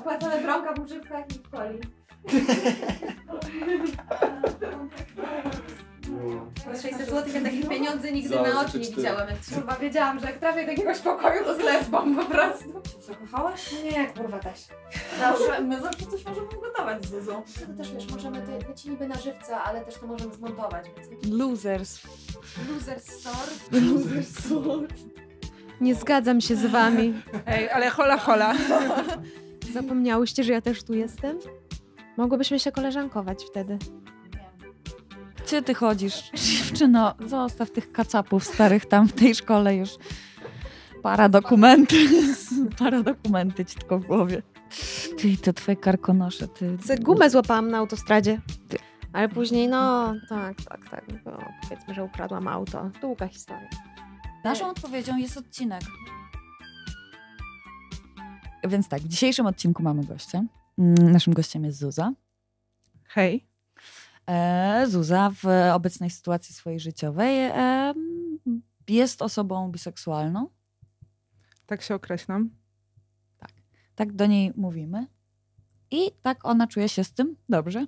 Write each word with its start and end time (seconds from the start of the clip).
Opłacone 0.00 0.42
bronka 0.42 0.74
w 0.74 0.78
używkach 0.78 1.24
i 1.30 1.34
w 1.34 1.50
coli. 1.50 1.78
Po 6.64 6.70
600 6.82 7.08
zł 7.10 7.24
ja 7.34 7.40
takie 7.40 7.64
pieniądze 7.68 8.12
nigdy 8.12 8.34
Za- 8.34 8.42
na 8.42 8.60
oczy 8.60 8.78
nie 8.78 8.84
widziałam. 8.90 9.28
Jak 9.28 9.38
kurwa 9.54 9.76
wiedziałam, 9.76 10.20
że 10.20 10.26
jak 10.26 10.38
trafię 10.38 10.64
do 10.64 10.70
jakiegoś 10.70 10.98
pokoju, 10.98 11.44
to 11.44 11.54
z 11.54 11.58
lesbą 11.58 12.14
po 12.16 12.24
prostu. 12.24 12.82
Zakochałaś? 13.00 13.72
Nie, 13.92 14.06
kurwa 14.06 14.38
też. 14.38 14.58
Zawsze, 15.20 15.60
my 15.62 15.80
zawsze 15.80 16.06
coś 16.06 16.24
możemy 16.24 16.46
ugotować 16.58 17.04
z 17.06 17.10
Zuzą. 17.10 17.42
To 17.42 17.72
też 17.82 17.92
wiesz, 17.92 18.10
możemy 18.10 18.42
to 18.42 18.68
być 18.68 18.84
niby 18.84 19.08
na 19.08 19.14
żywca, 19.14 19.64
ale 19.64 19.80
też 19.80 19.94
to 19.94 20.06
możemy 20.06 20.34
zmontować, 20.34 20.86
więc 20.96 21.34
Losers. 21.38 22.00
loser 22.72 23.00
store. 24.24 24.86
Nie 25.80 25.94
zgadzam 25.94 26.40
się 26.40 26.56
z 26.56 26.66
wami. 26.66 27.22
Ej, 27.46 27.70
ale 27.70 27.90
hola 27.90 28.18
hola. 28.18 28.54
Zapomniałyście, 29.72 30.44
że 30.44 30.52
ja 30.52 30.60
też 30.60 30.82
tu 30.82 30.94
jestem? 30.94 31.38
Mogłybyśmy 32.16 32.58
się 32.58 32.72
koleżankować 32.72 33.44
wtedy. 33.44 33.78
Gdzie 35.46 35.62
ty 35.62 35.74
chodzisz? 35.74 36.30
Dziewczyno, 36.34 37.14
zostaw 37.26 37.70
tych 37.70 37.92
kacapów 37.92 38.44
starych 38.44 38.86
tam 38.86 39.08
w 39.08 39.12
tej 39.12 39.34
szkole 39.34 39.76
już. 39.76 39.90
Para 41.02 41.28
dokumenty. 41.28 41.96
Para 42.78 43.02
dokumenty 43.02 43.64
ci 43.64 43.78
tylko 43.78 43.98
w 43.98 44.06
głowie. 44.06 44.42
Ty, 45.18 45.36
te 45.36 45.52
twoje 45.52 45.76
karkonosze, 45.76 46.48
ty. 46.48 46.76
Gumę 47.00 47.30
złapałam 47.30 47.70
na 47.70 47.78
autostradzie. 47.78 48.40
Ale 49.12 49.28
później, 49.28 49.68
no, 49.68 50.14
tak, 50.28 50.56
tak, 50.68 50.90
tak. 50.90 51.04
No, 51.26 51.38
powiedzmy, 51.62 51.94
że 51.94 52.04
ukradłam 52.04 52.48
auto. 52.48 52.90
Długa 53.00 53.28
historia. 53.28 53.68
Naszą 54.44 54.70
odpowiedzią 54.70 55.16
jest 55.16 55.36
odcinek. 55.36 55.82
Więc 58.68 58.88
tak, 58.88 59.02
w 59.02 59.08
dzisiejszym 59.08 59.46
odcinku 59.46 59.82
mamy 59.82 60.04
gościa. 60.04 60.42
Mm, 60.78 61.12
Naszym 61.12 61.32
gościem 61.34 61.64
jest 61.64 61.78
Zuza. 61.78 62.12
Hej. 63.04 63.46
E, 64.26 64.84
Zuza 64.88 65.30
w 65.42 65.46
obecnej 65.72 66.10
sytuacji 66.10 66.54
swojej 66.54 66.80
życiowej 66.80 67.38
e, 67.40 67.94
jest 68.88 69.22
osobą 69.22 69.70
biseksualną. 69.70 70.48
Tak 71.66 71.82
się 71.82 71.94
określam. 71.94 72.50
Tak 73.94 74.12
do 74.12 74.26
niej 74.26 74.52
mówimy. 74.56 75.06
I 75.90 76.10
tak 76.22 76.44
ona 76.44 76.66
czuje 76.66 76.88
się 76.88 77.04
z 77.04 77.12
tym 77.12 77.36
dobrze. 77.48 77.86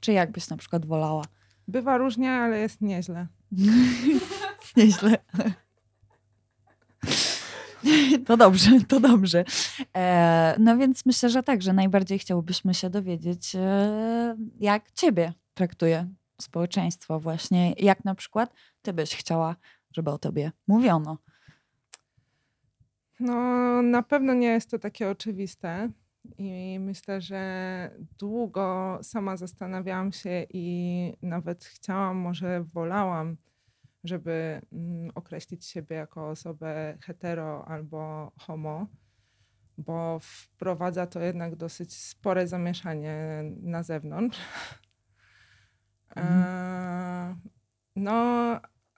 Czy 0.00 0.12
jak 0.12 0.32
byś 0.32 0.48
na 0.48 0.56
przykład 0.56 0.86
wolała? 0.86 1.24
Bywa 1.68 1.98
różnie, 1.98 2.32
ale 2.32 2.58
jest 2.58 2.80
nieźle. 2.80 3.26
Nieźle. 4.76 5.18
To 8.26 8.36
dobrze, 8.36 8.70
to 8.88 9.00
dobrze. 9.00 9.44
E, 9.96 10.54
no 10.58 10.76
więc 10.76 11.06
myślę, 11.06 11.28
że 11.28 11.42
tak, 11.42 11.62
że 11.62 11.72
najbardziej 11.72 12.18
chciałobyśmy 12.18 12.74
się 12.74 12.90
dowiedzieć, 12.90 13.54
e, 13.54 14.36
jak 14.60 14.90
ciebie 14.92 15.32
traktuje 15.54 16.06
społeczeństwo 16.40 17.20
właśnie. 17.20 17.72
Jak 17.78 18.04
na 18.04 18.14
przykład 18.14 18.54
ty 18.82 18.92
byś 18.92 19.16
chciała, 19.16 19.56
żeby 19.92 20.10
o 20.10 20.18
tobie 20.18 20.52
mówiono. 20.68 21.18
No, 23.20 23.34
na 23.82 24.02
pewno 24.02 24.34
nie 24.34 24.46
jest 24.46 24.70
to 24.70 24.78
takie 24.78 25.10
oczywiste. 25.10 25.90
I 26.38 26.78
myślę, 26.80 27.20
że 27.20 27.90
długo 28.18 28.98
sama 29.02 29.36
zastanawiałam 29.36 30.12
się 30.12 30.46
i 30.52 31.16
nawet 31.22 31.64
chciałam, 31.64 32.16
może 32.16 32.62
wolałam, 32.62 33.36
żeby 34.04 34.60
mm, 34.72 35.10
określić 35.14 35.66
siebie 35.66 35.96
jako 35.96 36.28
osobę 36.28 36.98
hetero 37.02 37.64
albo 37.68 38.32
homo, 38.38 38.86
bo 39.78 40.18
wprowadza 40.22 41.06
to 41.06 41.20
jednak 41.20 41.56
dosyć 41.56 41.96
spore 41.96 42.48
zamieszanie 42.48 43.44
na 43.62 43.82
zewnątrz. 43.82 44.38
E, 46.16 47.36
no, 47.96 48.12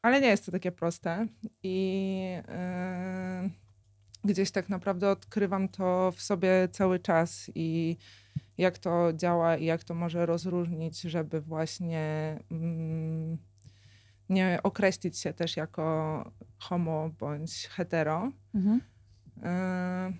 ale 0.02 0.20
nie 0.20 0.28
jest 0.28 0.46
to 0.46 0.52
takie 0.52 0.72
proste 0.72 1.26
i 1.62 2.18
e, 2.48 3.50
gdzieś 4.24 4.50
tak 4.50 4.68
naprawdę 4.68 5.10
odkrywam 5.10 5.68
to 5.68 6.12
w 6.16 6.22
sobie 6.22 6.68
cały 6.72 6.98
czas 6.98 7.50
i 7.54 7.96
jak 8.58 8.78
to 8.78 9.12
działa 9.12 9.56
i 9.56 9.64
jak 9.64 9.84
to 9.84 9.94
może 9.94 10.26
rozróżnić, 10.26 11.00
żeby 11.00 11.40
właśnie 11.40 12.38
mm, 12.50 13.38
nie 14.32 14.60
określić 14.62 15.18
się 15.18 15.32
też 15.32 15.56
jako 15.56 16.32
homo 16.58 17.10
bądź 17.18 17.66
hetero. 17.68 18.32
Mhm. 18.54 18.80
E, 19.42 20.12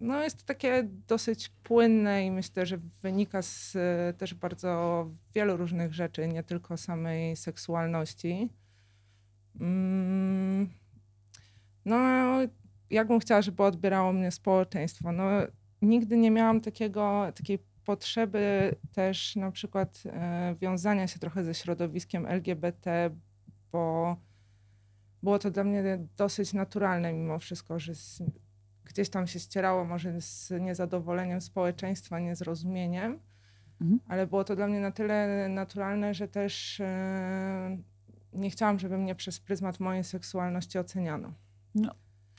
No 0.00 0.22
jest 0.22 0.38
to 0.38 0.44
takie 0.44 0.82
dosyć 1.08 1.48
płynne 1.48 2.26
i 2.26 2.30
myślę, 2.30 2.66
że 2.66 2.78
wynika 3.02 3.42
z 3.42 3.76
e, 3.76 4.14
też 4.18 4.34
bardzo 4.34 5.06
wielu 5.34 5.56
różnych 5.56 5.94
rzeczy, 5.94 6.28
nie 6.28 6.42
tylko 6.42 6.76
samej 6.76 7.36
seksualności. 7.36 8.48
Mm, 9.60 10.68
No, 11.84 11.98
jakbym 12.90 13.20
chciała, 13.20 13.42
żeby 13.42 13.62
odbierało 13.62 14.12
mnie 14.12 14.30
społeczeństwo? 14.30 15.12
No, 15.12 15.24
nigdy 15.82 16.16
nie 16.16 16.30
miałam 16.30 16.60
takiego, 16.60 17.32
takiej 17.34 17.58
potrzeby 17.84 18.74
też 18.92 19.36
na 19.36 19.50
przykład 19.50 20.02
e, 20.06 20.54
wiązania 20.60 21.06
się 21.08 21.18
trochę 21.18 21.44
ze 21.44 21.54
środowiskiem 21.54 22.26
LGBT, 22.26 23.10
bo 23.72 24.16
było 25.22 25.38
to 25.38 25.50
dla 25.50 25.64
mnie 25.64 25.98
dosyć 26.16 26.52
naturalne 26.52 27.12
mimo 27.12 27.38
wszystko, 27.38 27.78
że 27.78 27.94
z, 27.94 28.22
gdzieś 28.84 29.10
tam 29.10 29.26
się 29.26 29.40
ścierało 29.40 29.84
może 29.84 30.20
z 30.20 30.50
niezadowoleniem 30.60 31.40
społeczeństwa, 31.40 32.18
niezrozumieniem, 32.18 33.18
Mhm. 33.80 34.00
ale 34.08 34.26
było 34.26 34.44
to 34.44 34.56
dla 34.56 34.66
mnie 34.66 34.80
na 34.80 34.90
tyle 34.90 35.48
naturalne, 35.48 36.14
że 36.14 36.28
też 36.28 36.80
e, 36.80 37.78
nie 38.32 38.50
chciałam, 38.50 38.78
żeby 38.78 38.98
mnie 38.98 39.14
przez 39.14 39.40
pryzmat 39.40 39.80
mojej 39.80 40.04
seksualności 40.04 40.78
oceniano. 40.78 41.32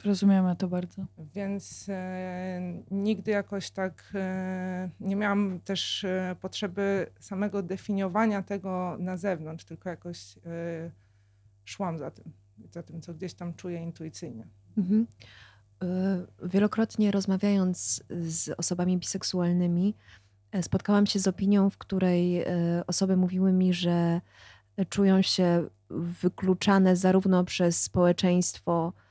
Rozumiemy 0.05 0.55
to 0.55 0.67
bardzo. 0.67 1.05
Więc 1.17 1.85
e, 1.89 2.61
nigdy 2.91 3.31
jakoś 3.31 3.71
tak 3.71 4.03
e, 4.15 4.89
nie 4.99 5.15
miałam 5.15 5.59
też 5.59 6.05
potrzeby 6.41 7.07
samego 7.19 7.63
definiowania 7.63 8.43
tego 8.43 8.95
na 8.99 9.17
zewnątrz, 9.17 9.65
tylko 9.65 9.89
jakoś 9.89 10.35
szłam 11.71 11.97
za 11.97 12.11
tym, 12.11 12.31
za 12.71 12.83
tym, 12.83 13.01
co 13.01 13.13
gdzieś 13.13 13.33
tam 13.33 13.53
czuję 13.53 13.83
intuicyjnie. 13.83 14.47
Mhm. 14.77 15.07
Y, 15.83 16.47
Wielokrotnie 16.47 17.11
rozmawiając 17.11 18.03
z 18.09 18.49
osobami 18.49 18.97
biseksualnymi, 18.97 19.95
e, 20.51 20.63
spotkałam 20.63 21.05
się 21.05 21.19
z 21.19 21.27
opinią, 21.27 21.69
w 21.69 21.77
której 21.77 22.41
e, 22.41 22.47
osoby 22.87 23.17
mówiły 23.17 23.53
mi, 23.53 23.73
że 23.73 24.21
czują 24.89 25.21
się 25.21 25.69
wykluczane 25.89 26.95
zarówno 26.95 27.43
przez 27.43 27.83
społeczeństwo, 27.83 28.93
e, 28.95 29.10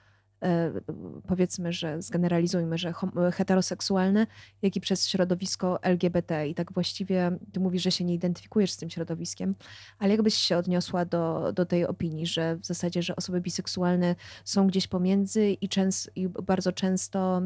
powiedzmy, 1.26 1.72
że 1.72 2.02
zgeneralizujmy, 2.02 2.78
że 2.78 2.92
heteroseksualne, 3.32 4.26
jak 4.62 4.76
i 4.76 4.80
przez 4.80 5.08
środowisko 5.08 5.82
LGBT. 5.82 6.48
I 6.48 6.54
tak 6.54 6.72
właściwie 6.72 7.38
ty 7.52 7.60
mówisz, 7.60 7.82
że 7.82 7.90
się 7.90 8.04
nie 8.04 8.14
identyfikujesz 8.14 8.72
z 8.72 8.76
tym 8.76 8.90
środowiskiem, 8.90 9.54
ale 9.98 10.10
jakbyś 10.10 10.34
się 10.34 10.56
odniosła 10.56 11.04
do, 11.04 11.52
do 11.52 11.66
tej 11.66 11.86
opinii, 11.86 12.26
że 12.26 12.56
w 12.56 12.66
zasadzie, 12.66 13.02
że 13.02 13.16
osoby 13.16 13.40
biseksualne 13.40 14.14
są 14.44 14.66
gdzieś 14.66 14.88
pomiędzy 14.88 15.50
i, 15.50 15.68
częs- 15.68 16.10
i 16.16 16.28
bardzo 16.28 16.72
często 16.72 17.42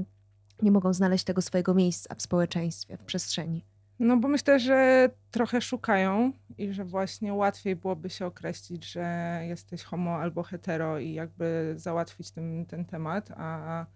nie 0.63 0.71
mogą 0.71 0.93
znaleźć 0.93 1.25
tego 1.25 1.43
swojego 1.43 1.75
miejsca 1.75 2.15
w 2.15 2.23
społeczeństwie, 2.23 2.97
w 2.97 3.05
przestrzeni. 3.05 3.63
No 3.99 4.17
bo 4.17 4.29
myślę, 4.29 4.61
że 4.61 5.11
trochę 5.31 5.61
szukają 5.61 6.33
i 6.59 6.73
że 6.73 6.85
właśnie 6.85 7.35
łatwiej 7.35 7.77
byłoby 7.77 8.11
się 8.11 8.27
określić, 8.27 8.93
że 8.93 9.41
jesteś 9.49 9.83
homo 9.83 10.17
albo 10.17 10.43
hetero 10.43 10.99
i 10.99 11.13
jakby 11.13 11.75
załatwić 11.77 12.31
ten, 12.31 12.67
temat, 12.91 13.31
a 13.37 13.87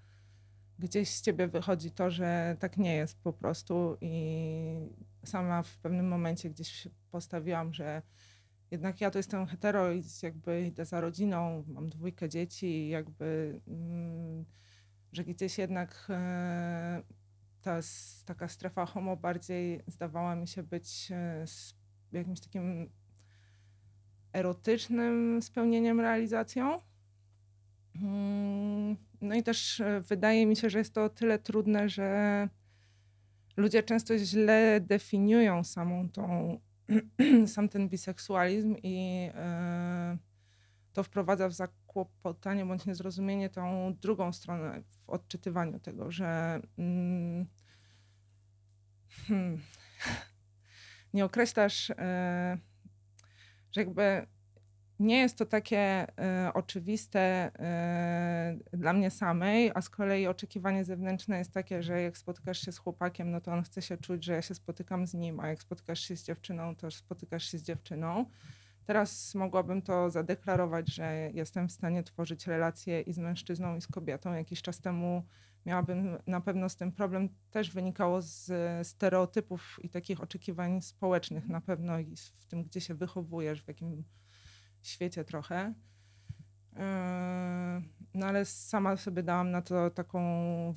gdzieś 0.78 1.10
z 1.10 1.22
ciebie 1.22 1.48
wychodzi 1.48 1.90
to, 1.90 2.10
że 2.10 2.56
tak 2.60 2.76
nie 2.76 2.96
jest 2.96 3.22
po 3.22 3.32
prostu. 3.32 3.96
I 4.00 4.64
sama 5.24 5.62
w 5.62 5.78
pewnym 5.78 6.08
momencie 6.08 6.50
gdzieś 6.50 6.88
postawiłam, 7.10 7.74
że 7.74 8.02
jednak 8.70 9.00
ja 9.00 9.10
to 9.10 9.18
jestem 9.18 9.46
hetero 9.46 9.92
i 9.92 10.02
jakby 10.22 10.66
idę 10.66 10.84
za 10.84 11.00
rodziną, 11.00 11.64
mam 11.68 11.88
dwójkę 11.88 12.28
dzieci 12.28 12.66
i 12.66 12.88
jakby, 12.88 13.60
mm, 13.68 14.44
że 15.12 15.24
gdzieś 15.24 15.58
jednak 15.58 16.06
e, 16.10 17.02
ta 17.68 17.80
taka 18.24 18.48
strefa 18.48 18.86
homo 18.86 19.16
bardziej 19.16 19.82
zdawała 19.86 20.34
mi 20.34 20.48
się 20.48 20.62
być 20.62 21.08
e, 21.10 21.44
jakimś 22.12 22.40
takim 22.40 22.90
erotycznym 24.32 25.42
spełnieniem, 25.42 26.00
realizacją. 26.00 26.80
Mm, 28.02 28.96
No 29.20 29.34
i 29.34 29.42
też 29.42 29.80
e, 29.80 30.00
wydaje 30.00 30.46
mi 30.46 30.56
się, 30.56 30.70
że 30.70 30.78
jest 30.78 30.94
to 30.94 31.04
o 31.04 31.08
tyle 31.08 31.38
trudne, 31.38 31.88
że 31.88 32.48
ludzie 33.56 33.82
często 33.82 34.18
źle 34.18 34.80
definiują 34.80 35.64
samą 35.64 36.08
tą, 36.08 36.58
sam 37.54 37.68
ten 37.68 37.88
biseksualizm 37.88 38.76
i 38.82 39.28
e, 39.34 40.18
to 40.92 41.02
wprowadza 41.02 41.48
w 41.48 41.52
zakłopotanie 41.88 42.66
bądź 42.66 42.86
niezrozumienie 42.86 43.50
tą 43.50 43.94
drugą 44.00 44.32
stronę 44.32 44.82
w 44.82 45.10
odczytywaniu 45.10 45.80
tego, 45.80 46.10
że 46.10 46.60
mm, 46.78 47.46
hmm, 49.26 49.62
nie 51.14 51.24
określasz, 51.24 51.90
e, 51.90 52.58
że 53.72 53.80
jakby 53.80 54.26
nie 54.98 55.18
jest 55.18 55.38
to 55.38 55.46
takie 55.46 55.78
e, 55.78 56.50
oczywiste 56.54 57.20
e, 57.20 58.58
dla 58.72 58.92
mnie 58.92 59.10
samej, 59.10 59.70
a 59.74 59.82
z 59.82 59.88
kolei 59.88 60.26
oczekiwanie 60.26 60.84
zewnętrzne 60.84 61.38
jest 61.38 61.52
takie, 61.52 61.82
że 61.82 62.02
jak 62.02 62.18
spotykasz 62.18 62.60
się 62.60 62.72
z 62.72 62.78
chłopakiem, 62.78 63.30
no 63.30 63.40
to 63.40 63.52
on 63.52 63.62
chce 63.62 63.82
się 63.82 63.96
czuć, 63.96 64.24
że 64.24 64.32
ja 64.32 64.42
się 64.42 64.54
spotykam 64.54 65.06
z 65.06 65.14
nim, 65.14 65.40
a 65.40 65.48
jak 65.48 65.62
spotykasz 65.62 66.00
się 66.00 66.16
z 66.16 66.24
dziewczyną, 66.24 66.76
to 66.76 66.90
spotykasz 66.90 67.50
się 67.50 67.58
z 67.58 67.62
dziewczyną. 67.62 68.24
Teraz 68.88 69.34
mogłabym 69.34 69.82
to 69.82 70.10
zadeklarować, 70.10 70.94
że 70.94 71.30
jestem 71.34 71.68
w 71.68 71.72
stanie 71.72 72.02
tworzyć 72.02 72.46
relacje 72.46 73.00
i 73.00 73.12
z 73.12 73.18
mężczyzną, 73.18 73.76
i 73.76 73.80
z 73.80 73.86
kobietą. 73.86 74.32
Jakiś 74.32 74.62
czas 74.62 74.80
temu 74.80 75.22
miałabym 75.66 76.18
na 76.26 76.40
pewno 76.40 76.68
z 76.68 76.76
tym 76.76 76.92
problem. 76.92 77.28
Też 77.50 77.70
wynikało 77.70 78.22
z 78.22 78.52
stereotypów 78.86 79.80
i 79.82 79.88
takich 79.88 80.22
oczekiwań 80.22 80.82
społecznych 80.82 81.48
na 81.48 81.60
pewno 81.60 81.98
i 81.98 82.16
w 82.16 82.46
tym, 82.46 82.64
gdzie 82.64 82.80
się 82.80 82.94
wychowujesz, 82.94 83.62
w 83.62 83.68
jakim 83.68 84.04
świecie 84.82 85.24
trochę. 85.24 85.74
Yy, 86.72 86.78
No 88.14 88.26
ale 88.26 88.44
sama 88.44 88.96
sobie 88.96 89.22
dałam 89.22 89.50
na 89.50 89.62
to 89.62 89.90
taką 89.90 90.20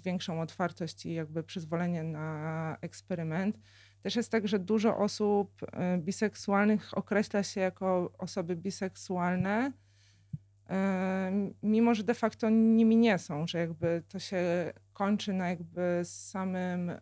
większą 0.04 0.42
otwartość 0.42 1.06
i 1.06 1.14
jakby 1.14 1.44
przyzwolenie 1.44 2.04
na 2.04 2.78
eksperyment. 2.81 3.60
Też 4.01 4.15
jest 4.15 4.31
tak, 4.31 4.48
że 4.48 4.59
dużo 4.59 4.98
osób 4.98 5.63
y, 5.63 5.68
biseksualnych 6.01 6.98
określa 6.98 7.44
się 7.44 7.62
jako 7.62 8.12
osoby 8.18 8.56
biseksualne, 8.56 9.71
y, 9.71 10.74
mimo 11.63 11.95
że 11.95 12.03
de 12.03 12.13
facto 12.13 12.50
nimi 12.50 12.98
nie 12.98 13.18
są, 13.18 13.48
że 13.48 13.57
jakby 13.57 14.03
to 14.09 14.19
się 14.19 14.74
kończy 14.94 15.33
na 15.33 15.50
jakby 15.50 16.01
samym 16.03 16.89
y, 16.89 17.00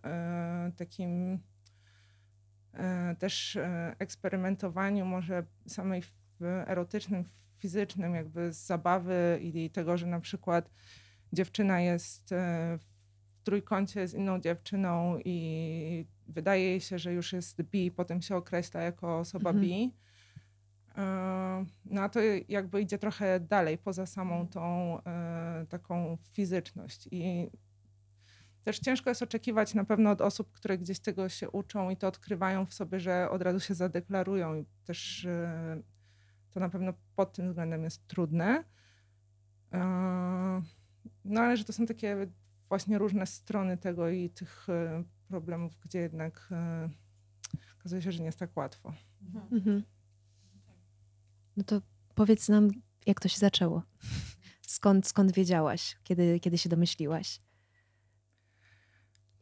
takim 0.75 1.39
też 3.19 3.57
eksperymentowaniu, 3.99 5.05
może 5.05 5.43
samej 5.67 6.03
erotycznym, 6.67 7.29
fizycznym, 7.57 8.15
jakby 8.15 8.53
z 8.53 8.57
zabawy 8.57 9.39
i 9.41 9.69
tego, 9.69 9.97
że 9.97 10.07
na 10.07 10.19
przykład 10.19 10.69
dziewczyna 11.33 11.81
jest 11.81 12.29
w 12.77 12.85
trójkącie 13.43 14.07
z 14.07 14.13
inną 14.13 14.39
dziewczyną 14.39 15.19
i 15.25 16.07
wydaje 16.29 16.81
się, 16.81 16.99
że 16.99 17.13
już 17.13 17.33
jest 17.33 17.61
bi, 17.61 17.91
potem 17.91 18.21
się 18.21 18.35
określa 18.35 18.81
jako 18.81 19.19
osoba 19.19 19.49
Mhm. 19.49 19.65
bi. 19.67 19.83
Y, 19.83 21.65
No 21.85 22.01
a 22.01 22.09
to 22.09 22.19
jakby 22.49 22.81
idzie 22.81 22.97
trochę 22.97 23.39
dalej, 23.39 23.77
poza 23.77 24.05
samą 24.05 24.47
tą 24.47 24.97
y, 24.99 25.01
taką 25.67 26.17
fizyczność. 26.33 27.07
I 27.11 27.49
też 28.63 28.79
ciężko 28.79 29.09
jest 29.09 29.21
oczekiwać 29.21 29.73
na 29.73 29.83
pewno 29.83 30.11
od 30.11 30.21
osób, 30.21 30.51
które 30.51 30.77
gdzieś 30.77 30.99
tego 30.99 31.29
się 31.29 31.49
uczą 31.49 31.89
i 31.89 31.97
to 31.97 32.07
odkrywają 32.07 32.65
w 32.65 32.73
sobie, 32.73 32.99
że 32.99 33.29
od 33.29 33.41
razu 33.41 33.59
się 33.59 33.73
zadeklarują. 33.73 34.55
I 34.55 34.65
też 34.85 35.25
y, 35.25 35.83
to 36.51 36.59
na 36.59 36.69
pewno 36.69 36.93
pod 37.15 37.33
tym 37.33 37.47
względem 37.47 37.83
jest 37.83 38.07
trudne. 38.07 38.63
No 41.25 41.41
ale 41.41 41.57
że 41.57 41.63
to 41.63 41.73
są 41.73 41.85
takie 41.85 42.27
właśnie 42.69 42.97
różne 42.97 43.25
strony 43.25 43.77
tego 43.77 44.09
i 44.09 44.29
tych 44.29 44.67
problemów, 45.29 45.79
gdzie 45.85 45.99
jednak 45.99 46.49
y, 46.51 47.59
okazuje 47.79 48.01
się, 48.01 48.11
że 48.11 48.19
nie 48.19 48.25
jest 48.25 48.39
tak 48.39 48.57
łatwo. 48.57 48.93
Mhm. 49.51 49.83
No 51.57 51.63
to 51.63 51.81
powiedz 52.15 52.49
nam, 52.49 52.69
jak 53.05 53.19
to 53.19 53.27
się 53.27 53.37
zaczęło? 53.39 53.83
Skąd, 54.61 55.07
skąd 55.07 55.31
wiedziałaś, 55.31 55.97
kiedy, 56.03 56.39
kiedy 56.39 56.57
się 56.57 56.69
domyśliłaś? 56.69 57.41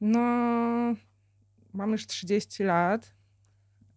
No, 0.01 0.19
mam 1.74 1.92
już 1.92 2.07
30 2.07 2.63
lat. 2.63 3.13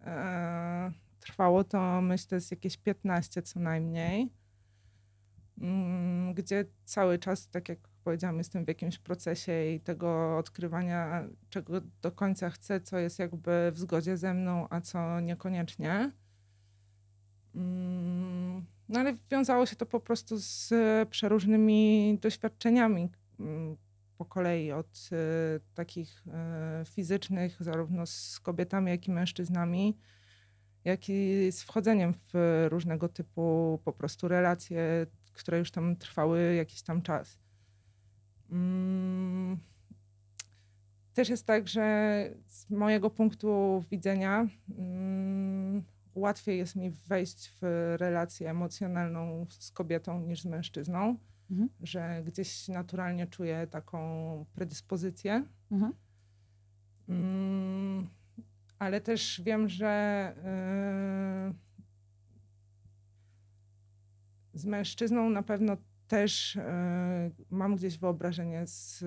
E, 0.00 0.92
trwało 1.20 1.64
to, 1.64 2.02
myślę, 2.02 2.40
z 2.40 2.50
jakieś 2.50 2.76
15 2.76 3.42
co 3.42 3.60
najmniej. 3.60 4.32
Mm, 5.60 6.34
Gdzie 6.34 6.64
cały 6.84 7.18
czas, 7.18 7.48
tak 7.48 7.68
jak 7.68 7.78
powiedziałam, 8.04 8.38
jestem 8.38 8.64
w 8.64 8.68
jakimś 8.68 8.98
procesie 8.98 9.64
i 9.74 9.80
tego 9.80 10.38
odkrywania, 10.38 11.24
czego 11.50 11.80
do 12.02 12.12
końca 12.12 12.50
chcę, 12.50 12.80
co 12.80 12.98
jest 12.98 13.18
jakby 13.18 13.70
w 13.72 13.78
zgodzie 13.78 14.16
ze 14.16 14.34
mną, 14.34 14.66
a 14.70 14.80
co 14.80 15.20
niekoniecznie. 15.20 16.12
Mm, 17.54 18.66
No 18.88 19.00
ale 19.00 19.14
wiązało 19.30 19.66
się 19.66 19.76
to 19.76 19.86
po 19.86 20.00
prostu 20.00 20.36
z 20.38 20.72
przeróżnymi 21.08 22.18
doświadczeniami 22.22 23.10
mm, 23.40 23.76
po 24.18 24.24
kolei, 24.24 24.72
od 24.72 25.10
y, 25.12 25.60
takich 25.74 26.24
y, 26.82 26.84
fizycznych, 26.84 27.56
zarówno 27.60 28.06
z 28.06 28.40
kobietami, 28.40 28.90
jak 28.90 29.08
i 29.08 29.10
mężczyznami, 29.10 29.98
jak 30.84 31.08
i 31.08 31.48
z 31.52 31.62
wchodzeniem 31.62 32.14
w 32.14 32.66
różnego 32.70 33.08
typu 33.08 33.80
po 33.84 33.92
prostu 33.92 34.28
relacje, 34.28 35.06
które 35.32 35.58
już 35.58 35.70
tam 35.70 35.96
trwały 35.96 36.54
jakiś 36.54 36.82
tam 36.82 37.02
czas. 37.02 37.38
Mm, 38.50 39.58
Też 41.14 41.28
jest 41.28 41.46
tak, 41.46 41.68
że 41.68 42.24
z 42.46 42.70
mojego 42.70 43.10
punktu 43.10 43.84
widzenia 43.90 44.46
mm, 44.78 45.82
łatwiej 46.14 46.58
jest 46.58 46.76
mi 46.76 46.90
wejść 46.90 47.52
w 47.60 47.94
relację 47.98 48.50
emocjonalną 48.50 49.46
z 49.48 49.70
kobietą 49.70 50.20
niż 50.20 50.42
z 50.42 50.46
mężczyzną 50.46 51.16
Mhm. 51.50 51.68
że 51.80 52.22
gdzieś 52.26 52.68
naturalnie 52.68 53.26
czuję 53.26 53.66
taką 53.66 54.44
predyspozycję. 54.54 55.44
Mhm. 55.70 55.92
Mm, 57.08 58.08
ale 58.78 59.00
też 59.00 59.40
wiem, 59.44 59.68
że 59.68 60.34
yy, 64.54 64.60
z 64.60 64.64
mężczyzną 64.64 65.30
na 65.30 65.42
pewno 65.42 65.76
też 66.10 66.54
yy, 66.54 66.62
mam 67.50 67.76
gdzieś 67.76 67.98
wyobrażenie 67.98 68.66
z 68.66 69.04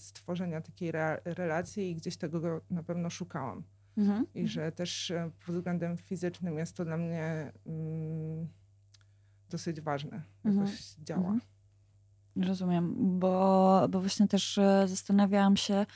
stworzenia 0.00 0.60
takiej 0.60 0.88
re- 0.88 1.20
relacji 1.24 1.90
i 1.90 1.94
gdzieś 1.94 2.16
tego 2.16 2.40
go 2.40 2.60
na 2.70 2.82
pewno 2.82 3.10
szukałam. 3.10 3.62
Mhm. 3.96 4.26
I 4.34 4.48
że 4.48 4.72
też 4.72 5.10
e, 5.10 5.30
pod 5.46 5.54
względem 5.54 5.96
fizycznym 5.96 6.58
jest 6.58 6.76
to 6.76 6.84
dla 6.84 6.96
mnie 6.96 7.52
mm, 7.66 8.48
dosyć 9.50 9.80
ważne. 9.80 10.22
Mhm. 10.44 10.66
Jakoś 10.66 10.94
działa. 10.94 11.32
Mhm. 11.32 11.40
Rozumiem, 12.36 13.18
bo, 13.18 13.86
bo 13.90 14.00
właśnie 14.00 14.28
też 14.28 14.58
e, 14.58 14.88
zastanawiałam 14.88 15.56
się, 15.56 15.86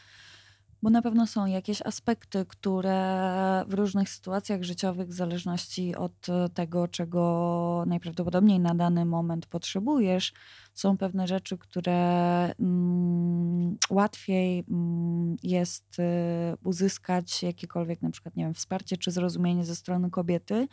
bo 0.82 0.90
na 0.90 1.02
pewno 1.02 1.26
są 1.26 1.46
jakieś 1.46 1.82
aspekty, 1.82 2.46
które 2.48 3.64
w 3.68 3.74
różnych 3.74 4.08
sytuacjach 4.08 4.62
życiowych, 4.62 5.08
w 5.08 5.12
zależności 5.12 5.96
od 5.96 6.28
e, 6.28 6.48
tego, 6.48 6.88
czego 6.88 7.84
najprawdopodobniej 7.86 8.60
na 8.60 8.74
dany 8.74 9.04
moment 9.04 9.46
potrzebujesz, 9.46 10.32
są 10.74 10.96
pewne 10.96 11.26
rzeczy, 11.26 11.58
które 11.58 11.94
mm, 12.60 13.76
łatwiej 13.90 14.64
mm, 14.70 15.36
jest 15.42 15.96
e, 15.98 16.56
uzyskać 16.64 17.42
jakiekolwiek 17.42 18.02
na 18.02 18.10
przykład, 18.10 18.36
nie 18.36 18.44
wiem, 18.44 18.54
wsparcie 18.54 18.96
czy 18.96 19.10
zrozumienie 19.10 19.64
ze 19.64 19.76
strony 19.76 20.10
kobiety, 20.10 20.68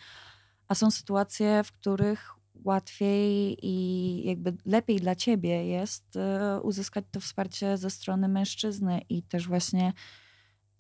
a 0.68 0.76
są 0.76 0.92
sytuacje, 0.92 1.64
w 1.64 1.72
których 1.72 2.37
łatwiej 2.68 3.58
i 3.62 4.24
jakby 4.26 4.54
lepiej 4.66 5.00
dla 5.00 5.16
ciebie 5.16 5.66
jest 5.68 6.16
e, 6.16 6.62
uzyskać 6.62 7.06
to 7.12 7.20
wsparcie 7.20 7.78
ze 7.78 7.90
strony 7.90 8.28
mężczyzny 8.28 9.02
i 9.10 9.24
też 9.24 9.48
właśnie 9.48 9.94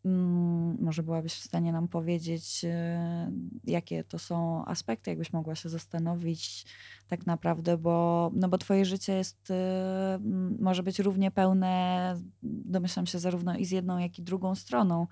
mm, 0.06 0.78
może 0.82 1.04
byłabyś 1.04 1.34
w 1.34 1.44
stanie 1.44 1.72
nam 1.72 1.88
powiedzieć, 1.88 2.66
e, 2.66 3.32
jakie 3.64 4.04
to 4.04 4.20
są 4.20 4.66
aspekty, 4.66 5.12
jakbyś 5.12 5.34
mogła 5.34 5.56
się 5.56 5.70
zastanowić 5.70 6.66
tak 7.08 7.26
naprawdę, 7.26 7.78
bo, 7.78 8.32
no 8.34 8.50
bo 8.50 8.58
twoje 8.58 8.86
życie 8.86 9.14
jest, 9.14 9.50
m, 9.50 10.58
może 10.60 10.84
być 10.84 11.00
równie 11.00 11.32
pełne, 11.32 12.16
domyślam 12.44 13.06
się, 13.06 13.20
zarówno 13.20 13.58
i 13.58 13.66
z 13.66 13.72
jedną, 13.72 13.98
jak 13.98 14.20
i 14.20 14.24
drugą 14.24 14.56
stroną. 14.56 15.08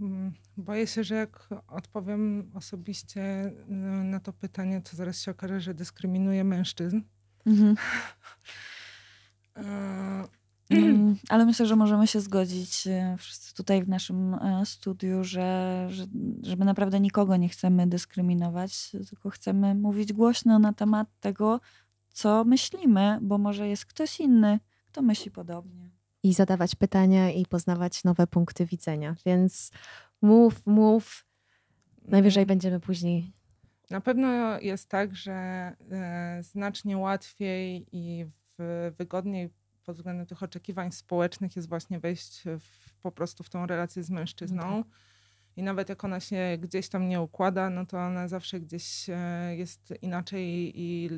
Mm, 0.00 0.32
Boję 0.56 0.86
się, 0.86 1.04
że 1.04 1.14
jak 1.14 1.48
odpowiem 1.66 2.50
osobiście 2.54 3.46
y, 3.46 3.54
na 4.04 4.20
to 4.20 4.32
pytanie, 4.32 4.80
to 4.80 4.96
zaraz 4.96 5.20
się 5.20 5.30
okaże, 5.30 5.60
że 5.60 5.74
dyskryminuję 5.74 6.44
mężczyzn. 6.44 7.00
Mhm. 7.46 7.76
E, 9.56 10.28
Mm, 10.70 11.16
Ale 11.28 11.46
myślę, 11.46 11.66
że 11.66 11.76
możemy 11.76 12.06
się 12.06 12.20
zgodzić 12.20 12.86
e, 12.86 13.16
wszyscy 13.18 13.54
tutaj 13.54 13.82
w 13.84 13.88
naszym 13.88 14.34
e, 14.34 14.66
studiu, 14.66 15.24
że, 15.24 15.86
że, 15.90 16.06
że 16.42 16.56
my 16.56 16.64
naprawdę 16.64 17.00
nikogo 17.00 17.36
nie 17.36 17.48
chcemy 17.48 17.86
dyskryminować, 17.86 18.92
tylko 19.10 19.30
chcemy 19.30 19.74
mówić 19.74 20.12
głośno 20.12 20.58
na 20.58 20.72
temat 20.72 21.08
tego, 21.20 21.60
co 22.12 22.44
myślimy, 22.44 23.18
bo 23.22 23.38
może 23.38 23.68
jest 23.68 23.86
ktoś 23.86 24.20
inny, 24.20 24.60
kto 24.86 25.02
myśli 25.02 25.30
podobnie. 25.30 25.90
I 26.22 26.34
zadawać 26.34 26.74
pytania 26.74 27.30
i 27.30 27.46
poznawać 27.46 28.04
nowe 28.04 28.26
punkty 28.26 28.66
widzenia. 28.66 29.14
Więc 29.26 29.70
mów, 30.22 30.66
mów. 30.66 31.24
Najwyżej 32.04 32.46
będziemy 32.46 32.80
później. 32.80 33.32
Na 33.90 34.00
pewno 34.00 34.60
jest 34.60 34.88
tak, 34.88 35.16
że 35.16 35.32
e, 35.32 36.38
znacznie 36.42 36.98
łatwiej 36.98 37.86
i 37.92 38.26
wygodniej 38.98 39.50
pod 39.84 39.96
względem 39.96 40.26
tych 40.26 40.42
oczekiwań 40.42 40.92
społecznych 40.92 41.56
jest 41.56 41.68
właśnie 41.68 42.00
wejść 42.00 42.44
w, 42.60 42.94
po 43.02 43.12
prostu 43.12 43.44
w 43.44 43.50
tą 43.50 43.66
relację 43.66 44.02
z 44.02 44.10
mężczyzną. 44.10 44.84
I 45.56 45.62
nawet 45.62 45.88
jak 45.88 46.04
ona 46.04 46.20
się 46.20 46.58
gdzieś 46.60 46.88
tam 46.88 47.08
nie 47.08 47.20
układa, 47.20 47.70
no 47.70 47.86
to 47.86 47.98
ona 47.98 48.28
zawsze 48.28 48.60
gdzieś 48.60 49.10
e, 49.10 49.56
jest 49.56 49.94
inaczej 50.02 50.72
i 50.74 51.10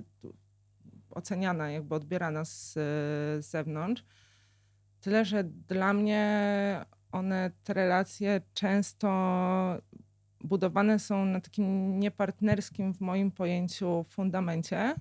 oceniana, 1.10 1.70
jakby 1.70 1.94
odbierana 1.94 2.44
z, 2.44 2.72
z 2.72 3.46
zewnątrz. 3.46 4.04
Tyle, 5.00 5.24
że 5.24 5.44
dla 5.44 5.92
mnie 5.92 6.84
one, 7.12 7.50
te 7.64 7.72
relacje 7.74 8.40
często 8.54 9.08
budowane 10.40 10.98
są 10.98 11.24
na 11.24 11.40
takim 11.40 12.00
niepartnerskim 12.00 12.94
w 12.94 13.00
moim 13.00 13.30
pojęciu 13.30 14.04
fundamencie 14.08 14.94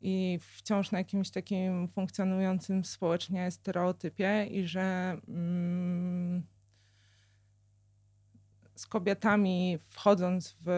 i 0.00 0.38
wciąż 0.42 0.90
na 0.90 0.98
jakimś 0.98 1.30
takim 1.30 1.88
funkcjonującym 1.88 2.84
społecznie 2.84 3.50
stereotypie 3.50 4.46
i 4.50 4.66
że 4.66 5.16
mm, 5.28 6.46
z 8.74 8.86
kobietami 8.86 9.78
wchodząc 9.88 10.56
w 10.60 10.70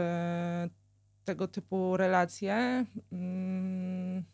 tego 1.24 1.48
typu 1.48 1.96
relacje 1.96 2.84
mm, 3.12 4.24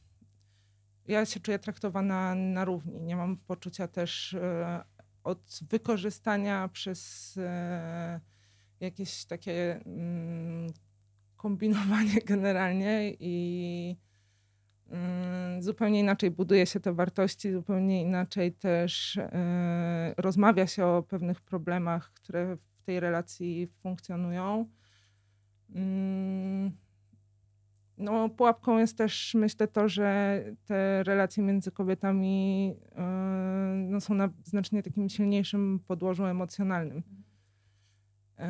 ja 1.09 1.27
się 1.27 1.41
czuję 1.41 1.59
traktowana 1.59 2.35
na 2.35 2.65
równi. 2.65 3.01
Nie 3.01 3.17
mam 3.17 3.37
poczucia 3.37 3.89
też 3.89 4.35
e, 4.35 4.85
od 5.25 5.61
wykorzystania 5.71 6.69
przez 6.69 7.35
e, 7.37 8.21
jakieś 8.81 9.25
takie 9.25 9.81
mm, 9.87 10.67
kombinowanie 11.37 12.21
generalnie 12.27 13.15
i 13.21 13.97
mm, 14.91 15.63
zupełnie 15.63 16.01
inaczej 16.01 16.31
buduje 16.31 16.67
się 16.67 16.81
te 16.81 16.93
wartości, 16.93 17.53
zupełnie 17.53 18.03
inaczej 18.03 18.53
też 18.53 19.17
e, 19.19 20.15
rozmawia 20.17 20.67
się 20.67 20.87
o 20.87 21.03
pewnych 21.03 21.41
problemach, 21.41 22.13
które 22.13 22.57
w 22.57 22.83
tej 22.83 23.01
relacji 23.01 23.67
funkcjonują. 23.67 24.67
No, 27.99 28.29
pułapką 28.29 28.79
jest 28.79 28.99
też, 28.99 29.35
myślę, 29.35 29.69
to, 29.69 29.89
że 29.89 30.39
te 30.65 31.03
relacje 31.03 31.43
między 31.43 31.71
kobietami 31.71 32.69
yy, 32.69 32.75
no, 33.77 34.01
są 34.01 34.15
na 34.15 34.29
znacznie 34.45 34.83
takim 34.83 35.09
silniejszym 35.09 35.81
podłożu 35.89 36.25
emocjonalnym. 36.25 37.03
Yy, 38.39 38.45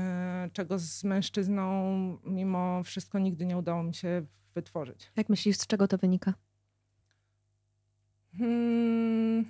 czego 0.53 0.79
z 0.79 1.05
mężczyzną 1.05 2.19
mimo 2.25 2.83
wszystko 2.83 3.19
nigdy 3.19 3.47
nie 3.47 3.59
udało 3.59 3.83
mi 3.83 3.95
się 3.95 4.27
wytworzyć. 4.55 5.13
Jak 5.17 5.29
myślisz, 5.29 5.57
z 5.59 5.67
czego 5.67 5.89
to 5.89 5.99
wynika? 5.99 6.35
Hmm, 8.39 9.45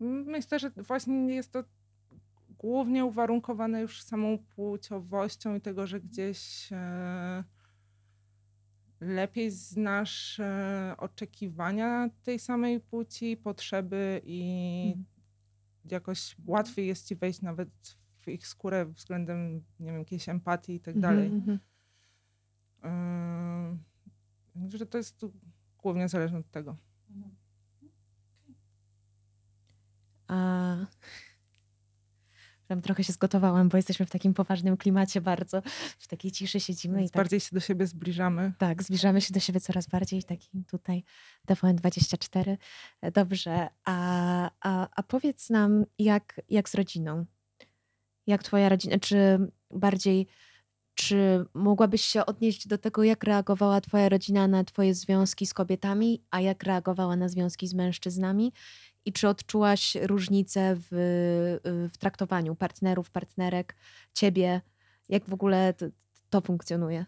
myślę, 0.00 0.58
że 0.58 0.70
właśnie 0.70 1.34
jest 1.34 1.52
to 1.52 1.64
głównie 2.58 3.04
uwarunkowane 3.04 3.80
już 3.80 4.02
samą 4.02 4.38
płciowością 4.38 5.54
i 5.54 5.60
tego, 5.60 5.86
że 5.86 6.00
gdzieś. 6.00 6.70
Yy, 6.70 7.59
lepiej 9.00 9.50
znasz 9.50 10.40
e, 10.40 10.94
oczekiwania 10.98 12.10
tej 12.22 12.38
samej 12.38 12.80
płci, 12.80 13.36
potrzeby 13.36 14.20
i 14.24 14.92
Mhm. 14.96 15.04
jakoś 15.84 16.36
łatwiej 16.46 16.86
jest 16.86 17.06
ci 17.08 17.16
wejść 17.16 17.42
nawet 17.42 17.68
w 18.18 18.28
ich 18.28 18.46
skórę 18.46 18.86
względem, 18.86 19.64
nie 19.80 19.86
wiem, 19.90 19.98
jakiejś 19.98 20.28
empatii 20.28 20.74
i 20.74 20.80
tak 20.80 20.96
Mhm, 20.96 21.16
dalej. 21.16 21.28
mhm. 21.32 21.58
Yy, 24.64 24.78
że 24.78 24.86
to 24.86 24.98
jest 24.98 25.16
tu 25.18 25.32
głównie 25.78 26.08
zależne 26.08 26.38
od 26.38 26.50
tego. 26.50 26.76
A... 30.28 30.76
Tam 32.70 32.82
trochę 32.82 33.04
się 33.04 33.12
zgotowałam, 33.12 33.68
bo 33.68 33.76
jesteśmy 33.76 34.06
w 34.06 34.10
takim 34.10 34.34
poważnym 34.34 34.76
klimacie 34.76 35.20
bardzo. 35.20 35.62
W 35.98 36.06
takiej 36.06 36.30
ciszy 36.30 36.60
siedzimy 36.60 36.98
Więc 36.98 37.10
i 37.10 37.12
tak, 37.12 37.20
bardziej 37.20 37.40
się 37.40 37.48
do 37.52 37.60
siebie 37.60 37.86
zbliżamy. 37.86 38.52
tak, 38.58 38.82
zbliżamy 38.82 39.20
się 39.20 39.34
do 39.34 39.40
siebie 39.40 39.60
coraz 39.60 39.86
bardziej. 39.86 40.24
Taki 40.24 40.64
tutaj 40.64 41.04
TVN24. 41.48 42.56
Dobrze, 43.12 43.68
a, 43.84 44.50
a, 44.60 44.88
a 44.96 45.02
powiedz 45.02 45.50
nam, 45.50 45.84
jak, 45.98 46.40
jak 46.48 46.68
z 46.68 46.74
rodziną? 46.74 47.24
Jak 48.26 48.42
twoja 48.42 48.68
rodzina, 48.68 48.98
czy 48.98 49.38
bardziej, 49.70 50.26
czy 50.94 51.44
mogłabyś 51.54 52.04
się 52.04 52.26
odnieść 52.26 52.68
do 52.68 52.78
tego, 52.78 53.04
jak 53.04 53.24
reagowała 53.24 53.80
twoja 53.80 54.08
rodzina 54.08 54.48
na 54.48 54.64
twoje 54.64 54.94
związki 54.94 55.46
z 55.46 55.54
kobietami, 55.54 56.22
a 56.30 56.40
jak 56.40 56.62
reagowała 56.62 57.16
na 57.16 57.28
związki 57.28 57.66
z 57.66 57.74
mężczyznami? 57.74 58.52
I 59.04 59.12
czy 59.12 59.28
odczułaś 59.28 59.96
różnicę 60.02 60.76
w, 60.76 60.88
w 61.92 61.98
traktowaniu 61.98 62.56
partnerów, 62.56 63.10
partnerek, 63.10 63.76
ciebie? 64.14 64.60
Jak 65.08 65.24
w 65.24 65.34
ogóle 65.34 65.74
to, 65.74 65.86
to 66.30 66.40
funkcjonuje? 66.40 67.06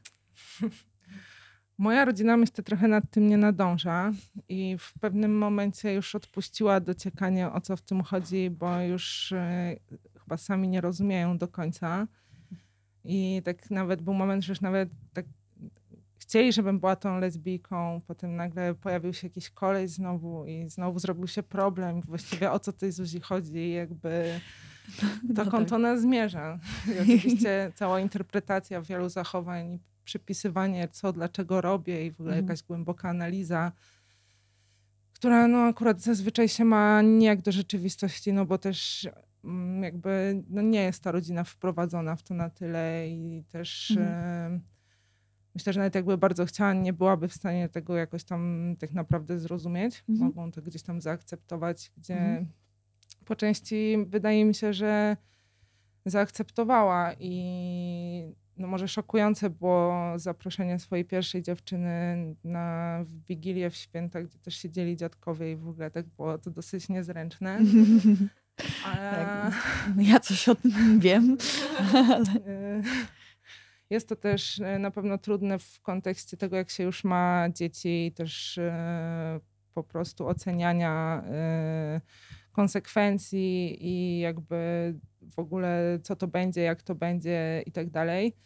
Moja 1.78 2.04
rodzina 2.04 2.36
myślę 2.36 2.64
trochę 2.64 2.88
nad 2.88 3.10
tym 3.10 3.28
nie 3.28 3.36
nadąża 3.36 4.12
i 4.48 4.76
w 4.78 4.92
pewnym 5.00 5.38
momencie 5.38 5.94
już 5.94 6.14
odpuściła 6.14 6.80
dociekanie 6.80 7.52
o 7.52 7.60
co 7.60 7.76
w 7.76 7.82
tym 7.82 8.02
chodzi, 8.02 8.50
bo 8.50 8.80
już 8.80 9.32
e, 9.32 9.76
chyba 10.20 10.36
sami 10.36 10.68
nie 10.68 10.80
rozumieją 10.80 11.38
do 11.38 11.48
końca. 11.48 12.06
I 13.04 13.42
tak 13.44 13.70
nawet 13.70 14.02
był 14.02 14.14
moment, 14.14 14.44
że 14.44 14.52
już 14.52 14.60
nawet 14.60 14.90
tak 15.12 15.24
chcieli, 16.18 16.52
żebym 16.52 16.80
była 16.80 16.96
tą 16.96 17.18
lesbijką, 17.18 18.00
potem 18.06 18.36
nagle 18.36 18.74
pojawił 18.74 19.12
się 19.12 19.26
jakiś 19.26 19.50
kolej 19.50 19.88
znowu 19.88 20.46
i 20.46 20.68
znowu 20.68 20.98
zrobił 20.98 21.26
się 21.26 21.42
problem. 21.42 22.00
Właściwie 22.00 22.50
o 22.52 22.58
co 22.58 22.72
tej 22.72 22.92
Zuzi 22.92 23.20
chodzi 23.20 23.70
jakby 23.70 24.40
dokąd 25.22 25.68
tak. 25.68 25.76
ona 25.76 25.96
zmierza. 25.96 26.58
I 26.86 26.98
oczywiście 26.98 27.72
cała 27.74 28.00
interpretacja 28.00 28.82
wielu 28.82 29.08
zachowań, 29.08 29.78
przypisywanie 30.04 30.88
co, 30.88 31.12
dlaczego 31.12 31.60
robię 31.60 32.06
i 32.06 32.10
w 32.10 32.20
ogóle 32.20 32.34
Mhm. 32.36 32.46
jakaś 32.46 32.62
głęboka 32.62 33.08
analiza, 33.08 33.72
która 35.12 35.48
no 35.48 35.58
akurat 35.58 36.00
zazwyczaj 36.00 36.48
się 36.48 36.64
ma 36.64 37.02
nijak 37.02 37.42
do 37.42 37.52
rzeczywistości, 37.52 38.32
no 38.32 38.44
bo 38.46 38.58
też 38.58 39.08
jakby 39.82 40.42
no 40.48 40.62
nie 40.62 40.82
jest 40.82 41.02
ta 41.02 41.12
rodzina 41.12 41.44
wprowadzona 41.44 42.16
w 42.16 42.22
to 42.22 42.34
na 42.34 42.50
tyle 42.50 43.08
i 43.08 43.44
też 43.48 43.90
Mhm. 43.90 44.60
myślę, 45.54 45.72
że 45.72 45.80
nawet 45.80 45.94
jakby 45.94 46.18
bardzo 46.18 46.44
chciała, 46.46 46.72
nie 46.72 46.92
byłaby 46.92 47.28
w 47.28 47.34
stanie 47.34 47.68
tego 47.68 47.96
jakoś 47.96 48.24
tam 48.24 48.74
tak 48.78 48.92
naprawdę 48.92 49.38
zrozumieć. 49.38 50.04
Mhm. 50.08 50.28
Mogą 50.28 50.52
to 50.52 50.62
gdzieś 50.62 50.82
tam 50.82 51.00
zaakceptować, 51.00 51.92
gdzie 51.96 52.14
Mhm. 52.18 52.46
po 53.24 53.36
części 53.36 53.96
wydaje 54.06 54.44
mi 54.44 54.54
się, 54.54 54.72
że 54.72 55.16
zaakceptowała 56.06 57.12
i 57.20 58.34
no 58.56 58.68
może 58.68 58.88
szokujące 58.88 59.50
było 59.50 60.12
zaproszenie 60.18 60.78
swojej 60.78 61.04
pierwszej 61.04 61.42
dziewczyny 61.42 62.16
na 62.44 62.98
w 63.04 63.26
Wigilię 63.26 63.70
w 63.70 63.76
święta, 63.76 64.22
gdzie 64.22 64.38
też 64.38 64.54
siedzieli 64.56 64.96
dziadkowie 64.96 65.52
i 65.52 65.56
w 65.56 65.68
ogóle 65.68 65.90
tak 65.90 66.06
było 66.06 66.38
to 66.38 66.50
dosyć 66.50 66.88
niezręczne. 66.88 67.58
Ale 68.84 69.10
Tak. 69.10 69.52
Ja 69.96 70.20
coś 70.20 70.48
o 70.48 70.54
tym 70.54 71.00
wiem. 71.00 71.36
Ale... 72.14 72.24
y, 72.24 72.82
jest 73.90 74.08
to 74.08 74.16
też 74.16 74.58
y, 74.58 74.78
na 74.78 74.90
pewno 74.90 75.18
trudne 75.18 75.58
w 75.58 75.80
kontekście 75.80 76.36
tego, 76.36 76.56
jak 76.56 76.70
się 76.70 76.84
już 76.84 77.04
ma 77.04 77.48
dzieci 77.54 78.06
i 78.06 78.12
też 78.12 78.58
y, 78.58 78.72
po 79.74 79.82
prostu 79.84 80.28
oceniania 80.28 81.22
konsekwencji 82.52 83.78
i 83.86 84.18
jakby 84.20 84.94
w 85.22 85.38
ogóle 85.38 85.98
co 86.02 86.16
to 86.16 86.26
będzie, 86.26 86.60
jak 86.60 86.82
to 86.82 86.94
będzie 86.94 87.62
i 87.66 87.72
tak 87.72 87.90
dalej. 87.90 88.36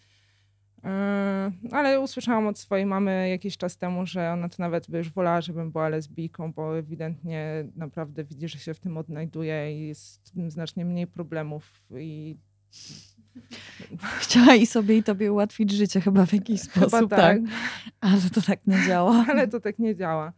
Y, 0.79 1.73
Ale 1.73 2.01
usłyszałam 2.01 2.47
od 2.47 2.59
swojej 2.59 2.87
mamy 2.87 3.29
jakiś 3.29 3.57
czas 3.57 3.79
temu, 3.79 4.07
że 4.07 4.33
ona 4.33 4.49
to 4.49 4.57
nawet 4.59 4.91
by 4.91 4.99
już 4.99 5.11
wolała, 5.11 5.41
żebym 5.41 5.73
była 5.73 5.89
lesbijką, 5.89 6.53
bo 6.53 6.79
ewidentnie 6.79 7.65
naprawdę 7.77 8.25
widzi, 8.25 8.49
że 8.49 8.59
się 8.59 8.75
w 8.75 8.81
tym 8.81 8.97
odnajduje 8.97 9.79
i 9.79 9.89
jest 9.89 10.27
z 10.27 10.33
tym 10.33 10.51
znacznie 10.51 10.85
mniej 10.85 11.07
problemów 11.07 11.73
i 11.99 12.37
Chciała 14.21 14.55
i 14.55 14.67
sobie 14.67 14.97
i 14.97 15.03
tobie 15.03 15.33
ułatwić 15.33 15.71
życie 15.71 16.01
chyba 16.01 16.27
w 16.27 16.33
jakiś 16.33 16.61
chyba 16.69 16.89
sposób, 16.89 17.11
tak, 17.11 17.19
tak. 17.19 17.39
Ale 18.01 18.21
to 18.35 18.43
tak 18.43 18.67
nie 18.67 18.87
działa. 18.87 19.25
ale 19.31 19.49
to 19.49 19.61
tak 19.61 19.79
nie 19.79 19.97
działa. 19.97 20.33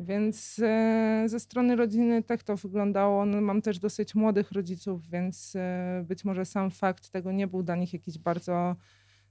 Więc 0.00 0.60
e, 0.62 1.24
ze 1.26 1.40
strony 1.40 1.76
rodziny 1.76 2.22
tak 2.22 2.42
to 2.42 2.56
wyglądało. 2.56 3.26
No, 3.26 3.40
mam 3.40 3.62
też 3.62 3.78
dosyć 3.78 4.14
młodych 4.14 4.52
rodziców, 4.52 5.08
więc 5.08 5.56
e, 5.56 6.04
być 6.08 6.24
może 6.24 6.44
sam 6.44 6.70
fakt 6.70 7.10
tego 7.10 7.32
nie 7.32 7.46
był 7.46 7.62
dla 7.62 7.76
nich 7.76 7.92
jakiś 7.92 8.18
bardzo 8.18 8.76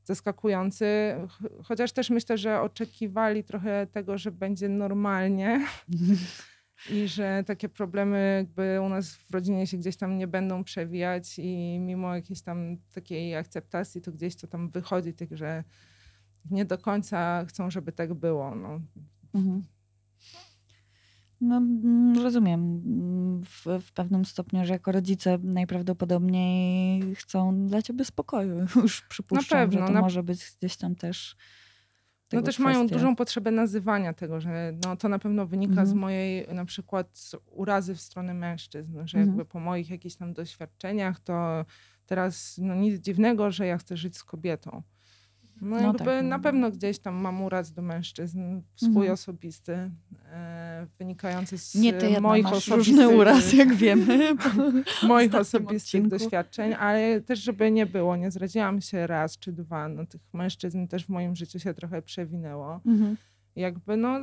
zaskakujący. 0.07 0.85
Ch- 1.29 1.63
Chociaż 1.63 1.91
też 1.91 2.09
myślę, 2.09 2.37
że 2.37 2.61
oczekiwali 2.61 3.43
trochę 3.43 3.87
tego, 3.87 4.17
że 4.17 4.31
będzie 4.31 4.69
normalnie 4.69 5.65
i 6.93 7.07
że 7.07 7.43
takie 7.47 7.69
problemy 7.69 8.35
jakby 8.37 8.81
u 8.85 8.89
nas 8.89 9.15
w 9.15 9.31
rodzinie 9.31 9.67
się 9.67 9.77
gdzieś 9.77 9.97
tam 9.97 10.17
nie 10.17 10.27
będą 10.27 10.63
przewijać 10.63 11.39
i 11.39 11.79
mimo 11.79 12.15
jakiejś 12.15 12.41
tam 12.41 12.77
takiej 12.93 13.35
akceptacji, 13.35 14.01
to 14.01 14.11
gdzieś 14.11 14.35
to 14.35 14.47
tam 14.47 14.69
wychodzi, 14.69 15.13
tak 15.13 15.37
że 15.37 15.63
nie 16.51 16.65
do 16.65 16.77
końca 16.77 17.45
chcą, 17.45 17.71
żeby 17.71 17.91
tak 17.91 18.13
było. 18.13 18.55
No. 18.55 18.81
Mhm. 19.33 19.63
No, 21.41 21.57
mm, 21.57 22.23
rozumiem 22.23 22.81
w, 23.45 23.65
w 23.81 23.91
pewnym 23.91 24.25
stopniu, 24.25 24.65
że 24.65 24.73
jako 24.73 24.91
rodzice 24.91 25.37
najprawdopodobniej 25.43 27.15
chcą 27.15 27.67
dla 27.67 27.81
ciebie 27.81 28.05
spokoju. 28.05 28.55
Już 28.83 29.01
przypuszczam, 29.01 29.59
pewno, 29.59 29.79
że 29.81 29.87
to 29.87 29.93
na- 29.93 30.01
może 30.01 30.23
być 30.23 30.55
gdzieś 30.59 30.77
tam 30.77 30.95
też 30.95 31.35
No 32.33 32.41
też 32.41 32.59
mają 32.59 32.79
kwestia. 32.79 32.95
dużą 32.95 33.15
potrzebę 33.15 33.51
nazywania 33.51 34.13
tego, 34.13 34.41
że 34.41 34.73
no, 34.83 34.95
to 34.97 35.09
na 35.09 35.19
pewno 35.19 35.45
wynika 35.45 35.73
z 35.85 35.89
Mhm. 35.89 35.97
mojej 35.97 36.47
na 36.53 36.65
przykład 36.65 37.17
z 37.17 37.35
urazy 37.51 37.95
w 37.95 38.01
stronę 38.01 38.33
mężczyzn, 38.33 38.91
że 38.93 39.17
Mhm. 39.17 39.27
jakby 39.27 39.45
po 39.45 39.59
moich 39.59 39.89
jakichś 39.89 40.15
tam 40.15 40.33
doświadczeniach 40.33 41.19
to 41.19 41.65
teraz 42.05 42.57
no, 42.61 42.75
nic 42.75 43.01
dziwnego, 43.01 43.51
że 43.51 43.67
ja 43.67 43.77
chcę 43.77 43.97
żyć 43.97 44.17
z 44.17 44.23
kobietą. 44.23 44.81
No, 45.61 45.75
No 45.75 45.81
jakby 45.81 45.97
tak, 46.05 46.23
no. 46.23 46.29
na 46.29 46.39
pewno 46.39 46.71
gdzieś 46.71 46.99
tam 46.99 47.15
mam 47.15 47.41
uraz 47.41 47.71
do 47.71 47.81
mężczyzn, 47.81 48.61
swój 48.75 48.87
Mhm. 48.89 49.11
osobisty, 49.13 49.91
e, 50.31 50.87
wynikający 50.99 51.57
z 51.57 51.75
Nie 51.75 51.93
ty 51.93 52.21
moich 52.21 52.45
osobistych, 52.47 52.75
różny 52.77 53.09
uraz, 53.09 53.53
jak 53.53 53.73
wiemy. 53.75 54.35
moich 55.07 55.35
osobistych 55.35 56.01
odcinku. 56.01 56.09
doświadczeń, 56.09 56.73
ale 56.73 57.21
też 57.21 57.39
żeby 57.39 57.71
nie 57.71 57.85
było, 57.85 58.15
nie 58.15 58.31
zradziłam 58.31 58.81
się 58.81 59.07
raz 59.07 59.37
czy 59.37 59.51
dwa, 59.51 59.87
no 59.89 60.05
tych 60.05 60.21
mężczyzn 60.33 60.87
też 60.87 61.05
w 61.05 61.09
moim 61.09 61.35
życiu 61.35 61.59
się 61.59 61.73
trochę 61.73 62.01
przewinęło 62.01 62.81
Mhm. 62.85 63.17
jakby 63.55 63.97
no 63.97 64.19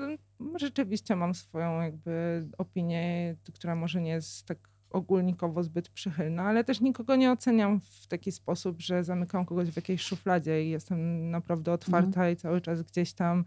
rzeczywiście 0.56 1.16
mam 1.16 1.34
swoją 1.34 1.80
jakby 1.80 2.46
opinię, 2.58 3.36
która 3.54 3.74
może 3.74 4.00
nie 4.00 4.10
jest 4.10 4.46
tak 4.46 4.58
ogólnikowo 4.94 5.62
zbyt 5.62 5.88
przychylna, 5.88 6.42
ale 6.42 6.64
też 6.64 6.80
nikogo 6.80 7.16
nie 7.16 7.32
oceniam 7.32 7.80
w 7.80 8.06
taki 8.06 8.32
sposób, 8.32 8.80
że 8.80 9.04
zamykam 9.04 9.44
kogoś 9.46 9.70
w 9.70 9.76
jakiejś 9.76 10.02
szufladzie 10.02 10.64
i 10.64 10.70
jestem 10.70 11.30
naprawdę 11.30 11.72
otwarta 11.72 12.30
i 12.30 12.36
cały 12.36 12.60
czas 12.60 12.82
gdzieś 12.82 13.12
tam 13.12 13.44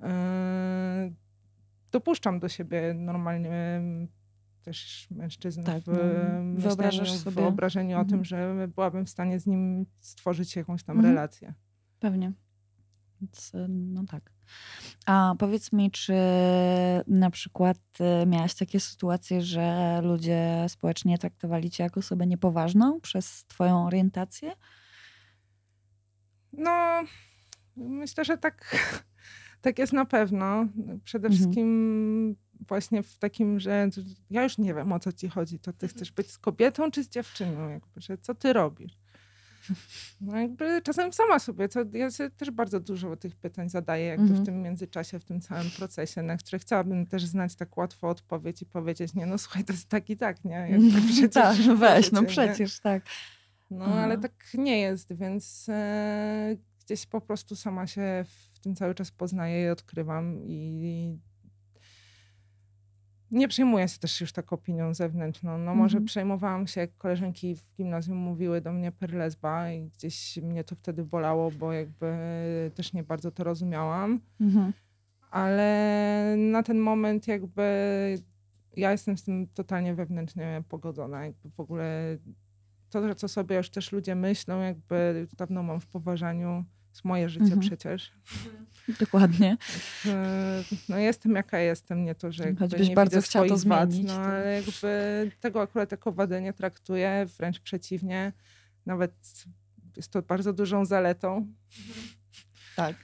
yy, 0.00 0.06
dopuszczam 1.92 2.40
do 2.40 2.48
siebie 2.48 2.94
normalnie 2.94 3.80
też 4.62 5.06
mężczyznę 5.10 5.64
Tak, 5.64 5.82
w, 5.82 5.86
no, 5.86 6.60
wyobrażasz 6.60 7.12
w 7.12 7.18
sobie- 7.22 7.42
wyobrażeniu 7.42 7.96
o 7.96 8.00
Mhm. 8.00 8.08
tym, 8.08 8.24
że 8.24 8.68
byłabym 8.74 9.06
w 9.06 9.10
stanie 9.10 9.40
z 9.40 9.46
nim 9.46 9.86
stworzyć 10.00 10.56
jakąś 10.56 10.82
tam 10.82 10.96
Mhm. 10.96 11.14
relację. 11.14 11.54
Pewnie. 12.00 12.32
Więc, 13.20 13.54
y, 13.54 13.66
no 13.68 14.04
tak. 14.04 14.32
A 15.06 15.34
powiedz 15.38 15.72
mi, 15.72 15.90
czy 15.90 16.14
na 17.06 17.30
przykład 17.30 17.78
y, 18.22 18.26
miałaś 18.26 18.54
takie 18.54 18.80
sytuacje, 18.80 19.42
że 19.42 20.00
ludzie 20.02 20.66
społecznie 20.68 21.18
traktowali 21.18 21.70
cię 21.70 21.84
jako 21.84 22.00
osobę 22.00 22.26
niepoważną 22.26 23.00
przez 23.00 23.44
twoją 23.44 23.86
orientację? 23.86 24.52
No, 26.52 27.02
myślę, 27.76 28.24
że 28.24 28.38
tak, 28.38 28.76
tak 29.62 29.78
jest 29.78 29.92
na 29.92 30.04
pewno. 30.04 30.66
Przede 31.04 31.28
Mhm. 31.28 31.32
wszystkim 31.40 32.36
właśnie 32.68 33.02
w 33.02 33.18
takim, 33.18 33.60
że 33.60 33.88
ja 34.30 34.42
już 34.42 34.58
nie 34.58 34.74
wiem 34.74 34.92
o 34.92 34.98
co 34.98 35.12
ci 35.12 35.28
chodzi. 35.28 35.58
To 35.58 35.72
ty 35.72 35.88
chcesz 35.88 36.12
być 36.12 36.30
z 36.30 36.38
kobietą 36.38 36.90
czy 36.90 37.04
z 37.04 37.08
dziewczyną? 37.08 37.68
Jakby, 37.68 38.00
że 38.00 38.18
co 38.18 38.34
ty 38.34 38.52
robisz? 38.52 38.98
No 40.20 40.36
jakby 40.38 40.82
czasem 40.82 41.12
sama 41.12 41.38
sobie, 41.38 41.68
co, 41.68 41.80
ja 41.92 42.10
sobie 42.10 42.30
też 42.30 42.50
bardzo 42.50 42.80
dużo 42.80 43.16
tych 43.16 43.36
pytań 43.36 43.68
zadaję 43.68 44.06
jakby 44.06 44.22
Mhm. 44.22 44.42
w 44.42 44.46
tym 44.46 44.62
międzyczasie, 44.62 45.18
w 45.18 45.24
tym 45.24 45.40
całym 45.40 45.70
procesie, 45.70 46.22
na 46.22 46.36
które 46.36 46.58
chciałabym 46.58 47.06
też 47.06 47.24
znać 47.26 47.54
tak 47.56 47.76
łatwo 47.76 48.08
odpowiedź 48.08 48.62
i 48.62 48.66
powiedzieć, 48.66 49.14
nie 49.14 49.26
no 49.26 49.38
słuchaj, 49.38 49.64
to 49.64 49.72
jest 49.72 49.88
tak 49.88 50.10
i 50.10 50.16
tak, 50.16 50.44
nie? 50.44 50.68
Jakby 50.70 51.00
przecież 51.12 51.30
tak, 51.30 51.56
no 51.66 51.76
weź, 51.76 52.12
no 52.12 52.22
wiecie, 52.22 52.42
nie? 52.42 52.48
przecież, 52.48 52.80
tak. 52.80 53.02
No, 53.70 53.84
Aha. 53.84 54.00
ale 54.00 54.18
tak 54.18 54.32
nie 54.54 54.80
jest, 54.80 55.12
więc 55.12 55.66
e, 55.68 56.56
gdzieś 56.84 57.06
po 57.06 57.20
prostu 57.20 57.56
sama 57.56 57.86
się 57.86 58.24
w 58.54 58.58
tym 58.60 58.76
cały 58.76 58.94
czas 58.94 59.10
poznaję 59.10 59.66
i 59.66 59.68
odkrywam 59.68 60.40
i 60.46 61.18
nie 63.30 63.48
przejmuję 63.48 63.88
się 63.88 63.98
też 63.98 64.20
już 64.20 64.32
tak 64.32 64.52
opinią 64.52 64.94
zewnętrzną. 64.94 65.58
No 65.58 65.74
może 65.74 65.96
Mhm. 65.96 66.04
przejmowałam 66.06 66.66
się, 66.66 66.80
jak 66.80 66.96
koleżanki 66.96 67.54
w 67.56 67.64
gimnazjum 67.76 68.16
mówiły 68.18 68.60
do 68.60 68.72
mnie 68.72 68.92
per 68.92 69.14
lesba 69.14 69.70
i 69.72 69.88
gdzieś 69.88 70.36
mnie 70.36 70.64
to 70.64 70.74
wtedy 70.74 71.04
bolało, 71.04 71.50
bo 71.50 71.72
jakby 71.72 72.06
też 72.74 72.92
nie 72.92 73.02
bardzo 73.02 73.30
to 73.30 73.44
rozumiałam. 73.44 74.20
Mhm. 74.40 74.72
Ale 75.30 76.34
na 76.38 76.62
ten 76.62 76.78
moment 76.78 77.28
jakby 77.28 77.62
ja 78.76 78.92
jestem 78.92 79.18
z 79.18 79.22
tym 79.24 79.46
totalnie 79.54 79.94
wewnętrznie 79.94 80.62
pogodzona. 80.68 81.24
Jakby 81.24 81.50
w 81.50 81.60
ogóle 81.60 82.16
to, 82.90 83.14
co 83.14 83.28
sobie 83.28 83.56
już 83.56 83.70
też 83.70 83.92
ludzie 83.92 84.14
myślą, 84.14 84.60
jakby 84.60 85.26
dawno 85.36 85.62
mam 85.62 85.80
w 85.80 85.86
poważaniu. 85.86 86.64
Jest 86.90 87.04
moje 87.04 87.28
życie 87.28 87.44
Mhm. 87.44 87.60
przecież. 87.60 88.12
Dokładnie. 89.00 89.56
No 90.88 90.98
jestem 90.98 91.34
jaka 91.34 91.58
jestem, 91.58 92.04
nie 92.04 92.14
to, 92.14 92.32
że 92.32 92.44
jakby 92.44 92.58
Choćbyś 92.60 92.88
nie 92.88 92.94
bardzo 92.94 93.16
widzę 93.16 93.26
chciała 93.28 93.48
to 93.48 93.58
swoich 93.58 93.68
wad, 93.68 93.92
zmienić, 93.92 94.08
no 94.08 94.14
to- 94.16 94.22
ale 94.22 94.54
jakby 94.62 95.30
tego 95.40 95.62
akurat 95.62 95.92
jako 95.92 96.12
wadę 96.12 96.40
nie 96.42 96.52
traktuję, 96.52 97.26
wręcz 97.38 97.60
przeciwnie. 97.60 98.32
Nawet 98.86 99.12
jest 99.96 100.10
to 100.12 100.22
bardzo 100.22 100.52
dużą 100.52 100.84
zaletą. 100.84 101.46
Tak. 102.76 102.96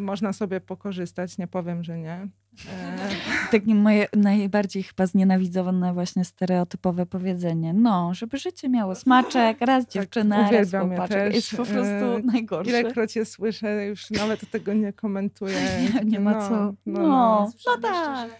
Można 0.00 0.32
sobie 0.32 0.60
pokorzystać, 0.60 1.38
nie 1.38 1.46
powiem, 1.46 1.84
że 1.84 1.98
nie. 1.98 2.28
E, 2.66 3.50
Takie 3.50 3.74
moje 3.74 4.08
najbardziej 4.16 4.82
chyba 4.82 5.06
znienawidzone 5.06 5.94
właśnie 5.94 6.24
stereotypowe 6.24 7.06
powiedzenie. 7.06 7.72
No, 7.72 8.14
żeby 8.14 8.38
życie 8.38 8.68
miało 8.68 8.94
smaczek, 8.94 9.60
raz 9.60 9.86
dziewczyna, 9.86 10.50
raz 10.50 10.70
Tak, 10.70 10.82
je 10.82 10.88
chłopaczek. 10.88 11.34
Jest 11.34 11.50
po 11.50 11.64
prostu 11.64 12.04
E, 12.04 12.20
najgorsze. 12.24 12.70
Ilekroć 12.70 13.16
je 13.16 13.24
słyszę, 13.24 13.86
już 13.86 14.10
nawet 14.10 14.50
tego 14.50 14.72
nie 14.72 14.92
komentuję. 14.92 15.58
Nie, 15.94 16.10
nie 16.10 16.20
ma 16.20 16.32
No, 16.32 16.48
co. 16.48 16.54
No, 16.54 16.74
No, 16.86 17.02
no. 17.08 17.52
No 17.66 17.78
tak. 17.82 18.28
Że, 18.30 18.34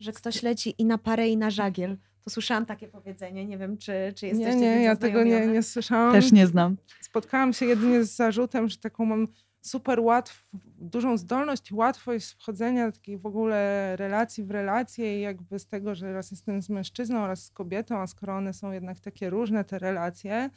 że 0.00 0.12
ktoś 0.12 0.42
leci 0.42 0.74
i 0.78 0.84
na 0.84 0.98
parę, 0.98 1.28
i 1.28 1.36
na 1.36 1.50
żagiel. 1.50 1.96
To 2.24 2.30
słyszałam 2.30 2.66
takie 2.66 2.88
powiedzenie. 2.88 3.46
Nie 3.46 3.58
wiem, 3.58 3.78
czy, 3.78 3.92
czy 4.16 4.26
jesteście 4.26 4.56
Nie, 4.56 4.76
nie, 4.76 4.82
ja 4.82 4.96
tego 4.96 5.24
nie, 5.24 5.46
nie 5.46 5.62
słyszałam. 5.62 6.12
Też 6.12 6.32
nie 6.32 6.46
znam. 6.46 6.76
Spotkałam 7.00 7.52
się 7.52 7.66
jedynie 7.66 8.04
z 8.04 8.16
zarzutem, 8.16 8.68
że 8.68 8.76
taką 8.76 9.04
mam 9.04 9.28
super 9.64 10.00
łatw, 10.00 10.48
dużą 10.78 11.16
zdolność 11.16 11.70
i 11.70 11.74
łatwość 11.74 12.30
wchodzenia 12.30 12.92
takiej 12.92 13.18
w 13.18 13.26
ogóle 13.26 13.96
relacji 13.96 14.44
w 14.44 14.50
relacje 14.50 15.18
i 15.18 15.20
jakby 15.20 15.58
z 15.58 15.66
tego, 15.66 15.94
że 15.94 16.12
raz 16.12 16.30
jestem 16.30 16.62
z 16.62 16.68
mężczyzną 16.68 17.22
oraz 17.22 17.44
z 17.44 17.50
kobietą, 17.50 17.98
a 17.98 18.06
skoro 18.06 18.36
one 18.36 18.52
są 18.52 18.72
jednak 18.72 19.00
takie 19.00 19.30
różne 19.30 19.64
te 19.64 19.78
relacje, 19.78 20.50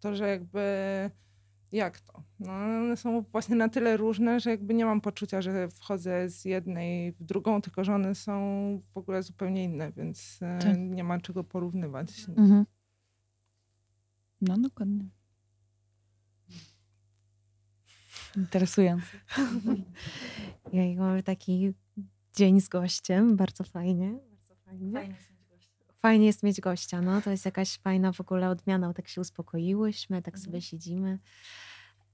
to 0.00 0.14
że 0.14 0.28
jakby 0.28 0.60
jak 1.72 2.00
to? 2.00 2.22
No, 2.40 2.52
one 2.52 2.96
są 2.96 3.22
właśnie 3.22 3.56
na 3.56 3.68
tyle 3.68 3.96
różne, 3.96 4.40
że 4.40 4.50
jakby 4.50 4.74
nie 4.74 4.84
mam 4.84 5.00
poczucia, 5.00 5.42
że 5.42 5.68
wchodzę 5.68 6.28
z 6.28 6.44
jednej 6.44 7.12
w 7.12 7.24
drugą, 7.24 7.62
tylko 7.62 7.84
że 7.84 7.94
one 7.94 8.14
są 8.14 8.40
w 8.94 8.98
ogóle 8.98 9.22
zupełnie 9.22 9.64
inne, 9.64 9.92
więc 9.92 10.38
e, 10.42 10.58
Tak. 10.58 10.78
nie 10.78 11.04
ma 11.04 11.20
czego 11.20 11.44
porównywać. 11.44 12.28
Mhm. 12.28 12.66
No 14.40 14.58
dokładnie. 14.58 15.04
Interesujące. 18.36 19.06
Ja 20.72 20.82
mamy 20.96 21.22
taki 21.22 21.74
dzień 22.36 22.60
z 22.60 22.68
gościem. 22.68 23.36
Bardzo 23.36 23.64
fajnie. 23.64 24.18
Bardzo 24.30 24.54
fajnie. 24.64 25.16
Fajnie 26.02 26.26
jest 26.26 26.42
mieć 26.42 26.60
gościa, 26.60 27.00
no. 27.00 27.22
To 27.22 27.30
jest 27.30 27.44
jakaś 27.44 27.78
fajna 27.78 28.12
w 28.12 28.20
ogóle 28.20 28.48
odmiana. 28.48 28.94
Tak 28.94 29.08
się 29.08 29.20
uspokoiłyśmy, 29.20 30.22
tak 30.22 30.38
sobie 30.38 30.62
siedzimy. 30.62 31.18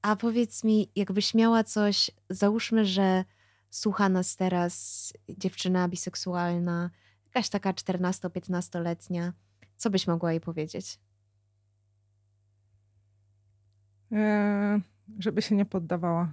A 0.02 0.16
powiedz 0.16 0.64
mi, 0.64 0.90
jakbyś 0.96 1.34
miała 1.34 1.64
coś, 1.64 2.10
załóżmy, 2.30 2.84
że 2.84 3.24
słucha 3.70 4.08
nas 4.08 4.36
teraz 4.36 5.12
dziewczyna 5.28 5.88
biseksualna, 5.88 6.90
jakaś 7.24 7.48
taka 7.48 7.72
14-15-letnia, 7.72 9.32
co 9.76 9.90
byś 9.90 10.06
mogła 10.06 10.32
jej 10.32 10.40
powiedzieć? 10.40 10.98
E, 14.12 14.80
żeby 15.18 15.42
się 15.42 15.54
nie 15.54 15.64
poddawała. 15.64 16.32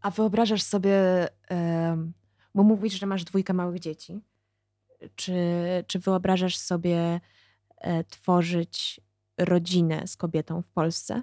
A 0.00 0.10
wyobrażasz 0.10 0.62
sobie, 0.62 1.28
bo 2.54 2.62
mówisz, 2.62 3.00
że 3.00 3.06
masz 3.06 3.24
dwójkę 3.24 3.52
małych 3.52 3.78
dzieci. 3.78 4.20
Czy, 5.14 5.34
czy 5.86 5.98
wyobrażasz 5.98 6.56
sobie 6.56 7.20
e, 7.76 8.04
tworzyć 8.04 9.00
rodzinę 9.38 10.06
z 10.06 10.16
kobietą 10.16 10.62
w 10.62 10.68
Polsce? 10.68 11.22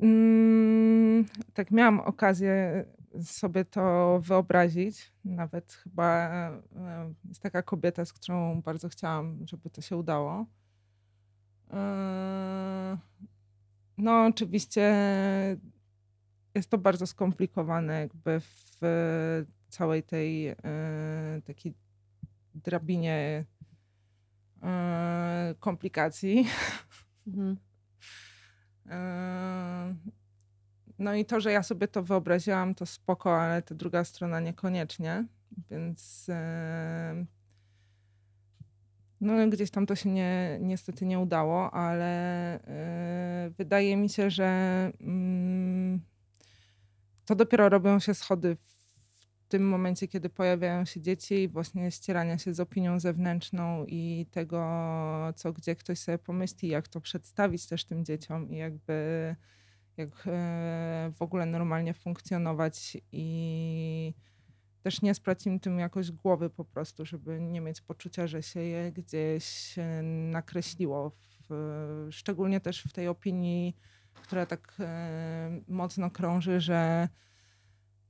Mm, 0.00 1.26
tak, 1.54 1.70
miałam 1.70 2.00
okazję 2.00 2.84
sobie 3.22 3.64
to 3.64 4.18
wyobrazić. 4.22 5.12
Nawet 5.24 5.72
chyba 5.72 6.28
e, 6.28 7.14
jest 7.28 7.40
taka 7.40 7.62
kobieta, 7.62 8.04
z 8.04 8.12
którą 8.12 8.62
bardzo 8.62 8.88
chciałam, 8.88 9.46
żeby 9.46 9.70
to 9.70 9.80
się 9.80 9.96
udało. 9.96 10.46
E, 13.98 14.02
No, 14.02 14.26
oczywiście 14.26 14.94
jest 16.54 16.70
to 16.70 16.78
bardzo 16.78 17.06
skomplikowane, 17.06 18.00
jakby 18.00 18.40
w 18.40 18.78
całej 19.68 20.02
tej 20.02 20.48
e, 20.48 20.56
takiej 21.44 21.74
drabinie 22.54 23.44
e, 24.62 25.54
komplikacji. 25.60 26.46
Mhm. 27.26 27.56
No 30.98 31.14
i 31.14 31.24
to, 31.24 31.40
że 31.40 31.52
ja 31.52 31.62
sobie 31.62 31.88
to 31.88 32.02
wyobraziłam, 32.02 32.74
to 32.74 32.86
spoko, 32.86 33.40
ale 33.40 33.62
ta 33.62 33.74
druga 33.74 34.04
strona 34.04 34.40
niekoniecznie, 34.40 35.26
Więc 35.70 36.26
e, 36.28 37.26
no 39.20 39.48
gdzieś 39.48 39.70
tam 39.70 39.86
to 39.86 39.96
się 39.96 40.08
nie, 40.08 40.58
niestety 40.60 41.06
nie 41.06 41.18
udało, 41.18 41.70
ale 41.74 42.54
e, 42.64 43.50
wydaje 43.58 43.96
mi 43.96 44.08
się, 44.08 44.30
że 44.30 44.46
mm, 45.00 46.00
to 47.24 47.34
dopiero 47.34 47.68
robią 47.68 47.98
się 47.98 48.14
schody 48.14 48.56
w 49.48 49.48
tym 49.48 49.68
momencie, 49.68 50.08
kiedy 50.08 50.28
pojawiają 50.28 50.84
się 50.84 51.00
dzieci 51.00 51.34
i 51.34 51.48
właśnie 51.48 51.90
ścierania 51.90 52.38
się 52.38 52.54
z 52.54 52.60
opinią 52.60 53.00
zewnętrzną 53.00 53.84
i 53.86 54.26
tego, 54.30 54.62
co 55.36 55.52
gdzie 55.52 55.76
ktoś 55.76 55.98
sobie 55.98 56.18
pomyśli, 56.18 56.68
jak 56.68 56.88
to 56.88 57.00
przedstawić 57.00 57.66
też 57.66 57.84
tym 57.84 58.04
dzieciom 58.04 58.50
i 58.50 58.56
jakby 58.56 59.36
jak 59.96 60.08
e, 60.26 61.12
w 61.16 61.22
ogóle 61.22 61.46
normalnie 61.46 61.94
funkcjonować 61.94 62.96
i 63.12 64.14
też 64.82 65.02
nie 65.02 65.14
sprać 65.14 65.46
im 65.46 65.60
tym 65.60 65.78
jakoś 65.78 66.10
głowy 66.10 66.50
po 66.50 66.64
prostu, 66.64 67.06
żeby 67.06 67.40
nie 67.40 67.60
mieć 67.60 67.80
poczucia, 67.80 68.26
że 68.26 68.42
się 68.42 68.60
je 68.60 68.92
gdzieś 68.92 69.78
e, 69.78 70.02
nakreśliło. 70.02 71.12
W, 71.50 72.08
szczególnie 72.10 72.60
też 72.60 72.82
w 72.82 72.92
tej 72.92 73.08
opinii, 73.08 73.76
która 74.22 74.46
tak 74.46 74.74
e, 74.80 75.60
mocno 75.68 76.10
krąży, 76.10 76.60
że 76.60 77.08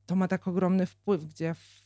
to 0.07 0.17
ma 0.17 0.29
tak 0.29 0.49
ogromny 0.49 0.87
wpływ, 0.87 1.25
gdzie 1.25 1.55
w, 1.55 1.85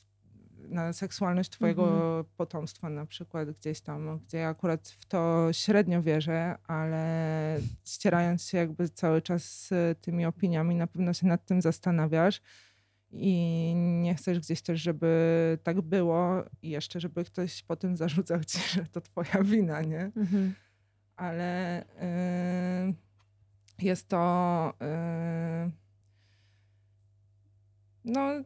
na 0.69 0.93
seksualność 0.93 1.51
twojego 1.51 1.85
Mhm. 1.85 2.25
potomstwa 2.37 2.89
na 2.89 3.07
przykład 3.07 3.51
gdzieś 3.51 3.81
tam, 3.81 4.19
gdzie 4.19 4.39
ja 4.39 4.49
akurat 4.49 4.89
w 4.89 5.07
to 5.07 5.49
średnio 5.53 6.03
wierzę, 6.03 6.59
ale 6.67 7.59
ścierając 7.85 8.45
się 8.45 8.59
jakby 8.59 8.89
cały 8.89 9.23
czas 9.23 9.71
e, 9.73 9.95
tymi 9.95 10.27
opiniami, 10.27 10.75
na 10.75 10.87
pewno 10.87 11.13
się 11.13 11.27
nad 11.27 11.47
tym 11.47 11.63
zastanawiasz 11.63 12.41
i 13.13 13.73
nie 13.77 14.15
chcesz 14.15 14.39
gdzieś 14.39 14.63
też, 14.63 14.81
żeby 14.81 15.59
tak 15.63 15.81
było 15.81 16.45
i 16.63 16.71
jeszcze, 16.71 17.01
żeby 17.01 17.25
ktoś 17.25 17.63
potem 17.63 17.97
zarzucał 17.97 18.45
ci, 18.45 18.59
że 18.75 18.87
to 18.87 19.01
twoja 19.01 19.43
wina, 19.43 19.83
nie? 19.83 20.11
Mhm. 20.17 20.55
ale 21.17 21.83
y, 21.83 22.95
jest 23.79 24.09
to 24.09 24.73
y, 25.67 25.71
no 28.05 28.43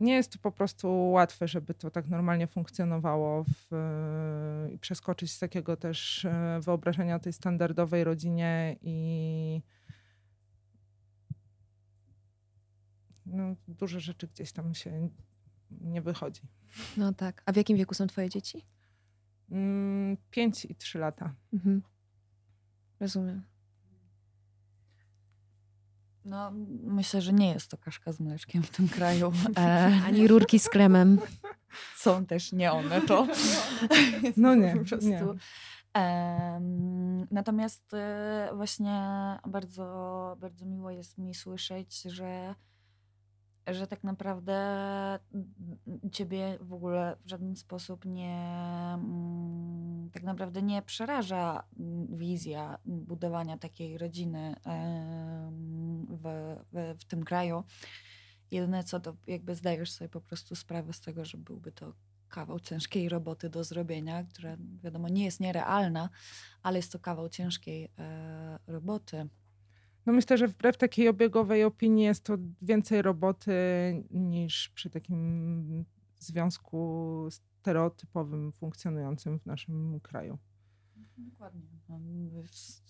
nie 0.00 0.14
jest 0.14 0.32
to 0.32 0.38
po 0.38 0.52
prostu 0.52 1.10
łatwe, 1.10 1.48
żeby 1.48 1.74
to 1.74 1.90
tak 1.90 2.08
normalnie 2.08 2.46
funkcjonowało 2.46 3.44
w, 3.44 4.68
i 4.72 4.78
przeskoczyć 4.78 5.32
z 5.32 5.38
takiego 5.38 5.76
też 5.76 6.24
y, 6.24 6.30
wyobrażenia 6.60 7.16
o 7.16 7.18
tej 7.18 7.32
standardowej 7.32 8.04
rodzinie 8.04 8.76
i 8.82 9.62
no, 13.32 13.54
dużo 13.68 14.00
rzeczy 14.00 14.28
gdzieś 14.28 14.52
tam 14.52 14.74
się 14.74 15.08
nie 15.70 16.02
wychodzi. 16.02 16.42
No 16.96 17.12
tak. 17.12 17.42
A 17.46 17.52
w 17.52 17.56
jakim 17.56 17.76
wieku 17.76 17.94
są 17.94 18.06
twoje 18.06 18.28
dzieci? 18.28 18.64
Mm, 19.50 20.16
Pięć 20.30 20.64
i 20.64 20.74
trzy 20.74 20.98
lata. 20.98 21.34
Mhm. 21.52 21.82
Rozumiem. 23.00 23.42
No, 26.24 26.50
myślę, 26.82 27.22
że 27.22 27.32
nie 27.32 27.48
jest 27.50 27.70
to 27.70 27.78
kaszka 27.78 28.12
z 28.12 28.20
mleczkiem 28.20 28.62
w 28.62 28.70
tym 28.70 28.88
kraju. 28.88 29.32
E, 29.58 30.00
Ani 30.06 30.28
rurki 30.28 30.58
z 30.58 30.68
kremem. 30.68 31.18
są 31.96 32.26
też 32.26 32.52
nie 32.52 32.72
one 32.72 33.00
to. 33.00 33.26
No 34.36 34.54
nie, 34.54 34.76
po 34.76 34.84
prostu. 34.84 35.08
nie. 35.08 35.22
Natomiast 37.30 37.94
e, 37.94 38.50
właśnie 38.54 39.02
bardzo, 39.46 40.36
bardzo 40.40 40.66
miło 40.66 40.90
jest 40.90 41.18
mi 41.18 41.34
słyszeć, 41.34 42.02
że, 42.02 42.54
że 43.70 43.86
tak 43.86 44.04
naprawdę 44.04 44.54
mm, 44.54 46.10
ciebie 46.12 46.58
w 46.60 46.72
ogóle 46.72 47.16
w 47.24 47.28
żaden 47.28 47.56
sposób 47.56 48.04
nie 48.04 48.44
mm, 48.94 50.10
tak 50.12 50.22
naprawdę 50.22 50.62
nie 50.62 50.82
przeraża 50.82 51.64
mm, 51.78 52.18
wizja 52.18 52.78
budowania 52.84 53.58
takiej 53.58 53.98
rodziny 53.98 54.54
w, 56.08 56.56
w, 56.72 56.94
w 56.98 57.04
tym 57.04 57.24
kraju. 57.24 57.64
Jedyne 58.50 58.84
co 58.84 59.00
to 59.00 59.16
jakby 59.26 59.54
zdajesz 59.54 59.92
sobie 59.92 60.08
po 60.08 60.20
prostu 60.20 60.54
sprawę 60.56 60.92
z 60.92 61.00
tego, 61.00 61.24
że 61.24 61.38
byłby 61.38 61.72
to 61.72 61.92
kawał 62.28 62.60
ciężkiej 62.60 63.08
roboty 63.08 63.50
do 63.50 63.64
zrobienia, 63.64 64.24
która 64.24 64.56
wiadomo 64.82 65.08
nie 65.08 65.24
jest 65.24 65.40
nierealna, 65.40 66.08
ale 66.62 66.78
jest 66.78 66.92
to 66.92 66.98
kawał 66.98 67.28
ciężkiej 67.28 67.88
e, 67.98 68.58
roboty. 68.66 69.28
No 70.08 70.14
myślę, 70.14 70.38
że 70.38 70.48
wbrew 70.48 70.76
takiej 70.76 71.08
obiegowej 71.08 71.64
opinii 71.64 72.04
jest 72.04 72.24
to 72.24 72.36
więcej 72.62 73.02
roboty 73.02 73.52
niż 74.10 74.68
przy 74.68 74.90
takim 74.90 75.84
związku 76.18 77.28
stereotypowym 77.30 78.52
funkcjonującym 78.52 79.38
w 79.38 79.46
naszym 79.46 80.00
kraju. 80.00 80.38
Dokładnie. 81.18 81.62
No, 81.88 81.98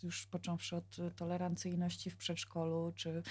Już 0.03 0.27
począwszy 0.27 0.77
od 0.77 0.97
tolerancyjności 1.17 2.11
w 2.11 2.17
przedszkolu, 2.17 2.93
czy 2.97 3.23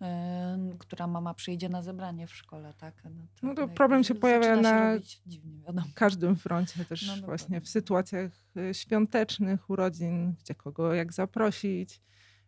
e, 0.00 0.58
która 0.78 1.06
mama 1.06 1.34
przyjdzie 1.34 1.68
na 1.68 1.82
zebranie 1.82 2.26
w 2.26 2.34
szkole, 2.34 2.74
tak? 2.78 3.02
No 3.42 3.54
to 3.54 3.60
jakby 3.60 3.74
problem 3.76 4.04
się 4.04 4.14
pojawia 4.14 4.56
się 4.56 4.60
na- 4.60 4.98
dziwnie, 5.26 5.62
każdym 5.94 6.36
froncie 6.36 6.84
też 6.84 7.06
No 7.06 7.26
właśnie 7.26 7.60
w 7.60 7.68
sytuacjach 7.68 8.32
y, 8.56 8.74
świątecznych, 8.74 9.70
urodzin, 9.70 10.34
gdzie 10.40 10.54
kogo 10.54 10.94
jak 10.94 11.12
zaprosić. 11.12 12.00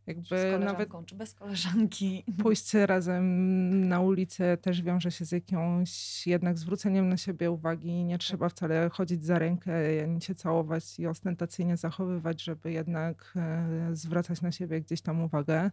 Jakby 0.07 0.59
nawet 0.59 0.91
czy 1.07 1.17
bez 1.17 1.35
koleżanki. 1.35 2.25
pójście 2.43 2.87
razem 2.87 3.88
na 3.88 4.01
ulicę 4.01 4.57
też 4.57 4.83
wiąże 4.83 5.11
się 5.11 5.25
z 5.25 5.33
jakąś 5.33 6.27
jednak 6.27 6.59
zwróceniem 6.59 7.09
na 7.09 7.17
siebie 7.17 7.51
uwagi. 7.51 8.05
Nie 8.05 8.19
trzeba 8.19 8.49
wcale 8.49 8.91
chodzić 8.91 9.25
za 9.25 9.38
rękę, 9.38 9.73
ani 10.05 10.23
się 10.23 10.35
całować 10.35 10.99
i 10.99 11.07
ostentacyjnie 11.07 11.77
zachowywać, 11.77 12.43
żeby 12.43 12.73
jednak 12.73 13.33
e, 13.37 13.88
zwracać 13.93 14.43
na 14.43 14.53
siebie 14.53 14.81
gdzieś 14.81 15.03
tam 15.03 15.21
uwagę. 15.23 15.71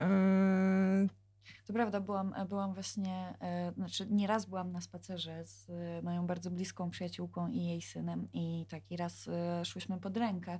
E, 0.00 1.06
To 1.66 1.72
prawda, 1.72 2.00
byłam, 2.00 2.34
byłam 2.48 2.74
właśnie, 2.74 3.34
e, 3.40 3.72
znaczy 3.72 4.06
nieraz 4.10 4.46
byłam 4.46 4.72
na 4.72 4.80
spacerze 4.80 5.44
z 5.44 5.70
e, 5.70 6.02
moją 6.02 6.26
bardzo 6.26 6.50
bliską 6.50 6.90
przyjaciółką 6.90 7.48
i 7.48 7.64
jej 7.64 7.82
synem 7.82 8.28
i 8.32 8.66
taki 8.68 8.96
raz 8.96 9.28
e, 9.28 9.64
szłyśmy 9.64 10.00
pod 10.00 10.16
rękę. 10.16 10.58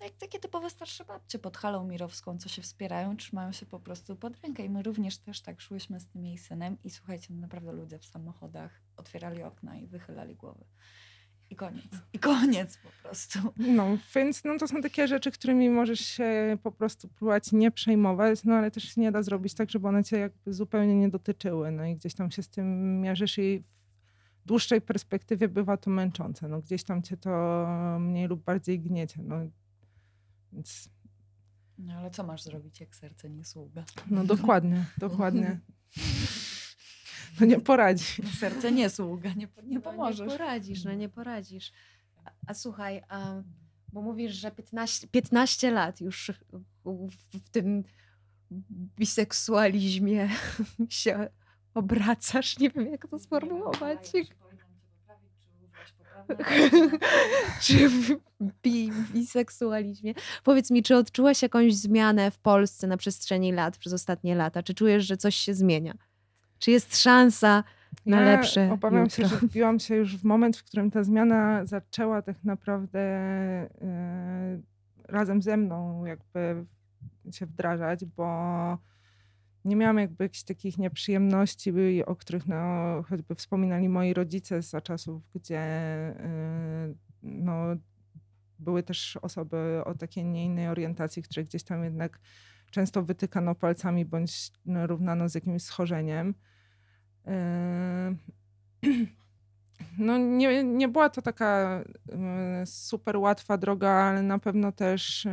No 0.00 0.06
Jak 0.06 0.16
takie 0.16 0.38
typowe 0.38 0.70
starsze 0.70 1.04
babcie 1.04 1.38
pod 1.38 1.56
halą 1.56 1.84
mirowską, 1.84 2.38
co 2.38 2.48
się 2.48 2.62
wspierają, 2.62 3.16
trzymają 3.16 3.52
się 3.52 3.66
po 3.66 3.80
prostu 3.80 4.16
pod 4.16 4.40
rękę. 4.40 4.64
I 4.64 4.70
my 4.70 4.82
również 4.82 5.18
też 5.18 5.40
tak 5.40 5.60
szłyśmy 5.60 6.00
z 6.00 6.06
tym 6.06 6.26
jej 6.26 6.38
synem 6.38 6.76
i 6.84 6.90
słuchajcie, 6.90 7.34
no 7.34 7.40
naprawdę 7.40 7.72
ludzie 7.72 7.98
w 7.98 8.04
samochodach 8.04 8.82
otwierali 8.96 9.42
okna 9.42 9.76
i 9.76 9.86
wychylali 9.86 10.36
głowy. 10.36 10.64
I 11.50 11.56
koniec. 11.56 11.84
I 12.12 12.18
koniec 12.18 12.78
po 12.78 12.88
prostu. 13.02 13.38
No, 13.56 13.98
więc 14.14 14.44
no, 14.44 14.58
to 14.58 14.68
są 14.68 14.82
takie 14.82 15.08
rzeczy, 15.08 15.30
którymi 15.30 15.70
możesz 15.70 16.00
się 16.00 16.58
po 16.62 16.72
prostu 16.72 17.08
próbować 17.08 17.52
nie 17.52 17.70
przejmować, 17.70 18.44
no 18.44 18.54
ale 18.54 18.70
też 18.70 18.96
nie 18.96 19.12
da 19.12 19.22
zrobić 19.22 19.54
tak, 19.54 19.70
żeby 19.70 19.88
one 19.88 20.04
cię 20.04 20.18
jakby 20.18 20.54
zupełnie 20.54 20.94
nie 20.94 21.08
dotyczyły. 21.08 21.70
No 21.70 21.84
i 21.84 21.96
gdzieś 21.96 22.14
tam 22.14 22.30
się 22.30 22.42
z 22.42 22.48
tym 22.48 23.00
mierzysz 23.00 23.38
i 23.38 23.64
w 24.44 24.46
dłuższej 24.46 24.80
perspektywie 24.80 25.48
bywa 25.48 25.76
to 25.76 25.90
męczące. 25.90 26.48
No 26.48 26.60
gdzieś 26.60 26.84
tam 26.84 27.02
cię 27.02 27.16
to 27.16 27.66
mniej 28.00 28.28
lub 28.28 28.44
bardziej 28.44 28.80
gniecie. 28.80 29.22
No, 29.22 29.36
więc, 30.58 30.88
No 31.78 31.94
ale 31.94 32.10
co 32.10 32.22
masz 32.24 32.42
zrobić, 32.42 32.80
jak 32.80 32.96
serce 32.96 33.30
nie 33.30 33.44
sługa? 33.44 33.84
no 34.10 34.24
dokładnie, 34.24 34.84
dokładnie. 34.98 35.60
No 37.40 37.46
nie 37.46 37.60
poradzi. 37.60 38.04
Serce 38.38 38.72
nie 38.72 38.90
sługa, 38.90 39.32
nie, 39.32 39.48
nie 39.64 39.74
No, 39.76 39.80
pomożesz. 39.80 40.26
Nie 40.32 40.38
poradzisz, 40.38 40.84
no 40.84 40.92
nie 40.92 41.08
poradzisz. 41.08 41.72
A, 42.24 42.30
a 42.46 42.54
słuchaj, 42.54 43.02
a, 43.08 43.42
bo 43.92 44.02
mówisz, 44.02 44.34
że 44.34 44.50
15, 44.50 45.08
15 45.08 45.70
lat 45.70 46.00
już 46.00 46.30
w, 46.84 47.16
w 47.38 47.50
tym 47.50 47.84
biseksualizmie 48.98 50.28
się 50.88 51.28
obracasz. 51.74 52.58
Nie 52.58 52.70
wiem, 52.70 52.86
jak 52.92 53.08
to 53.08 53.18
sformułować. 53.18 54.12
czy 57.62 57.88
w 57.88 58.16
bi, 58.62 58.92
biseksualizmie. 59.14 60.14
Powiedz 60.44 60.70
mi, 60.70 60.82
czy 60.82 60.96
odczułaś 60.96 61.42
jakąś 61.42 61.74
zmianę 61.74 62.30
w 62.30 62.38
Polsce 62.38 62.86
na 62.86 62.96
przestrzeni 62.96 63.52
lat, 63.52 63.78
przez 63.78 63.92
ostatnie 63.92 64.34
lata? 64.34 64.62
Czy 64.62 64.74
czujesz, 64.74 65.06
że 65.06 65.16
coś 65.16 65.34
się 65.34 65.54
zmienia? 65.54 65.94
Czy 66.58 66.70
jest 66.70 66.98
szansa 67.02 67.64
na 68.06 68.20
Ja 68.20 68.36
lepsze 68.36 68.72
Obawiam 68.72 69.04
jutro? 69.04 69.16
się, 69.16 69.28
że 69.28 69.36
wbiłam 69.36 69.78
się 69.78 69.96
już 69.96 70.16
w 70.16 70.24
moment, 70.24 70.56
w 70.56 70.64
którym 70.64 70.90
ta 70.90 71.04
zmiana 71.04 71.66
zaczęła 71.66 72.22
tak 72.22 72.36
naprawdę 72.44 73.00
e, 73.00 73.68
razem 75.04 75.42
ze 75.42 75.56
mną 75.56 76.04
jakby 76.04 76.64
się 77.32 77.46
wdrażać, 77.46 78.04
bo 78.04 78.78
nie 79.64 79.76
miałam 79.76 79.98
jakby 79.98 80.24
jakichś 80.24 80.42
takich 80.42 80.78
nieprzyjemności, 80.78 81.72
by- 81.72 82.06
o 82.06 82.16
których 82.16 82.46
no, 82.46 82.56
choćby 83.08 83.34
wspominali 83.34 83.88
moi 83.88 84.14
rodzice 84.14 84.62
za 84.62 84.80
czasów, 84.80 85.22
gdzie 85.34 85.58
e, 85.58 86.94
no, 87.22 87.54
były 88.58 88.82
też 88.82 89.16
osoby 89.22 89.82
o 89.84 89.94
takiej 89.94 90.24
nie 90.24 90.44
innej 90.44 90.68
orientacji, 90.68 91.22
które 91.22 91.44
gdzieś 91.44 91.62
tam 91.62 91.84
jednak 91.84 92.20
często 92.70 93.02
wytykano 93.02 93.54
palcami 93.54 94.04
bądź 94.04 94.50
no, 94.66 94.86
równano 94.86 95.28
z 95.28 95.34
jakimś 95.34 95.62
schorzeniem. 95.62 96.34
Yy, 98.82 99.06
No 99.98 100.18
nie, 100.18 100.64
nie 100.64 100.88
była 100.88 101.08
to 101.10 101.22
taka 101.22 101.84
super 102.64 103.16
łatwa 103.16 103.58
droga, 103.58 103.90
ale 103.90 104.22
na 104.22 104.38
pewno 104.38 104.72
też 104.72 105.26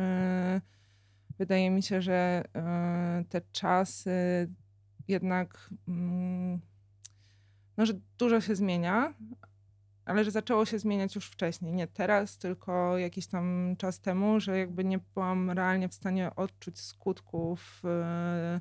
wydaje 1.38 1.70
mi 1.70 1.82
się, 1.82 2.02
że 2.02 2.44
yy, 2.54 3.24
te 3.24 3.40
czasy 3.52 4.48
jednak 5.08 5.70
mm, 5.88 6.60
no, 7.76 7.86
że 7.86 7.92
dużo 8.18 8.40
się 8.40 8.56
zmienia, 8.56 9.14
ale 10.04 10.24
że 10.24 10.30
zaczęło 10.30 10.64
się 10.64 10.78
zmieniać 10.78 11.14
już 11.14 11.26
wcześniej. 11.26 11.72
Nie 11.72 11.86
teraz, 11.86 12.38
tylko 12.38 12.98
jakiś 12.98 13.26
tam 13.26 13.74
czas 13.78 14.00
temu, 14.00 14.40
że 14.40 14.58
jakby 14.58 14.84
nie 14.84 14.98
byłam 14.98 15.50
realnie 15.50 15.88
w 15.88 15.94
stanie 15.94 16.36
odczuć 16.36 16.80
skutków 16.80 17.82
yy, 17.84 18.60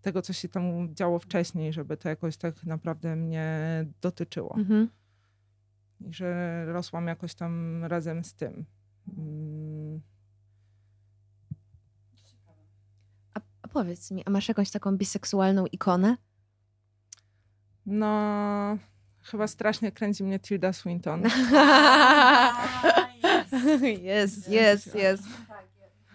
tego, 0.00 0.22
co 0.22 0.32
się 0.32 0.48
tam 0.48 0.94
działo 0.94 1.18
wcześniej, 1.18 1.72
żeby 1.72 1.96
to 1.96 2.08
jakoś 2.08 2.36
tak 2.36 2.64
naprawdę 2.64 3.16
mnie 3.16 3.86
dotyczyło. 4.00 4.54
Mhm. 4.56 4.88
I 6.00 6.12
że 6.12 6.64
rosłam 6.66 7.06
jakoś 7.06 7.34
tam 7.34 7.84
razem 7.84 8.24
z 8.24 8.34
tym. 8.34 8.64
Mm, 9.18 10.00
A, 13.34 13.40
a 13.62 13.65
powiedz 13.76 14.10
mi, 14.10 14.22
a 14.26 14.30
masz 14.30 14.48
jakąś 14.48 14.70
taką 14.70 14.96
biseksualną 14.96 15.66
ikonę? 15.66 16.16
No, 17.86 18.78
chyba 19.22 19.46
strasznie 19.46 19.92
kręci 19.92 20.24
mnie 20.24 20.40
Tilda 20.40 20.72
Swinton. 20.72 21.22
Jest, 24.02 24.48
jest, 24.48 24.94
jest. 24.94 25.22
Tak, 25.48 25.66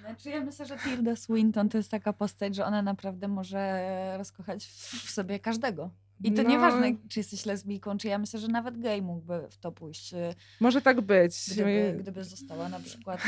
Znaczy 0.02 0.30
ja 0.30 0.42
myślę, 0.42 0.66
że 0.66 0.78
Tilda 0.78 1.16
Swinton 1.16 1.70
to 1.70 1.78
jest 1.78 1.92
taka 1.92 2.14
postać, 2.14 2.56
że 2.56 2.66
ona 2.66 2.82
naprawdę 2.82 3.28
może 3.28 3.84
rozkochać 4.18 4.66
w 4.66 5.12
sobie 5.12 5.40
każdego. 5.40 5.90
I 6.24 6.32
to 6.34 6.44
No. 6.44 6.50
nieważne, 6.50 6.96
czy 7.10 7.20
jesteś 7.20 7.46
lesbijką, 7.46 7.98
czy 7.98 8.08
ja 8.08 8.18
myślę, 8.18 8.40
że 8.40 8.48
nawet 8.48 8.80
gej 8.80 9.02
mógłby 9.02 9.48
w 9.50 9.58
to 9.58 9.72
pójść, 9.72 10.14
y, 10.14 10.18
Może 10.60 10.82
tak 10.82 11.02
być. 11.02 11.36
gdyby, 11.52 11.98
gdyby 12.00 12.24
została 12.24 12.70
na 12.70 12.80
przykład 12.80 13.20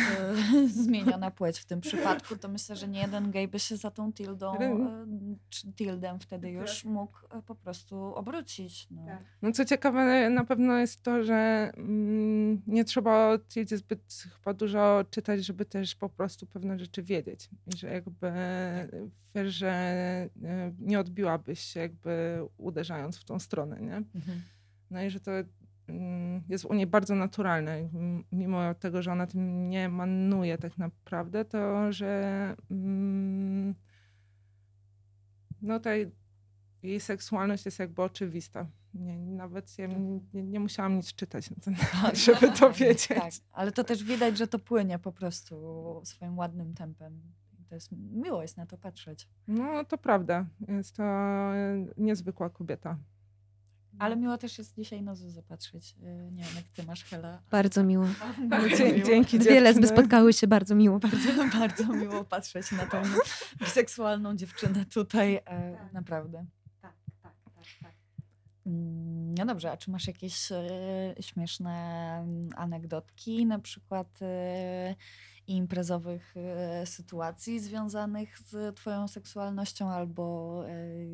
y, 0.53 0.69
zmieniona 0.83 1.31
płeć 1.31 1.59
w 1.59 1.65
tym 1.65 1.81
przypadku, 1.81 2.35
to 2.35 2.47
myślę, 2.47 2.75
że 2.75 2.87
nie 2.87 2.99
jeden 3.01 3.31
gej 3.31 3.47
by 3.47 3.59
się 3.59 3.77
za 3.77 3.91
tą 3.91 4.13
Tildą, 4.13 4.55
y, 4.55 5.37
czy 5.49 5.73
Tildem 5.73 6.19
wtedy 6.19 6.49
już 6.49 6.85
mógł 6.85 7.17
po 7.45 7.55
prostu 7.55 7.95
obrócić. 8.15 8.87
No. 8.91 9.05
Tak. 9.05 9.23
No 9.41 9.51
co 9.51 9.65
ciekawe 9.65 10.29
na 10.29 10.43
pewno 10.45 10.77
jest 10.77 11.01
to, 11.03 11.23
że 11.23 11.71
mm, 11.77 12.61
nie 12.67 12.83
trzeba 12.85 13.27
o 13.33 13.37
Tildzie 13.39 13.77
zbyt 13.77 14.23
chyba 14.37 14.53
dużo 14.53 15.05
czytać, 15.09 15.45
żeby 15.45 15.65
też 15.65 15.95
po 15.95 16.09
prostu 16.09 16.45
pewne 16.45 16.79
rzeczy 16.79 17.03
wiedzieć. 17.03 17.49
I 17.73 17.77
że 17.77 17.87
jakby 17.87 18.31
wiesz, 19.35 19.53
że 19.53 19.69
e, 19.69 20.29
nie 20.79 20.99
odbiłabyś 20.99 21.59
się 21.59 21.79
jakby 21.79 22.41
uderzając 22.83 23.17
w 23.17 23.23
tą 23.23 23.39
stronę, 23.39 23.81
nie? 23.81 23.95
Mhm. 23.95 24.41
No 24.89 25.03
i 25.03 25.09
że 25.09 25.19
to 25.19 25.31
mm, 25.87 26.43
jest 26.49 26.65
u 26.65 26.73
niej 26.73 26.87
bardzo 26.87 27.15
naturalne. 27.15 27.89
Mimo 28.31 28.73
tego, 28.73 29.01
że 29.01 29.11
ona 29.11 29.27
tym 29.27 29.69
nie 29.69 29.89
manuje 29.89 30.57
tak 30.57 30.77
naprawdę, 30.77 31.45
to 31.45 31.91
że 31.91 32.55
mm, 32.71 33.73
no 35.61 35.79
ta 35.79 35.89
jej 36.83 36.99
seksualność 36.99 37.65
jest 37.65 37.79
jakby 37.79 38.01
oczywista. 38.01 38.67
Nie, 38.93 39.17
nawet 39.17 39.77
ja 39.77 39.87
nie, 39.87 40.43
nie 40.43 40.59
musiałam 40.59 40.95
nic 40.95 41.13
czytać 41.13 41.49
na 41.49 41.55
ten 41.55 41.75
temat, 41.91 42.17
żeby 42.17 42.51
to 42.51 42.71
wiedzieć. 42.71 43.07
Tak, 43.07 43.33
ale 43.51 43.71
to 43.71 43.83
też 43.83 44.03
widać, 44.03 44.37
że 44.37 44.47
to 44.47 44.59
płynie 44.59 44.99
po 44.99 45.11
prostu 45.11 46.01
swoim 46.03 46.37
ładnym 46.37 46.73
tempem. 46.73 47.21
To 47.73 47.75
jest, 47.75 47.89
miło 48.11 48.41
jest 48.41 48.57
na 48.57 48.65
to 48.65 48.77
patrzeć. 48.77 49.27
No 49.47 49.85
to 49.85 49.97
prawda. 49.97 50.45
Jest 50.67 50.95
to 50.95 51.03
e, 51.03 51.85
niezwykła 51.97 52.49
kobieta. 52.49 52.97
Ale 53.99 54.15
miło 54.15 54.37
też 54.37 54.57
jest 54.57 54.75
dzisiaj 54.75 55.01
na 55.01 55.15
Zuzę 55.15 55.43
patrzeć. 55.43 55.95
Y, 56.03 56.31
Nie 56.31 56.43
wiem, 56.43 56.55
jak 56.55 56.65
ty 56.65 56.83
masz, 56.83 57.03
Hela. 57.03 57.41
Bardzo 57.51 57.83
miło. 57.83 58.05
Dzie- 58.77 59.03
dzięki 59.03 59.39
Dwie 59.39 59.61
lesby 59.61 59.87
spotkały 59.87 60.33
się, 60.33 60.47
bardzo 60.47 60.75
miło. 60.75 60.99
Bardzo, 60.99 61.57
bardzo 61.59 61.87
miło 61.93 62.23
patrzeć 62.23 62.71
na 62.71 62.85
tą 62.85 63.01
biseksualną 63.59 64.35
dziewczynę 64.35 64.85
tutaj. 64.85 65.35
e, 65.45 65.89
Naprawdę. 65.93 66.45
Tak, 66.81 66.93
tak, 67.21 67.33
tak, 67.55 67.63
tak. 67.81 67.93
Mm, 68.65 69.35
No 69.35 69.45
dobrze, 69.45 69.71
a 69.71 69.77
czy 69.77 69.91
masz 69.91 70.07
jakieś 70.07 70.51
e, 70.51 70.61
śmieszne 71.21 71.71
mm, 72.23 72.49
anegdotki, 72.55 73.45
na 73.45 73.59
przykład 73.59 74.19
e, 75.47 75.51
imprezowych 75.51 76.33
e, 76.37 76.85
sytuacji 76.85 77.59
związanych 77.59 78.39
z 78.39 78.75
Twoją 78.75 79.07
seksualnością, 79.07 79.89
albo 79.89 80.63
e, 80.67 81.05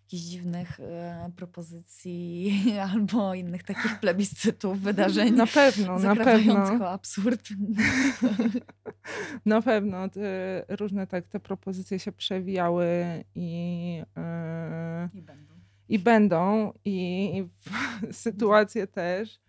jakichś 0.00 0.22
dziwnych 0.22 0.80
e, 0.80 1.30
propozycji, 1.36 2.52
albo 2.92 3.34
innych 3.34 3.62
takich 3.62 3.98
plebiscytów, 4.00 4.80
wydarzeń 4.80 5.34
Na 5.34 5.46
pewno, 5.46 5.98
na 5.98 6.16
pewno. 6.16 6.88
absurd? 6.88 7.48
Na 9.46 9.62
pewno 9.62 9.98
różne 10.68 11.06
tak 11.06 11.26
te 11.26 11.40
propozycje 11.40 11.98
się 11.98 12.12
przewijały 12.12 12.86
i, 13.34 14.02
e, 14.16 15.08
I 15.14 15.22
będą. 15.22 15.54
i 15.88 15.98
będą, 15.98 16.72
i 16.84 17.44
sytuacje 18.12 18.86
też. 18.86 19.43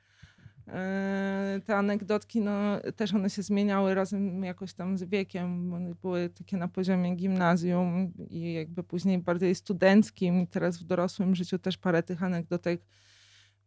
E, 0.67 1.61
Te 1.65 1.75
anegdotki, 1.75 2.41
no, 2.41 2.79
też 2.95 3.13
one 3.13 3.29
się 3.29 3.43
zmieniały 3.43 3.95
razem 3.95 4.43
jakoś 4.43 4.73
tam 4.73 4.97
z 4.97 5.03
wiekiem. 5.03 5.73
One 5.73 5.95
były 5.95 6.29
takie 6.29 6.57
na 6.57 6.67
poziomie 6.67 7.15
gimnazjum 7.15 8.13
i 8.29 8.53
jakby 8.53 8.83
później 8.83 9.17
bardziej 9.17 9.55
studenckim. 9.55 10.41
I 10.41 10.47
teraz 10.47 10.77
w 10.77 10.83
dorosłym 10.83 11.35
życiu 11.35 11.59
też 11.59 11.77
parę 11.77 12.03
tych 12.03 12.23
anegdotek 12.23 12.81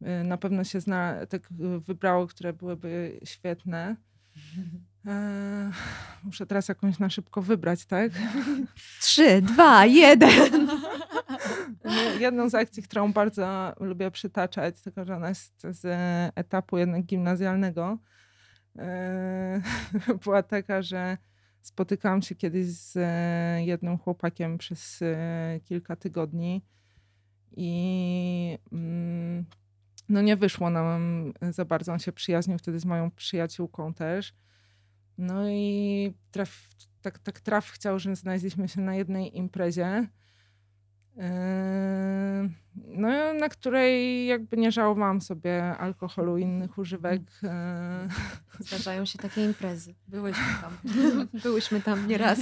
e, 0.02 0.24
na 0.24 0.36
pewno 0.36 0.64
się 0.64 0.80
zna, 0.80 1.26
tak 1.26 1.48
e, 1.50 1.78
wybrało, 1.78 2.26
które 2.26 2.52
byłyby 2.52 3.20
świetne. 3.24 3.96
E, 5.08 5.70
Muszę 6.24 6.46
teraz 6.46 6.68
jakąś 6.68 6.98
na 6.98 7.10
szybko 7.10 7.42
wybrać, 7.42 7.86
tak? 7.86 8.12
Trzy, 9.00 9.42
dwa, 9.42 9.86
jeden. 9.86 10.68
Jedną 12.20 12.50
z 12.50 12.54
akcji, 12.54 12.82
którą 12.82 13.12
bardzo 13.12 13.72
lubię 13.80 14.10
przytaczać, 14.10 14.80
tylko 14.80 15.04
że 15.04 15.16
ona 15.16 15.28
jest 15.28 15.62
z 15.62 15.86
etapu 16.34 16.78
jednak 16.78 17.02
gimnazjalnego, 17.02 17.98
e, 18.78 19.62
była 20.24 20.42
taka, 20.42 20.82
że 20.82 21.18
spotykałam 21.60 22.22
się 22.22 22.34
kiedyś 22.34 22.66
z 22.66 22.96
e, 22.96 23.64
jednym 23.64 23.98
chłopakiem 23.98 24.58
przez 24.58 25.02
e, 25.02 25.60
kilka 25.64 25.96
tygodni 25.96 26.64
i 27.56 28.58
mm, 28.72 29.44
no 30.08 30.22
nie 30.22 30.36
wyszło 30.36 30.70
nam 30.70 31.32
za 31.50 31.64
bardzo. 31.64 31.92
On 31.92 31.98
się 31.98 32.12
przyjaźnił 32.12 32.58
wtedy 32.58 32.80
z 32.80 32.84
moją 32.84 33.10
przyjaciółką 33.10 33.94
też. 33.94 34.34
No 35.18 35.48
i 35.48 36.14
traf, 36.30 36.68
tak, 37.02 37.18
tak 37.18 37.40
traf 37.40 37.70
chciał, 37.70 37.98
że 37.98 38.16
znaleźliśmy 38.16 38.68
się 38.68 38.80
na 38.80 38.94
jednej 38.94 39.36
imprezie. 39.36 40.08
Yy, 41.16 41.22
No, 42.86 43.34
na 43.34 43.48
której 43.48 44.26
jakby 44.26 44.56
nie 44.56 44.72
żałowałam 44.72 45.20
sobie 45.20 45.64
alkoholu 45.64 46.38
i 46.38 46.42
innych 46.42 46.78
używek. 46.78 47.22
yy, 47.42 47.48
Zdarzają 48.60 49.04
się 49.04 49.18
takie 49.18 49.44
imprezy. 49.44 49.94
Byłyśmy 50.08 50.44
tam. 50.60 50.78
Byłyśmy 51.42 51.80
tam 51.80 52.08
nieraz. 52.08 52.38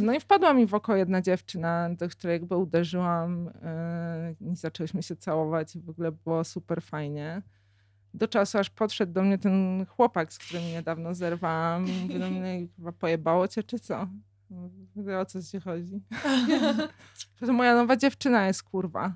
No 0.00 0.12
i 0.12 0.20
wpadła 0.20 0.54
mi 0.54 0.66
w 0.66 0.74
oko 0.74 0.96
jedna 0.96 1.22
dziewczyna, 1.22 1.90
do 1.90 2.08
której 2.08 2.34
jakby 2.34 2.56
uderzyłam 2.56 3.50
yy, 4.40 4.52
i 4.52 4.56
zaczęłyśmy 4.56 5.02
się 5.02 5.16
całować 5.16 5.76
i 5.76 5.80
w 5.80 5.90
ogóle 5.90 6.12
było 6.12 6.44
super 6.44 6.82
fajnie. 6.82 7.42
Do 8.14 8.28
czasu, 8.28 8.58
aż 8.58 8.70
podszedł 8.70 9.12
do 9.12 9.22
mnie 9.22 9.38
ten 9.38 9.86
chłopak, 9.86 10.32
z 10.32 10.38
którym 10.38 10.62
niedawno 10.64 11.14
zerwałam 11.14 11.86
i 11.88 12.18
do 12.18 12.30
mnie, 12.30 12.66
chyba 12.76 12.92
pojebało 12.92 13.48
cię 13.48 13.62
czy 13.62 13.78
co? 13.78 14.08
Mówię, 14.94 15.18
O 15.18 15.26
co 15.26 15.42
ci 15.42 15.60
chodzi? 15.60 16.00
To 17.46 17.52
moja 17.52 17.74
nowa 17.74 17.96
dziewczyna 17.96 18.46
jest 18.46 18.62
kurwa. 18.62 19.14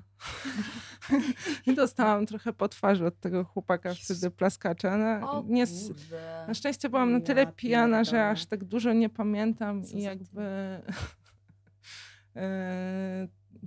I 1.65 1.75
dostałam 1.75 2.25
trochę 2.25 2.53
po 2.53 2.67
twarzy 2.69 3.05
od 3.05 3.19
tego 3.19 3.43
chłopaka 3.43 3.93
wtedy 3.93 4.31
plaskacza. 4.31 5.21
O 5.29 5.43
nie, 5.47 5.65
na 6.47 6.53
szczęście 6.53 6.89
byłam 6.89 7.11
na 7.11 7.19
tyle 7.19 7.41
Ja 7.41 7.51
pijana, 7.51 8.03
że 8.03 8.29
aż 8.29 8.45
tak 8.45 8.63
dużo 8.63 8.93
nie 8.93 9.09
pamiętam 9.09 9.83
Co 9.83 9.97
i 9.97 10.01
jakby 10.01 10.41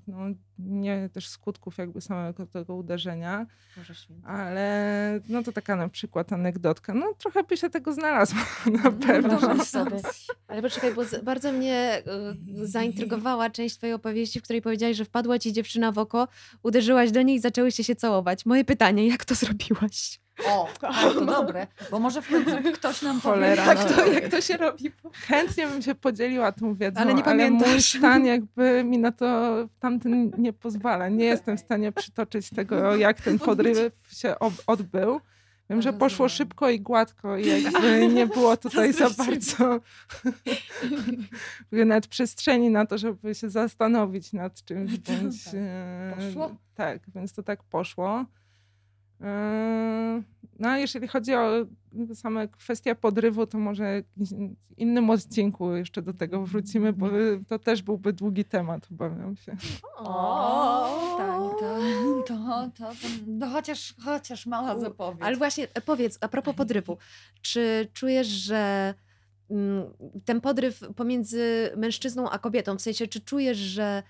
no, 0.06 0.18
nie 0.58 1.08
też 1.12 1.28
skutków 1.28 1.78
jakby 1.78 2.00
samego 2.00 2.46
tego 2.46 2.74
uderzenia, 2.74 3.46
ale 4.24 5.20
no 5.28 5.42
to 5.42 5.52
taka 5.52 5.76
na 5.76 5.88
przykład 5.88 6.32
anegdotka. 6.32 6.94
No 6.94 7.14
trochę 7.18 7.42
by 7.44 7.56
się 7.56 7.70
tego 7.70 7.92
znalazło 7.92 8.38
na 8.82 8.82
No, 8.82 8.92
pewno. 8.92 9.38
wyobraź 9.38 9.68
sobie. 9.78 10.00
Ale 10.48 10.62
poczekaj, 10.62 10.94
bo 10.94 11.02
bardzo 11.22 11.52
mnie 11.52 12.02
y, 12.62 12.66
zaintrygowała 12.66 13.50
część 13.50 13.76
twojej 13.76 13.94
opowieści, 13.94 14.40
w 14.40 14.42
której 14.42 14.62
powiedziałaś, 14.62 14.96
że 14.96 15.04
wpadła 15.04 15.38
ci 15.38 15.52
dziewczyna 15.52 15.92
w 15.92 15.98
oko, 15.98 16.28
uderzyłaś 16.62 17.10
do 17.12 17.22
niej 17.22 17.36
i 17.36 17.40
zaczęłyście 17.40 17.84
się 17.84 17.96
całować. 17.96 18.46
Moje 18.46 18.64
pytanie, 18.64 19.08
jak 19.08 19.24
to 19.24 19.34
zrobiłaś? 19.34 20.20
O, 20.46 20.68
ale 20.82 21.14
to 21.14 21.26
dobre, 21.36 21.66
bo 21.90 21.98
może 21.98 22.22
w 22.22 22.28
końcu 22.28 22.50
ktoś 22.74 23.02
nam 23.02 23.20
Cholera, 23.20 23.64
powie, 23.64 23.76
no. 23.76 23.82
jak 23.82 23.94
to, 23.96 24.12
jak 24.12 24.28
to 24.28 24.40
się 24.40 24.56
robi? 24.56 24.92
Chętnie 25.12 25.66
bym 25.66 25.82
się 25.82 25.94
podzieliła 25.94 26.52
tą 26.52 26.74
wiedzą, 26.74 27.00
Ale 27.00 27.06
ale, 27.06 27.14
nie 27.14 27.22
pamiętasz. 27.22 27.68
mój 27.68 27.82
stan 27.82 28.26
jakby 28.26 28.84
mi 28.84 28.98
na 28.98 29.12
to 29.12 29.56
tamten 29.80 30.30
nie 30.38 30.52
pozwala. 30.52 31.08
Nie 31.08 31.24
jestem 31.24 31.56
w 31.56 31.60
stanie 31.60 31.92
przytoczyć 31.92 32.50
tego, 32.50 32.96
jak 32.96 33.20
ten 33.20 33.38
podryw 33.38 33.92
się 34.12 34.34
odbył. 34.66 35.20
Wiem, 35.70 35.82
że 35.82 35.92
poszło 35.92 36.28
szybko 36.28 36.70
i 36.70 36.80
gładko 36.80 37.36
i 37.36 37.62
jakby 37.62 38.08
nie 38.08 38.26
było 38.26 38.56
tutaj 38.66 38.92
za 38.92 39.10
bardzo 39.10 39.80
nawet 41.72 42.06
przestrzeni 42.06 42.70
na 42.70 42.86
to, 42.86 42.98
żeby 42.98 43.34
się 43.34 43.50
zastanowić 43.50 44.32
nad 44.32 44.64
czymś. 44.64 44.98
Tak. 44.98 45.16
e, 45.54 46.14
Poszło? 46.16 46.56
Tak, 46.74 47.00
więc 47.14 47.32
to 47.32 47.42
tak 47.42 47.62
poszło. 47.62 48.24
E, 49.20 50.22
No 50.58 50.68
a 50.68 50.78
jeżeli 50.78 51.08
chodzi 51.08 51.34
o 51.34 51.66
same 52.14 52.48
kwestie 52.48 52.94
podrywu, 52.94 53.46
to 53.46 53.58
może 53.58 54.02
w 54.16 54.78
innym 54.78 55.10
odcinku 55.10 55.76
jeszcze 55.76 56.02
do 56.02 56.12
tego 56.14 56.46
wrócimy, 56.46 56.92
bo 56.92 57.06
to 57.48 57.58
też 57.58 57.82
byłby 57.82 58.12
długi 58.12 58.44
temat, 58.44 58.88
obawiam 58.90 59.36
się. 59.36 59.56
O, 59.96 61.14
tak, 61.18 61.60
to, 61.60 61.78
to, 62.26 62.70
to, 62.78 62.84
to, 62.84 62.90
no 63.26 63.46
chociaż, 63.48 63.94
chociaż 64.04 64.46
mała 64.46 64.78
zapowiedź. 64.78 65.22
Ale 65.22 65.36
właśnie 65.36 65.68
e, 65.74 65.80
powiedz, 65.80 66.18
a 66.20 66.28
propos 66.28 66.54
podrywu, 66.54 66.98
czy 67.42 67.88
czujesz, 67.92 68.26
że 68.26 68.94
mm, 69.50 69.84
ten 70.24 70.40
podryw 70.40 70.80
pomiędzy 70.96 71.70
mężczyzną 71.76 72.30
a 72.30 72.38
kobietą, 72.38 72.76
w 72.78 72.82
sensie, 72.82 73.06
czy 73.06 73.20
czujesz, 73.20 73.58
że 73.58 74.02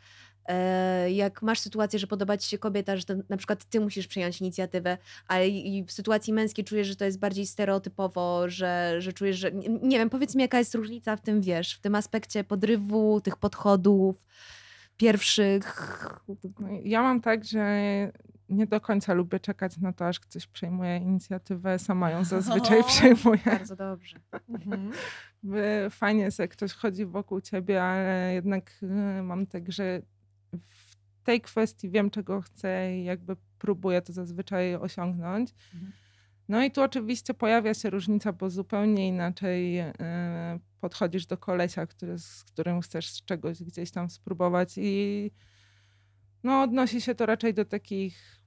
jak 1.08 1.42
masz 1.42 1.60
sytuację, 1.60 1.98
że 1.98 2.06
podoba 2.06 2.36
ci 2.36 2.48
się 2.48 2.58
kobieta, 2.58 2.96
że 2.96 3.04
to, 3.04 3.14
na 3.28 3.36
przykład 3.36 3.64
ty 3.64 3.80
musisz 3.80 4.06
przyjąć 4.06 4.40
inicjatywę, 4.40 4.98
a 5.28 5.40
i, 5.40 5.84
w 5.84 5.92
sytuacji 5.92 6.32
męskiej 6.32 6.64
czujesz, 6.64 6.86
że 6.86 6.96
to 6.96 7.04
jest 7.04 7.18
bardziej 7.18 7.46
stereotypowo, 7.46 8.48
że, 8.48 8.96
że 8.98 9.12
czujesz, 9.12 9.36
że 9.36 9.52
nie, 9.82 9.98
wiem, 9.98 10.10
powiedz 10.10 10.34
mi 10.34 10.42
jaka 10.42 10.58
jest 10.58 10.74
różnica 10.74 11.16
w 11.16 11.20
tym, 11.20 11.40
wiesz, 11.40 11.74
w 11.74 11.80
tym 11.80 11.94
aspekcie 11.94 12.44
podrywu, 12.44 13.20
tych 13.20 13.36
podchodów 13.36 14.26
pierwszych. 14.96 15.92
Ja 16.84 17.02
mam 17.02 17.20
tak, 17.20 17.44
że 17.44 17.80
nie 18.48 18.66
do 18.66 18.80
końca 18.80 19.14
lubię 19.14 19.40
czekać 19.40 19.78
na 19.78 19.92
to, 19.92 20.06
aż 20.06 20.20
ktoś 20.20 20.46
przejmuje 20.46 20.96
inicjatywę. 20.96 21.78
Sama 21.78 22.10
ją 22.10 22.24
zazwyczaj 22.24 22.80
O, 22.84 22.84
przejmuję. 22.84 23.40
Bardzo 23.44 23.76
dobrze. 23.76 24.16
Mhm. 24.48 24.92
Fajnie 25.90 26.22
jest, 26.22 26.38
jak 26.38 26.50
ktoś 26.50 26.72
chodzi 26.72 27.06
wokół 27.06 27.40
ciebie, 27.40 27.82
ale 27.82 28.34
jednak 28.34 28.70
y, 28.82 29.22
mam 29.22 29.46
tak, 29.46 29.72
że 29.72 30.02
w 30.82 31.22
tej 31.24 31.40
kwestii 31.40 31.90
wiem, 31.90 32.10
czego 32.10 32.40
chcę 32.40 32.98
i 32.98 33.04
jakby 33.04 33.36
próbuję 33.58 34.02
to 34.02 34.12
zazwyczaj 34.12 34.74
osiągnąć. 34.74 35.54
Mhm. 35.74 35.92
No 36.48 36.64
i 36.64 36.70
tu 36.70 36.82
oczywiście 36.82 37.34
pojawia 37.34 37.74
się 37.74 37.90
różnica, 37.90 38.32
bo 38.32 38.50
zupełnie 38.50 39.08
inaczej 39.08 39.80
y, 39.80 39.94
podchodzisz 40.80 41.26
do 41.26 41.36
kolesia, 41.36 41.86
który, 41.86 42.18
z 42.18 42.44
którym 42.44 42.80
chcesz 42.80 43.22
czegoś 43.24 43.62
gdzieś 43.62 43.90
tam 43.90 44.10
spróbować 44.10 44.74
i 44.76 45.30
no 46.44 46.62
odnosi 46.62 47.00
się 47.00 47.14
to 47.14 47.26
raczej 47.26 47.54
do 47.54 47.64
takich 47.64 48.42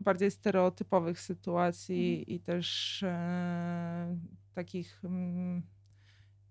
bardziej 0.00 0.30
stereotypowych 0.30 1.20
sytuacji 1.20 2.34
i 2.34 2.40
też 2.40 3.02
e, 3.02 4.18
takich 4.54 5.00
mm, 5.04 5.62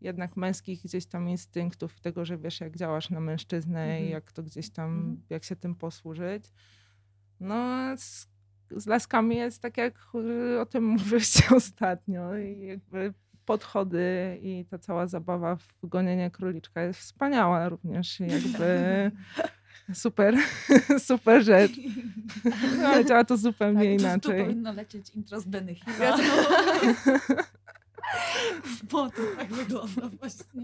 jednak 0.04 0.38
męskich 0.38 0.82
gdzieś 0.84 1.06
tam 1.06 1.30
instynktów, 1.30 2.00
tego, 2.00 2.26
że 2.26 2.38
wiesz, 2.38 2.62
jak 2.62 2.76
działasz 2.78 3.10
na 3.10 3.20
mężczyznę 3.20 3.84
Mhm. 3.84 4.04
i 4.06 4.10
jak 4.10 4.32
to 4.32 4.44
gdzieś 4.44 4.70
tam, 4.70 4.90
Mhm. 4.98 5.22
jak 5.30 5.44
się 5.44 5.56
tym 5.56 5.76
posłużyć. 5.76 6.46
No, 7.40 7.78
z, 7.98 8.28
z 8.72 8.86
laskami 8.88 9.36
jest 9.36 9.62
tak, 9.62 9.78
jak 9.78 9.96
y, 10.56 10.60
o 10.62 10.66
tym 10.66 10.84
mówiliście 10.94 11.56
ostatnio 11.56 12.38
i 12.38 12.66
jakby 12.68 13.14
podchody 13.46 14.40
i 14.42 14.66
ta 14.70 14.78
cała 14.80 15.08
zabawa 15.08 15.56
w 15.56 15.68
gonienie 15.84 16.32
króliczka 16.32 16.82
jest 16.82 17.00
wspaniała 17.00 17.70
również 17.70 18.20
jakby 18.20 19.12
super, 19.94 20.36
super 21.08 21.44
rzecz. 21.44 21.72
No, 22.82 22.88
ale 22.88 23.06
działa 23.06 23.24
to 23.24 23.38
zupełnie 23.38 23.98
Tak, 24.00 24.14
tu- 24.14 24.20
Tu 24.20 24.30
inaczej. 24.32 24.46
powinno 24.46 24.74
lecieć 24.74 25.10
intro 25.10 25.40
z 25.42 25.46
Benny 25.46 25.76
Hilla. 25.76 26.18
Bo 28.92 29.10
to 29.10 29.22
tak 29.38 29.54
wygląda 29.54 30.10
właśnie. 30.10 30.62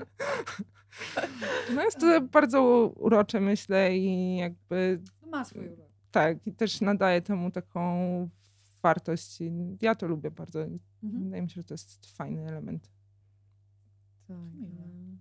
No 1.76 1.84
jest 1.84 2.00
to 2.00 2.22
bardzo 2.22 2.64
urocze, 2.96 3.40
myślę, 3.42 3.98
i 3.98 4.36
jakby 4.38 5.02
Ma 5.28 5.46
swój 5.46 5.68
urok. 5.68 5.88
tak, 6.12 6.48
i 6.48 6.54
też 6.54 6.82
nadaje 6.82 7.22
temu 7.22 7.52
taką 7.52 8.30
wartość. 8.84 9.42
I 9.42 9.52
ja 9.82 9.96
to 9.96 10.08
lubię 10.08 10.32
bardzo. 10.32 10.60
Mhm. 10.64 11.24
Wydaje 11.24 11.42
mi 11.42 11.50
się, 11.50 11.56
że 11.62 11.64
to 11.64 11.74
jest 11.74 12.18
fajny 12.18 12.48
element. 12.48 12.90
Miłe. 14.30 15.18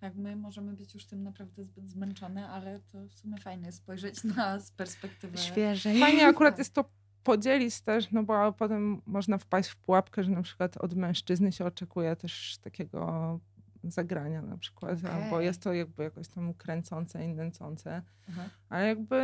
Tak, 0.00 0.14
my 0.14 0.36
możemy 0.36 0.72
być 0.72 0.94
już 0.94 1.04
tym 1.06 1.22
naprawdę 1.22 1.64
zbyt 1.64 1.88
zmęczone, 1.90 2.48
ale 2.48 2.80
to 2.80 3.06
w 3.08 3.12
sumie 3.12 3.38
fajne 3.38 3.66
jest 3.66 3.78
spojrzeć 3.78 4.24
na 4.24 4.60
z 4.60 4.70
perspektywy. 4.70 5.38
Świeżej. 5.38 6.00
Fajnie 6.00 6.26
akurat 6.26 6.52
Tak. 6.54 6.58
jest 6.58 6.74
to 6.74 6.84
podzielić 7.24 7.80
też, 7.80 8.10
no 8.10 8.22
bo 8.22 8.52
potem 8.52 9.02
można 9.06 9.38
wpaść 9.38 9.68
w 9.68 9.76
pułapkę, 9.76 10.24
że 10.24 10.30
na 10.30 10.42
przykład 10.42 10.76
od 10.76 10.94
mężczyzny 10.94 11.52
się 11.52 11.64
oczekuje 11.64 12.16
też 12.16 12.58
takiego 12.58 13.40
zagrania 13.84 14.42
na 14.42 14.58
przykład, 14.58 15.04
albo 15.04 15.36
Okej. 15.36 15.46
jest 15.46 15.62
to 15.62 15.72
jakby 15.72 16.02
jakoś 16.02 16.28
tam 16.28 16.54
kręcące 16.54 17.24
i 17.24 17.34
nęcące, 17.34 18.02
Aha. 18.28 18.42
ale 18.68 18.86
jakby 18.86 19.22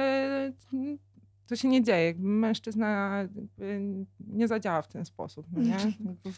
to 1.46 1.56
się 1.56 1.68
nie 1.68 1.82
dzieje. 1.82 2.06
Jakby 2.06 2.28
mężczyzna 2.28 3.18
jakby 3.18 3.80
nie 4.20 4.48
zadziała 4.48 4.82
w 4.82 4.88
ten 4.88 5.04
sposób, 5.04 5.46
no 5.52 5.62
nie? 5.62 5.76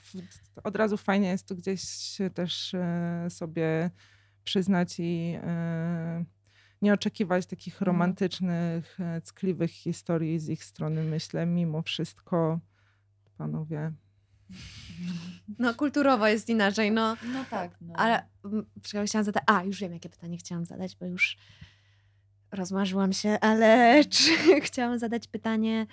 Od 0.64 0.76
razu 0.76 0.96
fajnie 0.96 1.28
jest 1.28 1.48
to 1.48 1.54
gdzieś 1.54 1.82
też 2.34 2.74
e, 2.74 3.26
sobie 3.30 3.90
przyznać 4.44 4.96
i 4.98 5.38
e, 5.42 6.24
nie 6.82 6.92
oczekiwać 6.92 7.46
takich 7.46 7.74
Mhm. 7.74 7.86
romantycznych, 7.86 9.00
e, 9.00 9.20
ckliwych 9.20 9.70
historii 9.70 10.38
z 10.38 10.48
ich 10.48 10.64
strony, 10.64 11.02
myślę, 11.04 11.46
mimo 11.46 11.82
wszystko, 11.82 12.60
panowie. 13.38 13.92
No 15.58 15.74
kulturowo 15.74 16.26
jest 16.28 16.48
inaczej, 16.48 16.92
no. 16.92 17.16
No 17.32 17.44
tak, 17.50 17.70
no. 17.80 17.94
Ale 17.96 18.22
mm, 18.44 18.66
chciałam 19.04 19.24
zadać. 19.24 19.44
A, 19.46 19.62
już 19.64 19.80
wiem, 19.80 19.92
jakie 19.92 20.08
pytanie 20.08 20.38
chciałam 20.38 20.64
zadać, 20.64 20.96
bo 20.96 21.06
już 21.06 21.36
rozmarzyłam 22.52 23.12
się, 23.12 23.38
ale 23.40 24.00
czy 24.14 24.60
chciałam 24.60 24.98
zadać 24.98 25.28
pytanie 25.28 25.86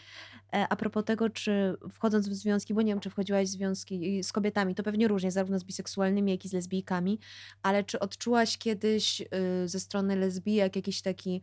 e, 0.54 0.68
a 0.70 0.76
propos 0.76 1.06
tego, 1.06 1.30
czy 1.30 1.78
wchodząc 1.90 2.30
w 2.30 2.34
związki, 2.34 2.74
bo 2.74 2.82
nie 2.82 2.92
wiem, 2.92 3.00
czy 3.00 3.10
wchodziłaś 3.10 3.48
w 3.48 3.52
związki 3.52 4.24
z 4.24 4.32
kobietami, 4.32 4.76
to 4.76 4.84
pewnie 4.84 5.08
różnie, 5.08 5.32
zarówno 5.32 5.60
z 5.60 5.64
biseksualnymi, 5.64 6.32
jak 6.32 6.46
i 6.46 6.50
z 6.50 6.54
lesbijkami, 6.54 7.20
ale 7.64 7.84
czy 7.84 8.00
odczułaś 8.00 8.58
kiedyś 8.58 9.22
y, 9.22 9.28
ze 9.68 9.80
strony 9.80 10.16
lesbijek 10.16 10.76
jakiś 10.76 11.02
taki 11.02 11.42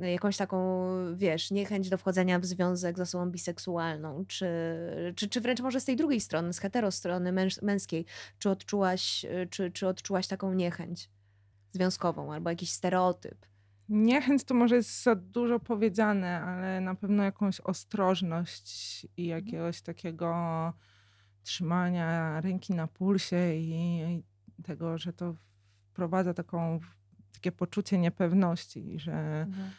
y, 0.00 0.10
jakąś 0.10 0.36
taką, 0.36 0.86
wiesz, 1.16 1.50
niechęć 1.50 1.88
do 1.88 1.98
wchodzenia 1.98 2.38
w 2.38 2.44
związek 2.44 2.98
z 2.98 3.00
osobą 3.00 3.30
biseksualną, 3.30 4.24
czy, 4.28 4.46
czy, 5.16 5.28
czy 5.28 5.40
wręcz 5.40 5.60
może 5.60 5.80
z 5.80 5.84
tej 5.84 5.96
drugiej 5.96 6.20
strony, 6.20 6.52
z 6.52 6.58
hetero 6.58 6.90
strony 6.90 7.32
męż, 7.32 7.62
męskiej, 7.62 8.04
czy 8.38 8.50
odczułaś, 8.50 9.24
y, 9.24 9.48
czy, 9.50 9.70
czy 9.70 9.86
odczułaś 9.86 10.26
taką 10.26 10.54
niechęć 10.54 11.10
związkową 11.72 12.32
albo 12.32 12.50
jakiś 12.50 12.72
stereotyp? 12.72 13.49
Niechęć 13.90 14.44
to 14.48 14.54
może 14.54 14.76
jest 14.76 15.02
za 15.02 15.14
dużo 15.14 15.60
powiedziane, 15.60 16.40
ale 16.40 16.80
na 16.80 16.94
pewno 16.94 17.22
jakąś 17.22 17.60
ostrożność 17.60 19.06
i 19.16 19.26
jakiegoś 19.26 19.82
takiego 19.82 20.72
trzymania 21.42 22.40
ręki 22.40 22.74
na 22.74 22.86
pulsie 22.86 23.54
i, 23.56 24.00
i 24.58 24.62
tego, 24.62 24.98
że 24.98 25.12
to 25.12 25.34
wprowadza 25.90 26.34
taką, 26.34 26.80
takie 27.32 27.52
poczucie 27.52 27.98
niepewności, 27.98 28.98
że 28.98 29.46
Mhm. 29.48 29.70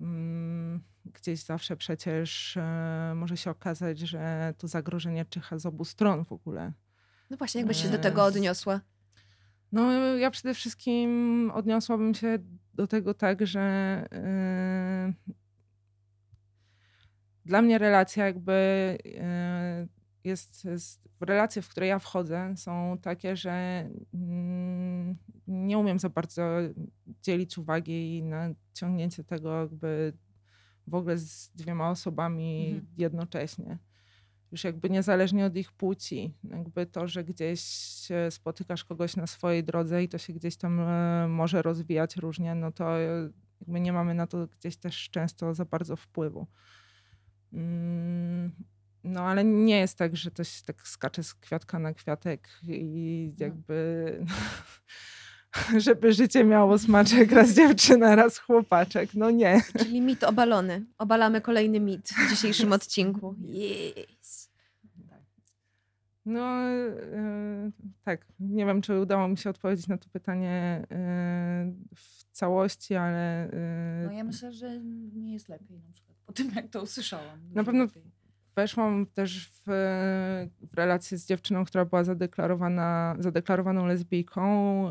mm, 0.00 0.82
gdzieś 1.04 1.42
zawsze 1.42 1.76
przecież 1.76 2.56
e, 2.56 3.12
może 3.16 3.36
się 3.36 3.50
okazać, 3.50 3.98
że 3.98 4.54
to 4.58 4.68
zagrożenie 4.68 5.24
czyha 5.24 5.58
z 5.58 5.66
obu 5.66 5.84
stron 5.84 6.24
w 6.24 6.32
ogóle. 6.32 6.72
No 7.30 7.36
właśnie, 7.36 7.60
jakbyś 7.60 7.82
się 7.82 7.88
do 7.88 7.98
tego 7.98 8.24
odniosła? 8.24 8.80
No, 9.74 9.92
ja 10.16 10.30
przede 10.30 10.54
wszystkim 10.54 11.50
odniosłabym 11.54 12.14
się 12.14 12.38
do 12.74 12.86
tego 12.86 13.14
tak, 13.14 13.46
że 13.46 14.06
yy, 14.12 15.34
dla 17.44 17.62
mnie 17.62 17.78
relacja 17.78 18.26
jakby 18.26 18.98
yy, 19.04 19.88
jest, 20.24 20.64
jest, 20.64 21.08
relacje, 21.20 21.62
w 21.62 21.68
które 21.68 21.86
ja 21.86 21.98
wchodzę, 21.98 22.54
są 22.56 22.98
takie, 23.02 23.36
że 23.36 23.52
mm, 24.14 25.16
nie 25.46 25.78
umiem 25.78 25.98
za 25.98 26.08
bardzo 26.08 26.42
dzielić 27.22 27.58
uwagi 27.58 28.22
na 28.22 28.48
ciągnięcie 28.74 29.24
tego 29.24 29.60
jakby 29.60 30.12
w 30.86 30.94
ogóle 30.94 31.18
z 31.18 31.50
dwiema 31.54 31.90
osobami 31.90 32.66
Mhm. 32.66 32.86
jednocześnie 32.98 33.78
już 34.54 34.64
jakby 34.64 34.90
niezależnie 34.90 35.46
od 35.46 35.56
ich 35.56 35.72
płci. 35.72 36.34
Jakby 36.44 36.86
to, 36.86 37.08
że 37.08 37.24
gdzieś 37.24 37.60
spotykasz 38.30 38.84
kogoś 38.84 39.16
na 39.16 39.26
swojej 39.26 39.64
drodze 39.64 40.02
i 40.02 40.08
to 40.08 40.18
się 40.18 40.32
gdzieś 40.32 40.56
tam 40.56 40.80
e, 40.80 41.28
może 41.28 41.62
rozwijać 41.62 42.16
różnie, 42.16 42.54
no 42.54 42.72
to 42.72 42.98
e, 43.00 43.30
jakby 43.60 43.80
nie 43.80 43.92
mamy 43.92 44.14
na 44.14 44.26
to 44.26 44.46
gdzieś 44.46 44.76
też 44.76 45.10
często 45.10 45.54
za 45.54 45.64
bardzo 45.64 45.96
wpływu. 45.96 46.46
Mm, 47.52 48.52
no 49.04 49.20
ale 49.20 49.44
nie 49.44 49.78
jest 49.78 49.98
tak, 49.98 50.16
że 50.16 50.30
to 50.30 50.44
się 50.44 50.64
tak 50.64 50.88
skacze 50.88 51.22
z 51.22 51.34
kwiatka 51.34 51.78
na 51.78 51.94
kwiatek 51.94 52.48
i 52.68 53.32
jakby 53.38 54.18
żeby 55.86 56.12
życie 56.12 56.44
miało 56.44 56.78
smaczek, 56.78 57.32
raz 57.32 57.54
dziewczyna, 57.54 58.16
raz 58.16 58.38
chłopaczek. 58.38 59.14
No 59.14 59.30
nie. 59.30 59.62
Czyli 59.78 60.00
mit 60.00 60.24
obalony. 60.24 60.84
Obalamy 60.98 61.40
kolejny 61.40 61.80
mit 61.80 62.08
w 62.08 62.30
dzisiejszym 62.30 62.72
odcinku. 62.72 63.34
Yes. 63.48 64.43
No 66.26 66.62
e, 66.62 67.70
tak, 68.04 68.26
nie 68.40 68.66
wiem, 68.66 68.82
czy 68.82 69.00
udało 69.00 69.28
mi 69.28 69.38
się 69.38 69.50
odpowiedzieć 69.50 69.88
na 69.88 69.98
to 69.98 70.08
pytanie 70.08 70.86
e, 70.90 71.72
w 71.94 72.24
całości, 72.32 72.94
ale 72.94 73.50
e, 73.50 74.04
No 74.06 74.12
ja 74.12 74.24
myślę, 74.24 74.52
że 74.52 74.80
nie 75.14 75.32
jest 75.32 75.48
lepiej 75.48 75.80
na 75.80 75.92
przykład 75.92 76.16
po 76.26 76.32
tym, 76.32 76.50
jak 76.54 76.68
to 76.68 76.82
usłyszałam. 76.82 77.38
Na 77.54 77.64
pewno 77.64 77.84
lepiej. 77.84 78.02
weszłam 78.56 79.06
też 79.06 79.48
w, 79.48 79.62
w 80.62 80.74
relację 80.74 81.18
z 81.18 81.26
dziewczyną, 81.26 81.64
która 81.64 81.84
była 81.84 82.04
zadeklarowana, 82.04 83.16
zadeklarowaną 83.18 83.86
lesbijką, 83.86 84.90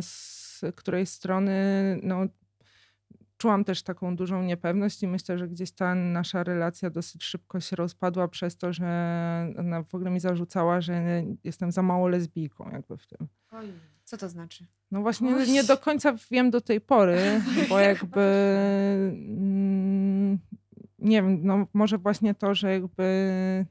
z 0.00 0.60
której 0.76 1.06
strony 1.06 1.52
no, 2.02 2.26
czułam 3.38 3.64
też 3.64 3.82
taką 3.82 4.16
dużą 4.16 4.42
niepewność 4.42 5.02
i 5.02 5.08
myślę, 5.08 5.38
że 5.38 5.48
gdzieś 5.48 5.70
ta 5.70 5.94
nasza 5.94 6.44
relacja 6.44 6.90
dosyć 6.90 7.24
szybko 7.24 7.60
się 7.60 7.76
rozpadła 7.76 8.28
przez 8.28 8.56
to, 8.56 8.72
że 8.72 8.84
ona 9.58 9.82
w 9.82 9.94
ogóle 9.94 10.10
mi 10.10 10.20
zarzucała, 10.20 10.80
że 10.80 11.22
jestem 11.44 11.72
za 11.72 11.82
mało 11.82 12.08
lesbijką 12.08 12.70
jakby 12.70 12.96
w 12.96 13.06
tym. 13.06 13.28
Co 14.04 14.16
to 14.16 14.28
znaczy? 14.28 14.66
No 14.90 15.02
właśnie 15.02 15.36
Oś. 15.36 15.48
nie 15.48 15.64
do 15.64 15.78
końca 15.78 16.14
wiem 16.30 16.50
do 16.50 16.60
tej 16.60 16.80
pory, 16.80 17.42
bo 17.68 17.78
jakby 17.78 18.20
mm, 19.28 20.38
nie 20.98 21.22
wiem, 21.22 21.40
no 21.42 21.66
może 21.72 21.98
właśnie 21.98 22.34
to, 22.34 22.54
że 22.54 22.72
jakby 22.72 23.66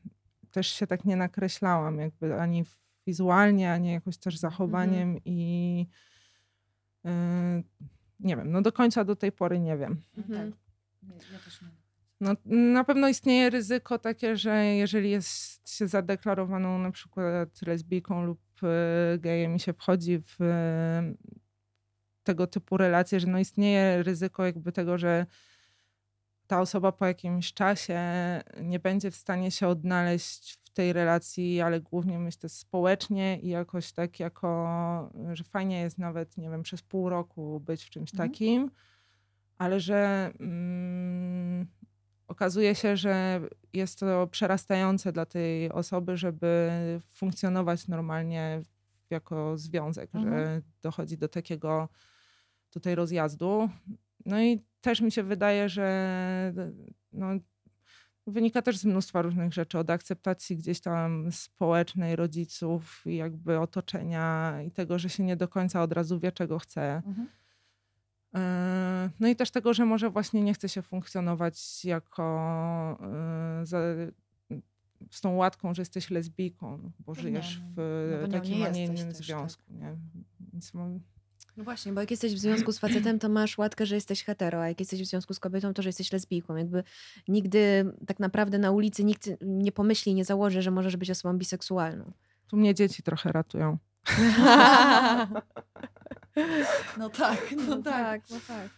też 0.51 0.67
się 0.67 0.87
tak 0.87 1.05
nie 1.05 1.15
nakreślałam 1.15 1.99
jakby 1.99 2.41
ani 2.41 2.63
wizualnie, 3.07 3.73
ani 3.73 3.91
jakoś 3.91 4.17
też 4.17 4.37
zachowaniem 4.37 5.17
i 5.25 5.87
y, 7.05 7.09
nie 8.19 8.35
wiem, 8.35 8.51
no 8.51 8.61
do 8.61 8.71
końca 8.71 9.03
do 9.03 9.15
tej 9.15 9.31
pory 9.31 9.59
nie 9.59 9.77
wiem. 9.77 10.01
Mhm. 10.17 10.51
Tak. 10.51 10.59
Ja 11.31 11.39
też 11.39 11.61
nie. 11.61 11.67
No, 12.21 12.35
na 12.45 12.83
pewno 12.83 13.09
istnieje 13.09 13.49
ryzyko 13.49 13.99
takie, 13.99 14.37
że 14.37 14.65
jeżeli 14.65 15.09
jest 15.09 15.69
się 15.69 15.87
zadeklarowaną 15.87 16.79
na 16.79 16.91
przykład 16.91 17.61
lesbijką 17.61 18.25
lub 18.25 18.39
e, 18.63 19.17
gejem 19.17 19.55
i 19.55 19.59
się 19.59 19.73
wchodzi 19.73 20.19
w 20.19 20.41
e, 20.41 21.13
tego 22.23 22.47
typu 22.47 22.77
relacje, 22.77 23.19
że 23.19 23.27
no 23.27 23.39
istnieje 23.39 24.03
ryzyko 24.03 24.45
jakby 24.45 24.71
tego, 24.71 24.97
że 24.97 25.25
ta 26.47 26.61
osoba 26.61 26.91
po 26.91 27.05
jakimś 27.05 27.53
czasie 27.53 27.99
nie 28.61 28.79
będzie 28.79 29.11
w 29.11 29.15
stanie 29.15 29.51
się 29.51 29.67
odnaleźć 29.67 30.53
w 30.63 30.66
tej 30.77 30.93
relacji, 30.93 31.61
ale 31.61 31.81
głównie 31.81 32.19
myślę 32.19 32.49
społecznie 32.49 33.39
i 33.39 33.47
jakoś 33.49 33.91
tak 33.91 34.19
jako, 34.19 34.49
że 35.33 35.43
fajnie 35.43 35.79
jest 35.81 35.97
nawet, 35.97 36.37
nie 36.37 36.49
wiem, 36.49 36.63
przez 36.63 36.81
pół 36.81 37.09
roku 37.09 37.59
być 37.59 37.83
w 37.83 37.89
czymś 37.89 38.13
Mhm. 38.13 38.29
takim, 38.29 38.71
ale 39.57 39.79
że 39.79 40.31
mm, 40.39 41.67
okazuje 42.27 42.75
się, 42.75 42.97
że 42.97 43.41
jest 43.73 43.99
to 43.99 44.27
przerastające 44.27 45.11
dla 45.11 45.25
tej 45.25 45.71
osoby, 45.71 46.17
żeby 46.17 46.69
funkcjonować 47.13 47.87
normalnie 47.87 48.61
jako 49.09 49.57
związek, 49.57 50.09
że 50.13 50.19
Mhm. 50.19 50.61
dochodzi 50.81 51.17
do 51.17 51.27
takiego 51.27 51.89
tutaj 52.69 52.95
rozjazdu. 52.95 53.69
No 54.25 54.41
i 54.41 54.61
też 54.81 55.01
mi 55.01 55.11
się 55.11 55.23
wydaje, 55.23 55.69
że 55.69 56.53
no, 57.13 57.27
wynika 58.31 58.61
też 58.61 58.77
z 58.77 58.85
mnóstwa 58.85 59.21
różnych 59.21 59.53
rzeczy, 59.53 59.79
od 59.79 59.89
akceptacji 59.89 60.57
gdzieś 60.57 60.79
tam 60.79 61.31
społecznej, 61.31 62.15
rodziców 62.15 63.03
i 63.05 63.15
jakby 63.15 63.59
otoczenia 63.59 64.57
i 64.61 64.71
tego, 64.71 64.99
że 64.99 65.09
się 65.09 65.23
nie 65.23 65.35
do 65.35 65.47
końca 65.47 65.81
od 65.83 65.93
razu 65.93 66.19
wie, 66.19 66.31
czego 66.31 66.59
chce. 66.59 66.95
Mhm. 66.95 67.27
E, 68.35 69.09
No 69.19 69.27
i 69.27 69.35
też 69.35 69.51
tego, 69.51 69.73
że 69.73 69.85
może 69.85 70.09
właśnie 70.09 70.41
nie 70.41 70.53
chce 70.53 70.69
się 70.69 70.81
funkcjonować 70.81 71.85
jako 71.85 72.97
e, 73.61 73.65
za, 73.65 73.79
z 75.11 75.21
tą 75.21 75.35
łatką, 75.35 75.73
że 75.73 75.81
jesteś 75.81 76.09
lesbijką, 76.09 76.77
no, 76.83 76.91
bo 76.99 77.13
No 77.13 77.21
żyjesz 77.21 77.59
nie, 77.59 77.65
w 77.75 78.19
no 78.21 78.27
takim, 78.27 78.63
a 78.63 78.69
nie 78.69 78.85
innym 78.85 79.07
tak. 79.07 79.15
związku. 79.15 79.63
Nie? 79.69 79.95
Więc 80.53 80.73
mam, 80.73 80.99
No 81.57 81.63
właśnie, 81.63 81.93
bo 81.93 82.01
jak 82.01 82.11
jesteś 82.11 82.33
w 82.33 82.37
związku 82.37 82.71
z 82.71 82.79
facetem, 82.79 83.19
to 83.19 83.29
masz 83.29 83.57
łatkę, 83.57 83.85
że 83.85 83.95
jesteś 83.95 84.23
hetero, 84.23 84.61
a 84.61 84.67
jak 84.67 84.79
jesteś 84.79 85.01
w 85.01 85.05
związku 85.05 85.33
z 85.33 85.39
kobietą, 85.39 85.73
to 85.73 85.81
że 85.81 85.89
jesteś 85.89 86.11
lesbijką. 86.11 86.55
Jakby 86.55 86.83
nigdy 87.27 87.93
tak 88.07 88.19
naprawdę 88.19 88.57
na 88.57 88.71
ulicy 88.71 89.03
nikt 89.03 89.29
nie 89.41 89.71
pomyśli, 89.71 90.13
nie 90.13 90.25
założy, 90.25 90.61
że 90.61 90.71
możesz 90.71 90.97
być 90.97 91.11
osobą 91.11 91.37
biseksualną. 91.37 92.11
tu 92.47 92.57
mnie 92.57 92.75
dzieci 92.75 93.03
trochę 93.03 93.31
ratują. 93.31 93.77
No 96.97 97.09
tak, 97.09 97.53
no 97.67 97.77
tak. 97.77 98.21
no 98.29 98.37
tak. 98.47 98.69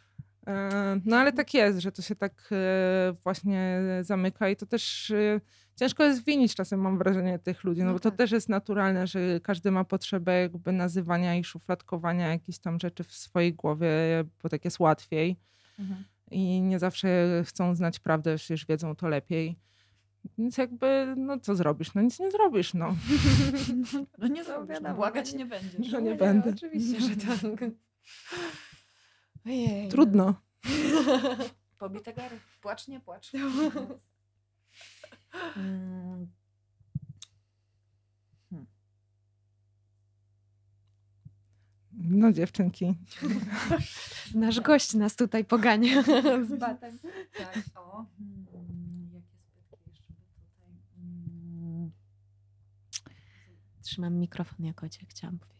E, 0.50 1.00
No 1.06 1.18
ale 1.18 1.34
tak 1.34 1.54
jest, 1.54 1.80
że 1.80 1.92
to 1.92 2.02
się 2.02 2.16
tak 2.16 2.50
e, 2.52 3.14
właśnie 3.24 3.82
zamyka 4.02 4.50
i 4.50 4.56
to 4.56 4.66
też 4.66 5.12
e, 5.12 5.42
ciężko 5.76 6.04
jest 6.04 6.26
winić 6.26 6.56
czasem, 6.56 6.80
mam 6.82 6.98
wrażenie, 6.98 7.40
tych 7.40 7.64
ludzi, 7.64 7.82
no, 7.82 7.88
No 7.88 7.94
bo 7.94 8.00
to 8.00 8.10
tak. 8.12 8.18
też 8.18 8.32
jest 8.32 8.50
naturalne, 8.50 9.08
że 9.08 9.40
każdy 9.44 9.72
ma 9.72 9.84
potrzebę 9.84 10.42
jakby 10.42 10.72
nazywania 10.72 11.36
i 11.36 11.44
szufladkowania 11.44 12.28
jakichś 12.28 12.58
tam 12.60 12.80
rzeczy 12.80 13.04
w 13.04 13.12
swojej 13.14 13.54
głowie, 13.54 13.90
bo 14.44 14.50
tak 14.50 14.66
jest 14.66 14.80
łatwiej 14.80 15.38
Mhm. 15.80 16.04
i 16.32 16.62
nie 16.62 16.80
zawsze 16.80 17.28
chcą 17.46 17.76
znać 17.76 18.00
prawdę, 18.00 18.36
przecież 18.36 18.66
wiedzą 18.66 18.96
to 18.96 19.08
lepiej. 19.08 19.56
Więc 20.38 20.58
jakby, 20.58 21.14
no 21.18 21.40
co 21.40 21.56
zrobisz? 21.56 21.94
No 21.94 22.02
nic 22.02 22.20
nie 22.20 22.32
zrobisz, 22.32 22.74
no. 22.74 22.96
No 24.18 24.28
nie 24.28 24.44
zrobisz, 24.44 24.70
wiadomo, 24.70 24.90
no, 24.90 24.96
błagać 24.96 25.32
no 25.34 25.38
nie 25.40 25.46
będziesz. 25.46 25.92
No 25.92 26.00
nie 26.00 26.16
będę. 26.16 26.50
Oczywiście, 26.50 27.00
że 27.02 27.16
tak. 27.28 27.70
Ojej. 29.46 29.90
Trudno. 29.90 30.36
Pobite 31.80 32.14
gary. 32.14 32.40
Płacz, 32.62 32.88
nie 32.88 33.00
płacz. 33.00 33.32
Mm. 35.58 36.28
No 41.94 42.32
dziewczynki. 42.32 42.96
Nasz 44.36 44.60
gość 44.60 44.94
nas 44.94 45.16
tutaj 45.16 45.46
pogania 45.46 46.04
z 46.50 46.60
batem. 46.60 47.00
Tak, 47.38 47.64
o. 47.76 48.06
Mm, 48.20 49.12
jakie 49.14 49.54
spytki 49.54 49.90
jeszcze 49.92 50.14
by 50.14 50.42
tutaj? 50.52 50.72
Mm, 50.98 51.92
Trzymam 53.82 54.14
mikrofon 54.16 54.66
jako 54.66 54.90
cię, 54.90 55.06
chciałam 55.10 55.40
powiedzieć. 55.40 55.59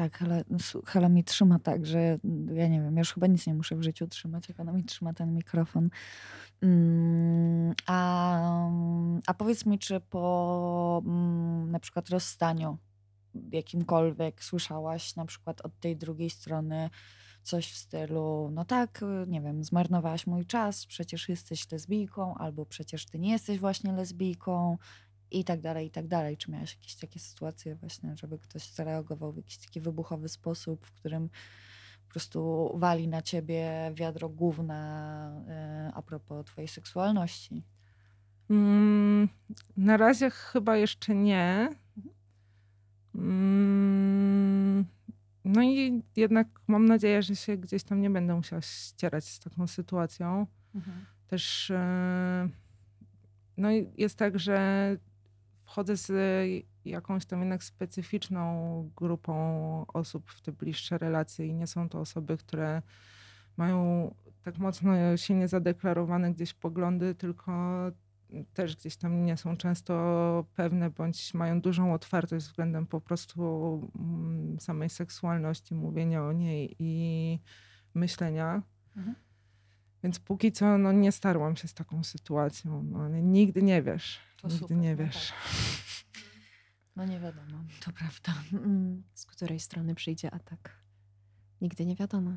Tak, 0.00 0.24
su- 0.60 0.82
Hela 0.86 1.08
mi 1.08 1.24
trzyma 1.24 1.58
tak, 1.58 1.86
że 1.86 2.18
ja 2.52 2.68
nie 2.68 2.82
wiem, 2.82 2.96
już 2.96 3.12
chyba 3.14 3.26
nic 3.26 3.46
nie 3.46 3.54
muszę 3.54 3.76
w 3.76 3.82
życiu 3.82 4.06
trzymać, 4.06 4.48
jak 4.48 4.60
ona 4.60 4.72
mi 4.72 4.84
trzyma 4.84 5.12
ten 5.12 5.34
mikrofon. 5.34 5.90
Mm, 6.62 7.74
a, 7.86 8.70
a 9.26 9.34
powiedz 9.34 9.66
mi, 9.66 9.78
czy 9.78 10.00
po 10.00 11.02
mm, 11.06 11.70
na 11.70 11.80
przykład 11.80 12.08
rozstaniu 12.08 12.78
jakimkolwiek 13.52 14.44
słyszałaś 14.44 15.16
na 15.16 15.26
przykład 15.26 15.60
od 15.60 15.80
tej 15.80 15.96
drugiej 15.96 16.30
strony 16.30 16.90
coś 17.42 17.72
w 17.72 17.76
stylu, 17.76 18.50
no 18.52 18.64
tak, 18.64 19.04
nie 19.26 19.40
wiem, 19.40 19.64
zmarnowałaś 19.64 20.26
mój 20.26 20.46
czas, 20.46 20.86
przecież 20.86 21.28
jesteś 21.28 21.72
lesbijką, 21.72 22.34
albo 22.34 22.66
przecież 22.66 23.06
ty 23.06 23.18
nie 23.18 23.30
jesteś 23.30 23.58
właśnie 23.58 23.92
lesbijką 23.92 24.78
i 25.30 25.44
tak 25.44 25.60
dalej, 25.60 25.86
i 25.86 25.90
tak 25.90 26.06
dalej. 26.06 26.36
Czy 26.36 26.50
miałaś 26.50 26.74
jakieś 26.74 26.94
takie 26.94 27.20
sytuacje 27.20 27.74
właśnie, 27.74 28.16
żeby 28.16 28.38
ktoś 28.38 28.70
zareagował 28.70 29.32
w 29.32 29.36
jakiś 29.36 29.58
taki 29.58 29.80
wybuchowy 29.80 30.28
sposób, 30.28 30.86
w 30.86 30.92
którym 30.92 31.28
po 32.06 32.12
prostu 32.12 32.70
wali 32.78 33.08
na 33.08 33.22
ciebie 33.22 33.92
wiadro 33.94 34.28
gówna 34.28 35.42
y, 35.88 35.94
a 35.94 36.02
propos 36.02 36.46
twojej 36.46 36.68
seksualności? 36.68 37.62
Mm, 38.50 39.28
na 39.76 39.96
razie 39.96 40.30
chyba 40.30 40.76
jeszcze 40.76 41.14
nie. 41.14 41.68
Mm, 43.14 44.84
no 45.44 45.62
i 45.62 46.02
jednak 46.16 46.48
mam 46.66 46.86
nadzieję, 46.86 47.22
że 47.22 47.36
się 47.36 47.56
gdzieś 47.56 47.82
tam 47.82 48.00
nie 48.00 48.10
będę 48.10 48.34
musiała 48.34 48.62
ścierać 48.62 49.24
z 49.24 49.40
taką 49.40 49.66
sytuacją. 49.66 50.46
Też 51.28 51.70
e, 51.70 52.48
no 53.56 53.68
jest 53.96 54.18
tak, 54.18 54.38
że 54.38 54.96
wchodzę 55.70 55.96
z 55.96 56.12
jakąś 56.84 57.26
tam 57.26 57.40
jednak 57.40 57.64
specyficzną 57.64 58.90
grupą 58.96 59.34
osób 59.86 60.30
w 60.30 60.40
te 60.40 60.52
bliższe 60.52 60.98
relacje 60.98 61.46
i 61.46 61.54
nie 61.54 61.66
są 61.66 61.88
to 61.88 62.00
osoby, 62.00 62.36
które 62.36 62.82
mają 63.56 64.14
tak 64.42 64.58
mocno 64.58 65.16
silnie 65.16 65.48
zadeklarowane 65.48 66.32
gdzieś 66.32 66.54
poglądy, 66.54 67.14
tylko 67.14 67.52
też 68.54 68.76
gdzieś 68.76 68.96
tam 68.96 69.24
nie 69.24 69.36
są 69.36 69.56
często 69.56 70.44
pewne, 70.54 70.90
bądź 70.90 71.34
mają 71.34 71.60
dużą 71.60 71.94
otwartość 71.94 72.46
względem 72.46 72.86
po 72.86 73.00
prostu 73.00 73.42
mm, 73.98 74.60
samej 74.60 74.90
seksualności, 74.90 75.74
mówienia 75.74 76.24
o 76.24 76.32
niej 76.32 76.76
i 76.78 77.38
myślenia. 77.94 78.62
Mhm. 78.96 79.16
Więc 80.02 80.18
póki 80.18 80.52
co 80.52 80.78
no, 80.78 80.92
nie 80.92 81.12
starłam 81.12 81.56
się 81.56 81.68
z 81.68 81.74
taką 81.74 82.04
sytuacją, 82.04 82.82
no, 82.82 82.98
ale 82.98 83.22
nigdy 83.22 83.62
nie 83.62 83.82
wiesz. 83.82 84.29
To 84.42 84.48
Nigdy 84.48 84.58
super, 84.60 84.76
nie 84.76 84.90
no 84.90 84.96
wiesz. 84.96 85.28
tak. 85.28 85.36
No 86.96 87.04
nie 87.04 87.20
wiadomo, 87.20 87.64
to 87.80 87.92
prawda. 87.92 88.34
Mm, 88.52 89.02
Z 89.14 89.26
której 89.26 89.60
strony 89.60 89.94
przyjdzie 89.94 90.30
atak? 90.34 90.76
Nigdy 91.60 91.86
nie 91.86 91.96
wiadomo. 91.96 92.30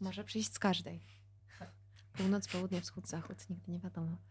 Może 0.00 0.24
przyjść 0.24 0.52
z 0.52 0.58
każdej. 0.58 1.00
Północ, 2.12 2.48
południe, 2.48 2.80
wschód, 2.80 3.08
zachód. 3.08 3.50
Nigdy 3.50 3.72
nie 3.72 3.78
wiadomo. 3.80 4.16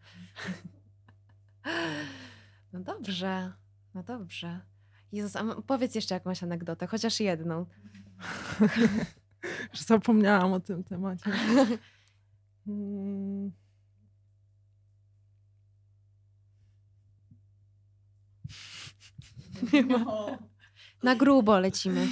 No 2.72 2.80
dobrze. 2.80 3.52
No 3.94 4.02
dobrze. 4.02 4.60
Jezus, 5.12 5.42
powiedz 5.66 5.94
jeszcze 5.94 6.14
jakąś 6.14 6.42
anegdotę, 6.42 6.86
chociaż 6.86 7.20
jedną. 7.20 7.66
Że 9.72 9.84
zapomniałam 9.94 10.52
o 10.52 10.60
tym 10.60 10.84
temacie. 10.84 11.30
Mm. 19.72 20.36
Na 21.02 21.16
grubo 21.16 21.58
lecimy. 21.58 22.08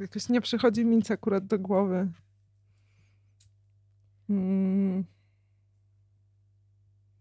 Jakoś 0.00 0.28
nie 0.28 0.40
przychodzi 0.40 0.84
mi 0.84 0.96
nic 0.96 1.10
akurat 1.10 1.46
do 1.46 1.58
głowy. 1.58 2.08
Mm. 4.30 5.04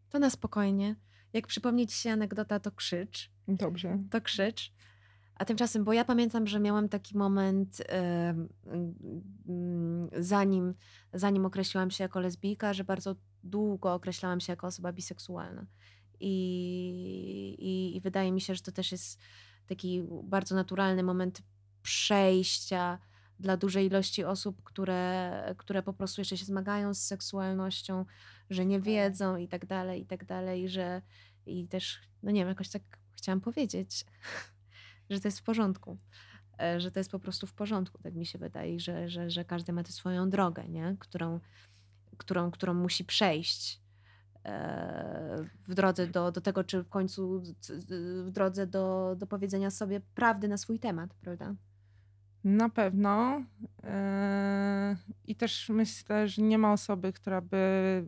To 0.10 0.20
na 0.20 0.30
spokojnie. 0.30 0.96
Jak 1.34 1.48
przypomni 1.48 1.88
ci 1.88 1.98
się 1.98 2.12
anegdota, 2.12 2.60
to 2.60 2.72
krzycz. 2.72 3.32
Dobrze. 3.48 4.00
to 4.12 4.22
krzycz. 4.22 4.74
A 5.36 5.46
tymczasem, 5.46 5.84
bo 5.84 5.94
ja 5.94 6.06
pamiętam, 6.06 6.48
że 6.48 6.60
miałam 6.60 6.90
taki 6.90 7.18
moment, 7.18 7.82
em, 7.88 8.50
mm, 9.48 10.10
zanim, 10.18 10.74
zanim 11.14 11.46
określiłam 11.46 11.92
się 11.92 12.04
jako 12.04 12.20
lesbijka, 12.20 12.74
że 12.74 12.84
bardzo 12.84 13.16
długo 13.44 13.94
określałam 13.94 14.40
się 14.40 14.54
jako 14.54 14.68
osoba 14.68 14.94
biseksualna. 14.94 15.66
I, 16.20 17.56
i, 17.60 17.96
I 17.98 18.02
wydaje 18.02 18.32
mi 18.32 18.42
się, 18.42 18.56
że 18.56 18.62
to 18.62 18.72
też 18.72 18.92
jest 18.92 19.20
taki 19.68 20.04
bardzo 20.24 20.56
naturalny 20.56 21.04
moment 21.04 21.42
przejścia 21.82 23.00
dla 23.40 23.58
dużej 23.58 23.86
ilości 23.86 24.24
osób, 24.24 24.64
które, 24.64 25.56
które 25.58 25.84
po 25.84 25.94
prostu 25.94 26.22
jeszcze 26.22 26.38
się 26.38 26.46
zmagają 26.46 26.94
z 26.94 27.02
seksualnością, 27.02 28.06
że 28.50 28.66
nie 28.66 28.80
wiedzą 28.82 29.38
i 29.38 29.48
tak 29.48 29.66
dalej, 29.66 30.02
i 30.02 30.06
tak 30.06 30.26
dalej, 30.26 30.70
że 30.70 31.02
i 31.46 31.68
też, 31.68 32.00
no 32.24 32.32
nie 32.32 32.42
wiem, 32.42 32.48
jakoś 32.48 32.70
tak 32.70 32.82
chciałam 33.14 33.42
powiedzieć, 33.42 34.06
że 35.10 35.20
to 35.20 35.28
jest 35.28 35.40
w 35.40 35.44
porządku. 35.44 35.98
e, 36.60 36.80
Że 36.82 36.92
to 36.92 37.00
jest 37.00 37.12
po 37.12 37.20
prostu 37.20 37.48
w 37.48 37.54
porządku, 37.54 37.98
tak 38.04 38.14
mi 38.16 38.26
się 38.26 38.40
wydaje, 38.40 38.80
że, 38.80 39.10
że, 39.10 39.30
że 39.30 39.46
każdy 39.46 39.74
ma 39.74 39.84
tę 39.84 39.92
swoją 39.92 40.30
drogę, 40.30 40.70
nie? 40.70 40.96
Którą, 41.00 41.40
którą, 42.18 42.52
którą 42.52 42.74
musi 42.74 43.06
przejść 43.06 43.85
w 45.68 45.74
drodze 45.74 46.08
do, 46.08 46.32
do 46.32 46.42
tego, 46.42 46.64
czy 46.64 46.84
w 46.84 46.90
końcu 46.90 47.44
w 48.26 48.32
drodze 48.32 48.68
do, 48.68 49.16
do 49.18 49.28
powiedzenia 49.28 49.72
sobie 49.72 50.02
prawdy 50.16 50.48
na 50.48 50.58
swój 50.58 50.80
temat, 50.80 51.14
prawda? 51.14 51.56
Na 52.44 52.70
pewno. 52.70 53.44
Eee, 53.84 54.96
I 55.26 55.36
też 55.36 55.70
myślę, 55.70 56.28
że 56.28 56.42
nie 56.42 56.58
ma 56.58 56.74
osoby, 56.74 57.14
która 57.14 57.42
by 57.42 58.06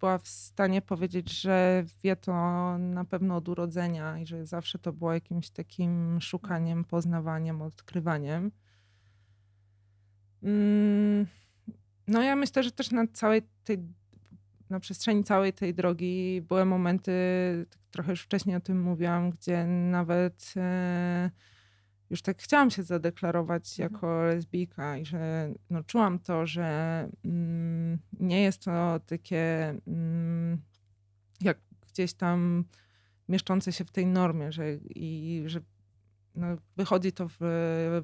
była 0.00 0.18
w 0.18 0.28
stanie 0.28 0.82
powiedzieć, 0.82 1.40
że 1.40 1.84
wie 2.04 2.16
to 2.16 2.32
na 2.78 3.04
pewno 3.04 3.36
od 3.36 3.48
urodzenia 3.48 4.18
i 4.18 4.26
że 4.26 4.46
zawsze 4.46 4.78
to 4.78 4.92
było 4.92 5.12
jakimś 5.12 5.50
takim 5.50 6.20
szukaniem, 6.20 6.84
poznawaniem, 6.84 7.62
odkrywaniem. 7.62 8.52
Mm, 10.42 11.26
No 12.08 12.22
ja 12.22 12.36
myślę, 12.36 12.62
że 12.62 12.72
też 12.72 12.90
na 12.90 13.06
całej 13.12 13.42
tej, 13.64 13.78
na 14.72 14.80
przestrzeni 14.80 15.24
całej 15.24 15.52
tej 15.52 15.74
drogi 15.74 16.42
były 16.48 16.64
momenty, 16.64 17.12
tak 17.70 17.80
trochę 17.90 18.10
już 18.10 18.22
wcześniej 18.22 18.56
o 18.56 18.60
tym 18.60 18.82
mówiłam, 18.82 19.30
gdzie 19.30 19.66
nawet 19.66 20.54
e, 20.56 21.30
już 22.10 22.22
tak 22.22 22.42
chciałam 22.42 22.70
się 22.70 22.82
zadeklarować 22.82 23.80
Mhm. 23.80 23.92
jako 23.92 24.22
lesbijka 24.22 24.96
i 24.96 25.06
że 25.06 25.52
no, 25.70 25.82
czułam 25.84 26.18
to, 26.18 26.46
że 26.46 27.08
mm, 27.24 27.98
nie 28.20 28.42
jest 28.42 28.64
to 28.64 29.00
takie 29.06 29.74
mm, 29.86 30.62
jak 31.40 31.58
gdzieś 31.92 32.14
tam 32.14 32.64
mieszczące 33.28 33.72
się 33.72 33.84
w 33.84 33.90
tej 33.90 34.06
normie, 34.06 34.52
że, 34.52 34.74
i 34.74 35.42
że 35.46 35.60
no, 36.34 36.46
wychodzi 36.76 37.12
to 37.12 37.28
w, 37.28 37.36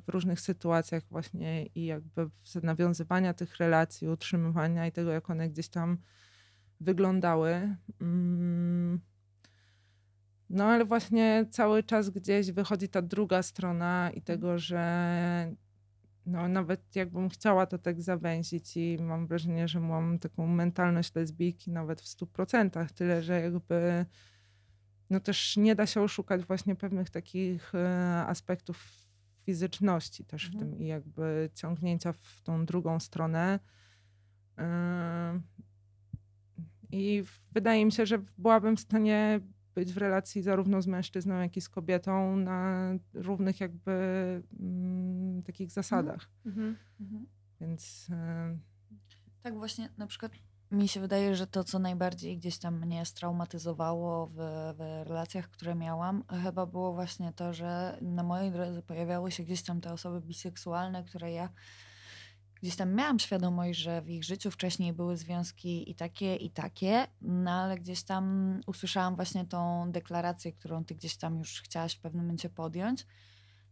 w 0.06 0.08
różnych 0.08 0.40
sytuacjach 0.40 1.02
właśnie 1.10 1.66
i 1.66 1.84
jakby 1.84 2.30
z 2.44 2.62
nawiązywania 2.62 3.34
tych 3.34 3.56
relacji, 3.56 4.08
utrzymywania 4.08 4.86
i 4.86 4.92
tego, 4.92 5.10
jak 5.10 5.30
one 5.30 5.48
gdzieś 5.48 5.68
tam 5.68 5.98
wyglądały. 6.80 7.76
Mm. 8.00 9.00
No 10.50 10.64
ale 10.64 10.84
właśnie 10.84 11.46
cały 11.50 11.82
czas 11.82 12.10
gdzieś 12.10 12.52
wychodzi 12.52 12.88
ta 12.88 13.02
druga 13.02 13.42
strona 13.42 14.10
i 14.14 14.22
tego, 14.22 14.58
że 14.58 15.52
no 16.26 16.48
nawet 16.48 16.96
jakbym 16.96 17.28
chciała 17.28 17.66
to 17.66 17.78
tak 17.78 18.02
zawęzić 18.02 18.76
i 18.76 18.98
mam 19.00 19.26
wrażenie, 19.26 19.68
że 19.68 19.80
mam 19.80 20.18
taką 20.18 20.46
mentalność 20.46 21.14
lesbijki 21.14 21.70
nawet 21.70 22.00
w 22.00 22.08
stu 22.08 22.26
procentach, 22.26 22.92
tyle, 22.92 23.22
że 23.22 23.40
jakby 23.40 24.06
no 25.10 25.20
też 25.20 25.56
nie 25.56 25.74
da 25.74 25.86
się 25.86 26.00
oszukać 26.02 26.44
właśnie 26.44 26.76
pewnych 26.76 27.10
takich 27.10 27.74
e, 27.74 28.24
aspektów 28.26 29.08
fizyczności 29.42 30.24
też 30.24 30.50
w 30.50 30.54
Mhm. 30.54 30.70
tym 30.70 30.80
i 30.80 30.86
jakby 30.86 31.50
ciągnięcia 31.54 32.12
w 32.12 32.42
tą 32.42 32.66
drugą 32.66 33.00
stronę. 33.00 33.58
I 36.93 37.24
wydaje 37.53 37.84
mi 37.84 37.93
się, 37.93 38.07
że 38.07 38.18
byłabym 38.39 38.76
w 38.76 38.80
stanie 38.80 39.41
być 39.74 39.93
w 39.93 39.97
relacji 39.97 40.43
zarówno 40.43 40.82
z 40.82 40.86
mężczyzną, 40.86 41.41
jak 41.41 41.57
i 41.57 41.61
z 41.61 41.68
kobietą 41.68 42.36
na 42.36 42.91
równych 43.14 43.61
jakby 43.61 43.93
mm, 44.61 45.43
takich 45.43 45.70
zasadach. 45.70 46.30
Mhm. 46.47 46.76
Więc 47.61 48.09
e, 48.11 48.59
Tak 49.43 49.55
właśnie 49.55 49.89
na 49.99 50.07
przykład 50.07 50.32
mi 50.70 50.89
się 50.89 51.01
wydaje, 51.01 51.36
że 51.36 51.47
to, 51.47 51.64
co 51.64 51.78
najbardziej 51.78 52.39
gdzieś 52.39 52.59
tam 52.59 52.80
mnie 52.80 53.07
straumatyzowało 53.07 54.26
w, 54.26 54.34
w 54.76 55.09
relacjach, 55.09 55.51
które 55.51 55.74
miałam, 55.74 56.24
chyba 56.43 56.66
było 56.66 56.93
właśnie 56.93 57.32
to, 57.32 57.53
że 57.53 57.99
na 58.03 58.22
mojej 58.22 58.53
drodze 58.53 58.82
pojawiały 58.82 59.30
się 59.30 59.43
gdzieś 59.43 59.62
tam 59.62 59.80
te 59.80 59.93
osoby 59.93 60.20
biseksualne, 60.20 61.05
które 61.05 61.32
ja 61.32 61.49
gdzieś 62.62 62.76
tam 62.76 62.94
miałam 62.94 63.18
świadomość, 63.18 63.78
że 63.78 64.02
w 64.02 64.11
ich 64.11 64.24
życiu 64.24 64.50
wcześniej 64.50 64.92
były 64.92 65.16
związki 65.16 65.90
i 65.90 65.94
takie, 65.94 66.36
i 66.36 66.50
takie, 66.50 67.06
no 67.20 67.50
ale 67.50 67.78
gdzieś 67.78 68.02
tam 68.02 68.54
usłyszałam 68.66 69.16
właśnie 69.16 69.44
tą 69.44 69.92
deklarację, 69.92 70.52
którą 70.52 70.84
ty 70.84 70.94
gdzieś 70.94 71.16
tam 71.16 71.38
już 71.38 71.62
chciałaś 71.62 71.94
w 71.94 72.00
pewnym 72.00 72.24
momencie 72.24 72.50
podjąć. 72.50 73.06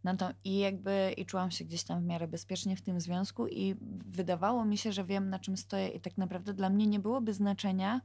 No 0.03 0.17
to 0.17 0.29
i 0.43 0.57
jakby 0.57 1.13
i 1.17 1.25
czułam 1.25 1.51
się 1.51 1.65
gdzieś 1.65 1.83
tam 1.83 2.01
w 2.01 2.05
miarę 2.05 2.27
bezpiecznie 2.27 2.75
w 2.75 2.81
tym 2.81 3.01
związku 3.01 3.47
i 3.47 3.75
wydawało 4.05 4.65
mi 4.65 4.77
się, 4.77 4.91
że 4.91 5.05
wiem 5.05 5.29
na 5.29 5.39
czym 5.39 5.57
stoję 5.57 5.87
i 5.87 6.01
tak 6.01 6.17
naprawdę 6.17 6.53
dla 6.53 6.69
mnie 6.69 6.87
nie 6.87 6.99
byłoby 6.99 7.33
znaczenia 7.33 8.01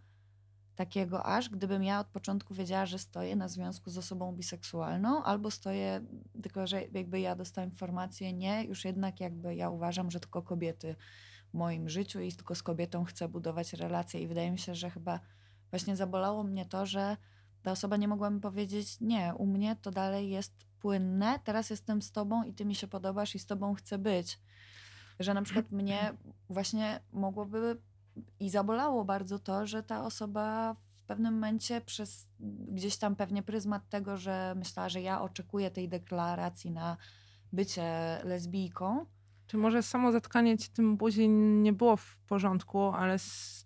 takiego 0.83 1.27
aż, 1.27 1.49
gdybym 1.49 1.83
ja 1.85 2.01
od 2.01 2.07
początku 2.07 2.55
wiedziała, 2.55 2.87
że 2.87 2.99
stoję 2.99 3.37
na 3.37 3.49
związku 3.49 3.91
z 3.91 3.99
osobą 3.99 4.33
biseksualną 4.33 5.23
albo 5.23 5.51
stoję, 5.51 6.01
tylko 6.43 6.67
że 6.67 6.83
jakby 6.93 7.21
ja 7.21 7.37
dostałam 7.37 7.71
informację, 7.71 8.33
nie, 8.33 8.65
już 8.65 8.85
jednak 8.85 9.21
jakby 9.21 9.55
ja 9.55 9.71
uważam, 9.71 10.11
że 10.11 10.21
tylko 10.21 10.43
kobiety 10.43 10.97
w 11.51 11.55
moim 11.55 11.89
życiu 11.89 12.21
i 12.21 12.33
tylko 12.33 12.55
z 12.55 12.63
kobietą 12.63 13.05
chcę 13.05 13.29
budować 13.29 13.73
relacje 13.73 14.21
i 14.21 14.27
wydaje 14.27 14.51
mi 14.51 14.59
się, 14.59 14.75
że 14.75 14.91
chyba 14.91 15.21
właśnie 15.71 15.97
zabolało 15.97 16.45
mnie 16.45 16.67
to, 16.67 16.87
że 16.87 17.17
ta 17.63 17.73
osoba 17.73 17.97
nie 17.97 18.09
mogła 18.09 18.31
mi 18.31 18.41
powiedzieć, 18.41 19.01
nie, 19.01 19.35
u 19.39 19.47
mnie 19.47 19.77
to 19.83 19.91
dalej 19.91 20.31
jest 20.31 20.53
płynne, 20.81 21.39
teraz 21.45 21.71
jestem 21.71 22.03
z 22.03 22.13
tobą 22.13 22.45
i 22.45 22.55
ty 22.55 22.65
mi 22.65 22.75
się 22.75 22.89
podobasz 22.89 23.35
i 23.35 23.39
z 23.39 23.47
tobą 23.47 23.75
chcę 23.75 23.99
być. 23.99 24.39
Że 25.21 25.35
na 25.35 25.43
przykład 25.43 25.71
mnie 25.81 26.15
właśnie 26.49 27.01
mogłoby 27.13 27.77
i 28.41 28.51
zabolało 28.51 29.05
bardzo 29.05 29.39
to, 29.39 29.67
że 29.67 29.83
ta 29.83 30.05
osoba 30.05 30.77
w 30.97 31.03
pewnym 31.03 31.35
momencie 31.35 31.81
przez 31.81 32.27
gdzieś 32.69 32.97
tam 32.97 33.17
pewnie 33.17 33.43
pryzmat 33.43 33.89
tego, 33.89 34.17
że 34.17 34.55
myślała, 34.57 34.89
że 34.89 35.01
ja 35.03 35.23
oczekuję 35.23 35.71
tej 35.71 35.89
deklaracji 35.89 36.71
na 36.71 36.97
bycie 37.53 38.19
lesbijką, 38.25 39.07
Czy 39.47 39.57
może 39.57 39.83
samo 39.83 40.13
zatkanie 40.13 40.59
ci 40.59 40.71
tym 40.71 40.97
buzi 40.97 41.29
nie 41.29 41.73
było 41.73 41.97
w 41.97 42.19
porządku, 42.29 42.83
ale 42.83 43.17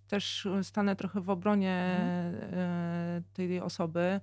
też 0.08 0.48
stanę 0.62 0.96
trochę 0.96 1.20
w 1.20 1.30
obronie 1.30 1.72
e, 1.72 3.22
tej 3.32 3.60
osoby. 3.60 4.20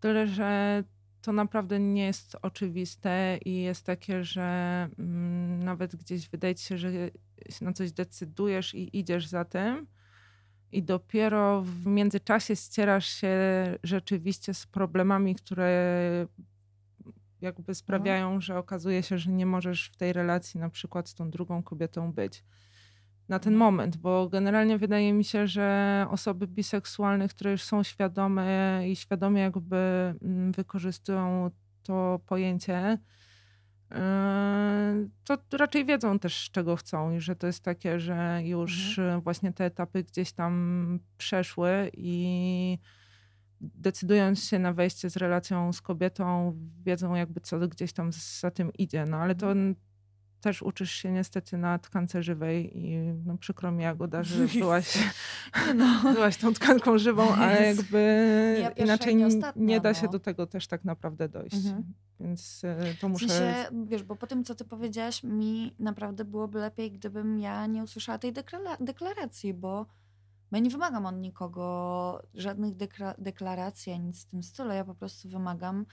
Tyle, 0.00 0.26
że 0.26 0.82
to 1.22 1.32
naprawdę 1.32 1.80
nie 1.80 2.06
jest 2.06 2.36
oczywiste 2.42 3.38
i 3.44 3.62
jest 3.62 3.86
takie, 3.86 4.24
że 4.24 4.88
mm, 4.98 5.62
nawet 5.62 5.96
gdzieś 5.96 6.28
wydaje 6.28 6.54
ci 6.54 6.64
się, 6.64 6.78
że 6.78 6.92
się 7.48 7.64
na 7.64 7.72
coś 7.72 7.92
decydujesz 7.92 8.74
i 8.74 8.98
idziesz 8.98 9.26
za 9.26 9.44
tym. 9.44 9.86
I 10.72 10.82
dopiero 10.82 11.62
w 11.62 11.86
międzyczasie 11.86 12.56
ścierasz 12.56 13.06
się 13.06 13.38
rzeczywiście 13.82 14.54
z 14.54 14.66
problemami, 14.66 15.34
które 15.34 16.26
jakby 17.40 17.74
sprawiają, 17.74 18.40
że 18.40 18.58
okazuje 18.58 19.02
się, 19.02 19.18
że 19.18 19.30
nie 19.30 19.46
możesz 19.46 19.90
w 19.94 19.96
tej 19.96 20.12
relacji 20.12 20.60
na 20.60 20.70
przykład 20.70 21.08
z 21.08 21.14
tą 21.14 21.30
drugą 21.30 21.62
kobietą 21.62 22.12
być. 22.12 22.44
Na 23.30 23.38
ten 23.38 23.54
moment, 23.54 23.96
bo 23.96 24.28
generalnie 24.28 24.78
wydaje 24.78 25.12
mi 25.12 25.24
się, 25.24 25.46
że 25.46 26.06
osoby 26.10 26.46
biseksualne, 26.46 27.28
które 27.28 27.50
już 27.50 27.62
są 27.62 27.82
świadome 27.82 28.82
i 28.88 28.96
świadomie 28.96 29.40
jakby 29.42 29.76
mm, 30.22 30.52
wykorzystują 30.52 31.50
to 31.82 32.20
pojęcie, 32.26 32.98
yy, 33.90 33.96
to 35.24 35.56
raczej 35.58 35.84
wiedzą 35.84 36.18
też, 36.18 36.50
czego 36.50 36.76
chcą 36.76 37.12
i 37.12 37.20
że 37.20 37.36
to 37.36 37.46
jest 37.46 37.64
takie, 37.64 38.00
że 38.00 38.40
już 38.44 38.98
yy, 38.98 39.20
właśnie 39.20 39.52
te 39.52 39.64
etapy 39.64 40.04
gdzieś 40.04 40.32
tam 40.32 41.00
przeszły 41.18 41.90
i 41.96 42.78
decydując 43.60 44.44
się 44.44 44.58
na 44.58 44.72
wejście 44.72 45.10
z 45.10 45.16
relacją 45.16 45.72
z 45.72 45.80
kobietą, 45.80 46.56
wiedzą 46.82 47.14
jakby 47.14 47.40
co 47.40 47.58
gdzieś 47.58 47.92
tam 47.92 48.10
za 48.12 48.50
tym 48.50 48.72
idzie. 48.72 49.06
No 49.06 49.16
ale 49.16 49.34
to 49.34 49.50
n- 49.50 49.74
też 50.40 50.62
uczysz 50.62 50.90
się 50.92 51.12
niestety 51.12 51.58
na 51.58 51.78
tkance 51.78 52.22
żywej 52.22 52.78
i 52.78 52.96
no 53.26 53.38
przykro 53.38 53.72
mi 53.72 53.82
Jagoda, 53.82 54.22
że 54.22 54.46
byłaś, 54.58 54.98
No. 55.74 56.00
byłaś 56.14 56.36
tą 56.36 56.54
tkanką 56.54 56.98
żywą, 56.98 57.34
ale 57.34 57.66
jakby 57.66 58.72
i 58.78 58.82
inaczej 58.82 59.16
nie 59.16 59.26
ostatnia, 59.26 59.64
nie 59.66 59.80
da 59.80 59.94
się 59.94 60.06
no. 60.06 60.12
do 60.12 60.20
tego 60.20 60.46
też 60.46 60.66
tak 60.66 60.84
naprawdę 60.84 61.28
dojść. 61.28 61.56
Mhm. 61.56 61.84
Więc 62.20 62.64
y, 62.64 62.96
to 63.00 63.08
W 63.08 63.10
muszę... 63.10 63.28
sensie, 63.28 63.70
wiesz, 63.86 64.02
bo 64.02 64.16
po 64.16 64.26
tym, 64.26 64.44
co 64.44 64.54
ty 64.54 64.64
powiedziałaś, 64.64 65.22
mi 65.22 65.74
naprawdę 65.78 66.24
byłoby 66.24 66.58
lepiej, 66.58 66.92
gdybym 66.92 67.38
ja 67.38 67.66
nie 67.66 67.82
usłyszała 67.82 68.18
tej 68.18 68.32
deklara- 68.32 68.84
deklaracji, 68.84 69.54
bo 69.54 69.86
bo 70.50 70.56
ja 70.56 70.62
nie 70.62 70.70
wymagam 70.70 71.06
od 71.06 71.16
nikogo 71.16 72.22
żadnych 72.34 72.76
dekra- 72.76 73.14
deklaracji, 73.18 73.92
ani 73.92 74.04
nic 74.04 74.22
w 74.22 74.26
tym 74.26 74.42
stylu. 74.42 74.70
Ja 74.72 74.84
po 74.84 74.94
prostu 74.94 75.28
wymagam 75.28 75.86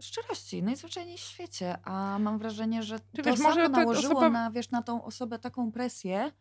szczerości, 0.00 0.62
najzwyczajniej 0.62 1.16
w 1.16 1.20
świecie. 1.20 1.78
A 1.84 2.18
mam 2.18 2.38
wrażenie, 2.38 2.82
że 2.82 2.98
Czy 3.00 3.22
to 3.22 3.30
wiesz, 3.30 3.38
samo 3.38 3.48
może 3.48 3.62
ta 3.62 3.68
nałożyło 3.68 4.14
osoba- 4.20 4.30
na, 4.30 4.50
wiesz, 4.50 4.70
na 4.70 4.82
tą 4.82 5.04
osobę 5.04 5.38
taką 5.38 5.72
presję, 5.72 6.32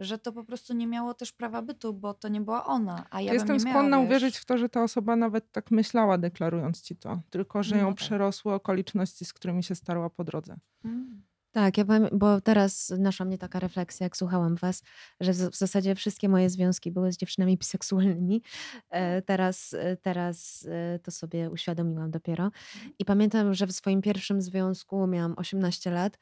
że 0.00 0.18
to 0.18 0.32
po 0.32 0.44
prostu 0.44 0.74
nie 0.74 0.86
miało 0.86 1.14
też 1.14 1.32
prawa 1.32 1.62
bytu, 1.62 1.94
bo 1.94 2.14
to 2.14 2.28
nie 2.28 2.40
była 2.40 2.66
ona, 2.66 3.06
a 3.10 3.20
ja 3.20 3.26
bym 3.26 3.34
Jestem 3.34 3.56
nie 3.56 3.64
miała, 3.64 3.74
skłonna 3.78 3.98
wiesz. 3.98 4.06
uwierzyć 4.06 4.36
w 4.36 4.44
to, 4.44 4.58
że 4.58 4.68
ta 4.68 4.82
osoba 4.82 5.16
nawet 5.16 5.52
tak 5.52 5.70
myślała, 5.70 6.18
deklarując 6.18 6.82
ci 6.82 6.96
to, 6.96 7.20
tylko 7.30 7.62
że 7.62 7.74
No 7.76 7.82
ją 7.82 7.88
tak. 7.88 7.96
przerosły 7.96 8.52
okoliczności, 8.54 9.24
z 9.24 9.32
którymi 9.32 9.62
się 9.62 9.74
starła 9.74 10.10
po 10.10 10.24
drodze. 10.24 10.56
Mm. 10.84 11.22
Tak, 11.54 11.78
ja 11.78 11.84
powiem, 11.84 12.08
bo 12.12 12.40
teraz 12.40 12.90
naszła 12.98 13.26
mnie 13.26 13.38
taka 13.38 13.60
refleksja, 13.60 14.04
jak 14.04 14.16
słuchałam 14.16 14.56
was, 14.56 14.82
że 15.20 15.32
w 15.32 15.36
w 15.36 15.56
zasadzie 15.56 15.94
wszystkie 15.94 16.28
moje 16.28 16.50
związki 16.50 16.90
były 16.90 17.12
z 17.12 17.16
dziewczynami 17.16 17.58
biseksualnymi. 17.58 18.42
E, 18.90 19.22
Teraz, 19.22 19.74
e, 19.74 19.96
teraz 19.96 20.66
e, 20.70 20.98
to 20.98 21.10
sobie 21.10 21.50
uświadomiłam 21.50 22.10
dopiero. 22.10 22.50
I 22.98 23.04
pamiętam, 23.04 23.54
że 23.54 23.66
w 23.66 23.72
swoim 23.72 24.02
pierwszym 24.02 24.42
związku 24.42 25.06
miałam 25.06 25.34
18 25.36 25.90
lat 25.90 26.18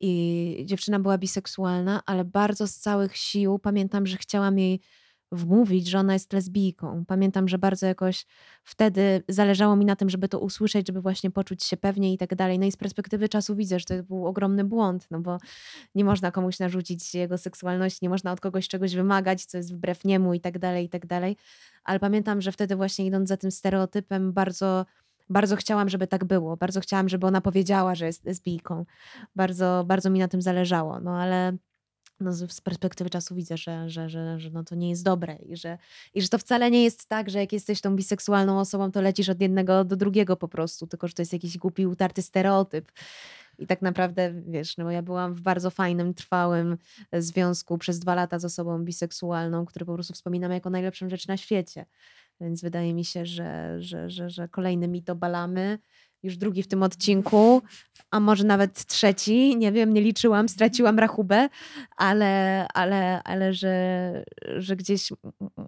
i 0.00 0.62
dziewczyna 0.66 0.98
była 1.00 1.18
biseksualna, 1.18 2.00
ale 2.06 2.24
bardzo 2.24 2.66
z 2.66 2.76
całych 2.76 3.16
sił 3.16 3.58
pamiętam, 3.58 4.06
że 4.06 4.16
chciałam 4.16 4.58
jej 4.58 4.80
wmówić, 5.34 5.88
że 5.88 5.98
ona 5.98 6.12
jest 6.12 6.32
lesbijką. 6.32 7.04
Pamiętam, 7.06 7.48
że 7.48 7.58
bardzo 7.58 7.86
jakoś 7.86 8.26
wtedy 8.64 9.22
zależało 9.28 9.76
mi 9.76 9.84
na 9.84 9.96
tym, 9.96 10.10
żeby 10.10 10.28
to 10.28 10.40
usłyszeć, 10.40 10.86
żeby 10.86 11.00
właśnie 11.00 11.30
poczuć 11.30 11.64
się 11.64 11.76
pewnie 11.76 12.12
i 12.12 12.18
tak 12.18 12.34
dalej. 12.34 12.58
No 12.58 12.66
i 12.66 12.72
z 12.72 12.76
perspektywy 12.76 13.28
czasu 13.28 13.56
widzę, 13.56 13.78
że 13.78 13.84
to 13.84 14.02
był 14.02 14.26
ogromny 14.26 14.64
błąd, 14.64 15.06
no 15.10 15.20
bo 15.20 15.38
nie 15.94 16.04
można 16.04 16.30
komuś 16.30 16.58
narzucić 16.58 17.14
jego 17.14 17.38
seksualności, 17.38 17.98
nie 18.02 18.08
można 18.08 18.32
od 18.32 18.40
kogoś 18.40 18.68
czegoś 18.68 18.94
wymagać, 18.94 19.44
co 19.44 19.56
jest 19.56 19.74
wbrew 19.74 20.04
niemu 20.04 20.34
i 20.34 20.40
tak 20.40 20.58
dalej, 20.58 20.84
i 20.84 20.88
tak 20.88 21.06
dalej. 21.06 21.36
Ale 21.84 22.00
pamiętam, 22.00 22.40
że 22.40 22.52
wtedy 22.52 22.76
właśnie 22.76 23.06
idąc 23.06 23.28
za 23.28 23.36
tym 23.36 23.50
stereotypem 23.50 24.32
bardzo 24.32 24.84
bardzo 25.28 25.56
chciałam, 25.56 25.88
żeby 25.88 26.06
tak 26.06 26.24
było. 26.24 26.56
Bardzo 26.56 26.80
chciałam, 26.80 27.08
żeby 27.08 27.26
ona 27.26 27.40
powiedziała, 27.40 27.94
że 27.94 28.06
jest 28.06 28.24
lesbijką. 28.24 28.84
Bardzo, 29.36 29.84
bardzo 29.86 30.10
mi 30.10 30.18
na 30.18 30.28
tym 30.28 30.42
zależało. 30.42 31.00
No 31.00 31.18
ale 31.18 31.56
no, 32.20 32.32
z 32.32 32.60
perspektywy 32.60 33.10
czasu 33.10 33.34
widzę, 33.34 33.56
że, 33.56 33.90
że, 33.90 34.08
że, 34.08 34.40
że 34.40 34.50
no, 34.50 34.64
to 34.64 34.74
nie 34.74 34.90
jest 34.90 35.04
dobre 35.04 35.34
i 35.34 35.56
że, 35.56 35.78
i 36.14 36.22
że 36.22 36.28
to 36.28 36.38
wcale 36.38 36.70
nie 36.70 36.84
jest 36.84 37.08
tak, 37.08 37.30
że 37.30 37.38
jak 37.38 37.52
jesteś 37.52 37.80
tą 37.80 37.96
biseksualną 37.96 38.60
osobą, 38.60 38.90
to 38.90 39.00
lecisz 39.00 39.28
od 39.28 39.40
jednego 39.40 39.84
do 39.84 39.96
drugiego 39.96 40.36
po 40.36 40.48
prostu, 40.48 40.86
tylko 40.86 41.08
że 41.08 41.14
to 41.14 41.22
jest 41.22 41.32
jakiś 41.32 41.58
głupi, 41.58 41.86
utarty 41.86 42.22
stereotyp. 42.22 42.92
I 43.58 43.66
tak 43.66 43.82
naprawdę, 43.82 44.34
wiesz, 44.46 44.76
no 44.76 44.90
ja 44.90 45.02
byłam 45.02 45.34
w 45.34 45.40
bardzo 45.40 45.70
fajnym, 45.70 46.14
trwałym 46.14 46.76
e, 47.12 47.22
związku 47.22 47.78
przez 47.78 47.98
dwa 47.98 48.14
lata 48.14 48.38
z 48.38 48.44
osobą 48.44 48.84
biseksualną, 48.84 49.66
który 49.66 49.84
po 49.84 49.94
prostu 49.94 50.14
wspominam 50.14 50.52
jako 50.52 50.70
najlepszą 50.70 51.08
rzecz 51.08 51.28
na 51.28 51.36
świecie. 51.36 51.86
Więc 52.40 52.62
wydaje 52.62 52.94
mi 52.94 53.04
się, 53.04 53.26
że, 53.26 53.76
że, 53.82 54.10
że, 54.10 54.30
że 54.30 54.48
kolejny 54.48 54.88
mit 54.88 55.10
obalamy. 55.10 55.78
Już 56.24 56.36
drugi 56.36 56.62
w 56.62 56.66
tym 56.68 56.82
odcinku, 56.82 57.62
a 58.10 58.20
może 58.20 58.44
nawet 58.44 58.86
trzeci, 58.86 59.56
nie 59.56 59.72
wiem, 59.72 59.92
nie 59.94 60.00
liczyłam, 60.00 60.48
straciłam 60.48 60.98
rachubę, 60.98 61.48
ale, 61.96 62.66
ale, 62.74 63.22
ale 63.22 63.54
że, 63.54 64.24
że 64.56 64.76
gdzieś 64.76 65.12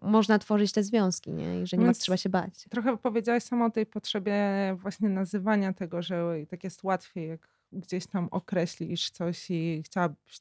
można 0.03 0.39
tworzyć 0.39 0.73
te 0.73 0.83
związki, 0.83 1.33
nie? 1.33 1.63
I 1.63 1.67
że 1.67 1.77
nie 1.77 1.81
ma 1.81 1.87
Więc- 1.87 1.99
trzeba 1.99 2.17
się 2.17 2.29
bać. 2.29 2.65
Trochę 2.71 2.97
powiedziałaś 2.97 3.43
sama 3.43 3.67
o 3.67 3.71
tej 3.71 3.87
potrzebie 3.87 4.37
właśnie 4.79 5.09
nazywania 5.09 5.73
tego, 5.73 6.03
że 6.03 6.25
tak 6.49 6.65
jest 6.65 6.85
łatwiej, 6.85 7.29
jak 7.29 7.49
gdzieś 7.73 8.07
tam 8.07 8.29
określisz 8.31 9.11
coś 9.11 9.51
i 9.51 9.83
chciałabyś, 9.87 10.41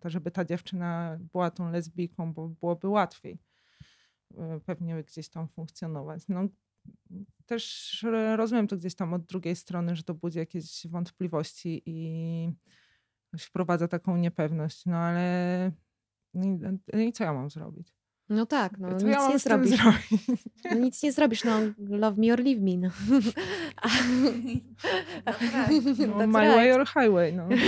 to, 0.00 0.10
żeby 0.10 0.30
ta 0.30 0.44
dziewczyna 0.44 1.18
była 1.32 1.50
tą 1.50 1.70
lesbijką, 1.70 2.32
bo 2.32 2.48
byłoby 2.48 2.88
łatwiej 2.88 3.38
y, 4.30 4.36
pewnie 4.66 5.04
gdzieś 5.04 5.28
tam 5.28 5.48
funkcjonować. 5.48 6.22
No, 6.28 6.40
też 7.46 8.06
rozumiem 8.36 8.66
to 8.68 8.76
gdzieś 8.76 8.94
tam 8.94 9.14
od 9.14 9.24
drugiej 9.24 9.56
strony, 9.56 9.96
że 9.96 10.02
to 10.02 10.14
budzi 10.14 10.38
jakieś 10.38 10.86
wątpliwości 10.86 11.82
i 11.86 12.50
wprowadza 13.38 13.88
taką 13.88 14.16
niepewność, 14.16 14.86
no 14.86 14.96
ale 14.96 15.72
no 16.34 16.44
i, 16.44 16.58
no 16.92 17.00
i 17.00 17.12
co 17.12 17.24
ja 17.24 17.32
mam 17.32 17.50
zrobić? 17.50 17.94
No 18.28 18.46
tak, 18.46 18.78
no 18.78 18.92
nic 18.92 19.02
ja 19.02 19.28
nie 19.28 19.38
zrobisz. 19.38 19.70
zrobić? 19.70 20.26
No, 20.64 20.74
nic 20.74 21.02
nie 21.02 21.12
zrobisz, 21.12 21.44
no 21.44 21.60
love 21.78 22.16
me 22.20 22.32
or 22.32 22.38
leave 22.40 22.60
me. 22.62 22.76
No. 22.76 22.90
A- 23.82 23.88
No, 26.06 26.26
my 26.26 26.40
right. 26.40 26.54
way 26.56 26.72
or 26.72 26.86
highway, 26.86 27.32
no. 27.32 27.48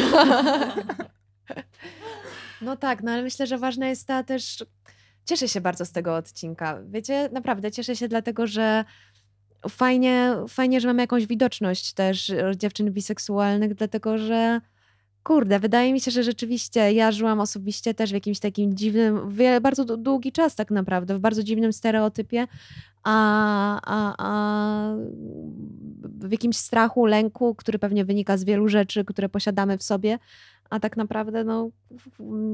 No 2.63 2.77
tak, 2.77 3.03
no 3.03 3.13
ale 3.13 3.23
myślę, 3.23 3.47
że 3.47 3.59
ważna 3.59 3.89
jest 3.89 4.07
ta 4.07 4.23
też. 4.23 4.65
Cieszę 5.25 5.49
się 5.49 5.61
bardzo 5.61 5.85
z 5.85 5.93
tego 5.93 6.17
odcinka. 6.17 6.79
Wiecie, 6.91 7.29
naprawdę 7.33 7.71
cieszę 7.71 7.97
się 7.97 8.09
dlatego, 8.09 8.47
że 8.47 8.85
fajnie, 9.69 10.35
fajnie, 10.49 10.81
że 10.81 10.89
mamy 10.89 11.03
jakąś 11.03 11.27
widoczność 11.27 11.93
też 11.93 12.31
e, 12.31 12.53
dziewczyn 12.57 12.93
biseksualnych, 12.93 13.75
dlatego 13.75 14.19
że 14.19 14.61
kurde, 15.23 15.59
wydaje 15.59 15.93
mi 15.93 16.01
się, 16.01 16.11
że 16.11 16.23
rzeczywiście 16.23 16.93
ja 16.93 17.13
żyłam 17.13 17.41
osobiście 17.41 17.95
też 17.95 18.11
w 18.11 18.15
jakimś 18.15 18.39
takim 18.39 18.77
dziwnym, 18.77 19.37
bardzo 19.63 19.85
dłu- 19.85 20.03
długi 20.03 20.33
czas 20.33 20.55
tak 20.55 20.71
naprawdę, 20.71 21.15
w 21.15 21.19
bardzo 21.19 21.43
dziwnym 21.43 21.73
stereotypie, 21.73 22.47
a, 23.03 23.81
a, 23.85 24.15
a 24.19 24.95
w 26.03 26.33
jakimś 26.33 26.57
strachu, 26.57 27.07
lęku, 27.07 27.55
który 27.55 27.79
pewnie 27.79 28.05
wynika 28.05 28.37
z 28.37 28.45
wielu 28.45 28.69
rzeczy, 28.69 29.05
które 29.05 29.29
posiadamy 29.29 29.79
w 29.79 29.83
sobie, 29.83 30.19
a 30.73 30.81
tak 30.81 30.97
naprawdę, 30.97 31.45
no, 31.45 31.71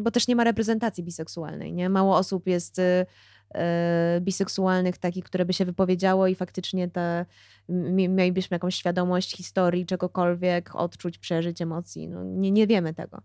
bo 0.02 0.10
też 0.10 0.28
nie 0.28 0.36
ma 0.36 0.44
reprezentacji 0.44 1.04
biseksualnej, 1.04 1.72
nie? 1.72 1.88
Mało 1.88 2.16
osób 2.16 2.46
jest 2.46 2.78
y, 2.78 2.82
y, 2.82 4.20
biseksualnych, 4.20 4.98
takich, 4.98 5.24
które 5.24 5.44
by 5.44 5.52
się 5.52 5.64
wypowiedziało 5.64 6.26
i 6.26 6.34
faktycznie 6.34 6.88
te, 6.88 7.26
mi- 7.68 8.08
mielibyśmy 8.08 8.54
jakąś 8.54 8.74
świadomość 8.74 9.36
historii, 9.36 9.86
czegokolwiek, 9.86 10.76
odczuć, 10.76 11.18
przeżyć, 11.18 11.62
emocji. 11.62 12.08
No, 12.08 12.24
nie, 12.24 12.50
nie 12.50 12.66
wiemy 12.66 12.94
tego. 12.94 13.22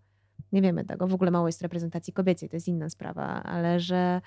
Nie 0.51 0.61
wiemy 0.61 0.85
tego. 0.85 1.07
W 1.07 1.13
ogóle 1.13 1.31
mało 1.31 1.47
jest 1.47 1.61
reprezentacji 1.61 2.13
kobiecej, 2.13 2.49
to 2.49 2.55
jest 2.55 2.67
inna 2.67 2.89
sprawa, 2.89 3.43
ale 3.43 3.79
że, 3.79 4.21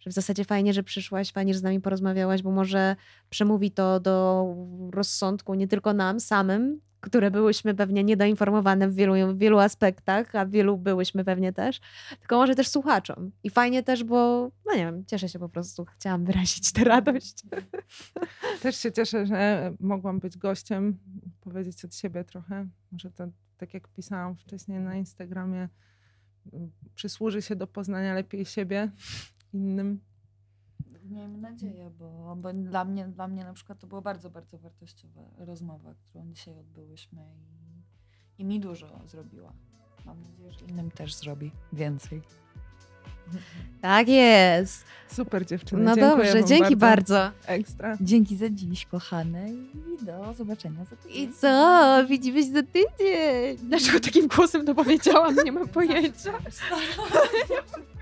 że 0.00 0.10
w 0.10 0.14
zasadzie 0.14 0.44
fajnie, 0.44 0.72
że 0.72 0.82
przyszłaś, 0.82 1.32
fajnie, 1.32 1.54
że 1.54 1.60
z 1.60 1.62
nami 1.62 1.80
porozmawiałaś, 1.80 2.42
bo 2.42 2.50
może 2.50 2.96
przemówi 3.30 3.70
to 3.70 4.00
do 4.00 4.46
rozsądku 4.90 5.54
nie 5.54 5.68
tylko 5.68 5.92
nam 5.92 6.20
samym, 6.20 6.80
które 7.00 7.30
byłyśmy 7.30 7.74
pewnie 7.74 8.04
niedoinformowane 8.04 8.88
w 8.88 8.94
wielu, 8.94 9.34
w 9.34 9.38
wielu 9.38 9.58
aspektach, 9.58 10.34
a 10.34 10.46
wielu 10.46 10.78
byłyśmy 10.78 11.24
pewnie 11.24 11.52
też, 11.52 11.80
tylko 12.20 12.36
może 12.36 12.54
też 12.54 12.68
słuchaczom. 12.68 13.32
I 13.44 13.50
fajnie 13.50 13.82
też, 13.82 14.04
bo, 14.04 14.50
no 14.66 14.74
nie 14.74 14.84
wiem, 14.84 15.04
cieszę 15.06 15.28
się 15.28 15.38
po 15.38 15.48
prostu, 15.48 15.84
chciałam 15.84 16.24
wyrazić 16.24 16.72
tę 16.72 16.84
radość. 16.84 17.42
Też 18.62 18.76
się 18.76 18.92
cieszę, 18.92 19.26
że 19.26 19.72
mogłam 19.80 20.20
być 20.20 20.38
gościem, 20.38 20.98
powiedzieć 21.40 21.84
od 21.84 21.94
siebie 21.94 22.24
trochę. 22.24 22.66
Może 22.92 23.10
to, 23.10 23.28
tak 23.58 23.74
jak 23.74 23.88
pisałam 23.88 24.36
wcześniej 24.36 24.80
na 24.80 24.94
Instagramie, 24.94 25.68
przysłuży 26.94 27.42
się 27.42 27.56
do 27.56 27.66
poznania 27.66 28.14
lepiej 28.14 28.44
siebie 28.44 28.90
innym. 29.52 30.00
Miejmy 31.10 31.38
nadzieję, 31.38 31.90
bo, 31.98 32.36
bo 32.36 32.52
dla, 32.52 32.84
mnie, 32.84 33.08
dla 33.08 33.28
mnie 33.28 33.44
na 33.44 33.52
przykład 33.52 33.78
to 33.78 33.86
była 33.86 34.00
bardzo, 34.00 34.30
bardzo 34.30 34.58
wartościowa 34.58 35.20
rozmowa, 35.38 35.94
którą 35.94 36.32
dzisiaj 36.32 36.58
odbyłyśmy 36.58 37.22
i, 38.38 38.42
i 38.42 38.44
mi 38.44 38.60
dużo 38.60 39.00
zrobiła. 39.06 39.52
Mam 40.06 40.20
nadzieję, 40.22 40.52
że 40.52 40.64
innym 40.64 40.90
też 40.90 41.14
zrobi 41.14 41.52
więcej. 41.72 42.22
Tak 43.80 44.08
jest. 44.08 44.84
Super 45.08 45.46
dziewczyny, 45.46 45.82
No 45.82 45.94
dziękuję 45.94 46.32
dobrze, 46.32 46.44
dzięki 46.44 46.76
bardzo. 46.76 47.14
bardzo. 47.14 47.36
Ekstra. 47.46 47.96
Dzięki 48.00 48.36
za 48.36 48.50
dziś, 48.50 48.86
kochane, 48.86 49.50
i 49.52 50.04
do 50.04 50.34
zobaczenia 50.34 50.84
za 50.84 50.96
tydzień. 50.96 51.22
I 51.22 51.32
co? 51.32 51.96
Widzimy 52.08 52.42
się 52.42 52.52
za 52.52 52.62
tydzień. 52.62 53.68
Dlaczego 53.68 54.00
takim 54.00 54.28
głosem 54.28 54.66
to 54.66 54.74
powiedziałam? 54.74 55.36
Nie 55.44 55.52
mam 55.52 55.68
pojęcia. 55.68 56.32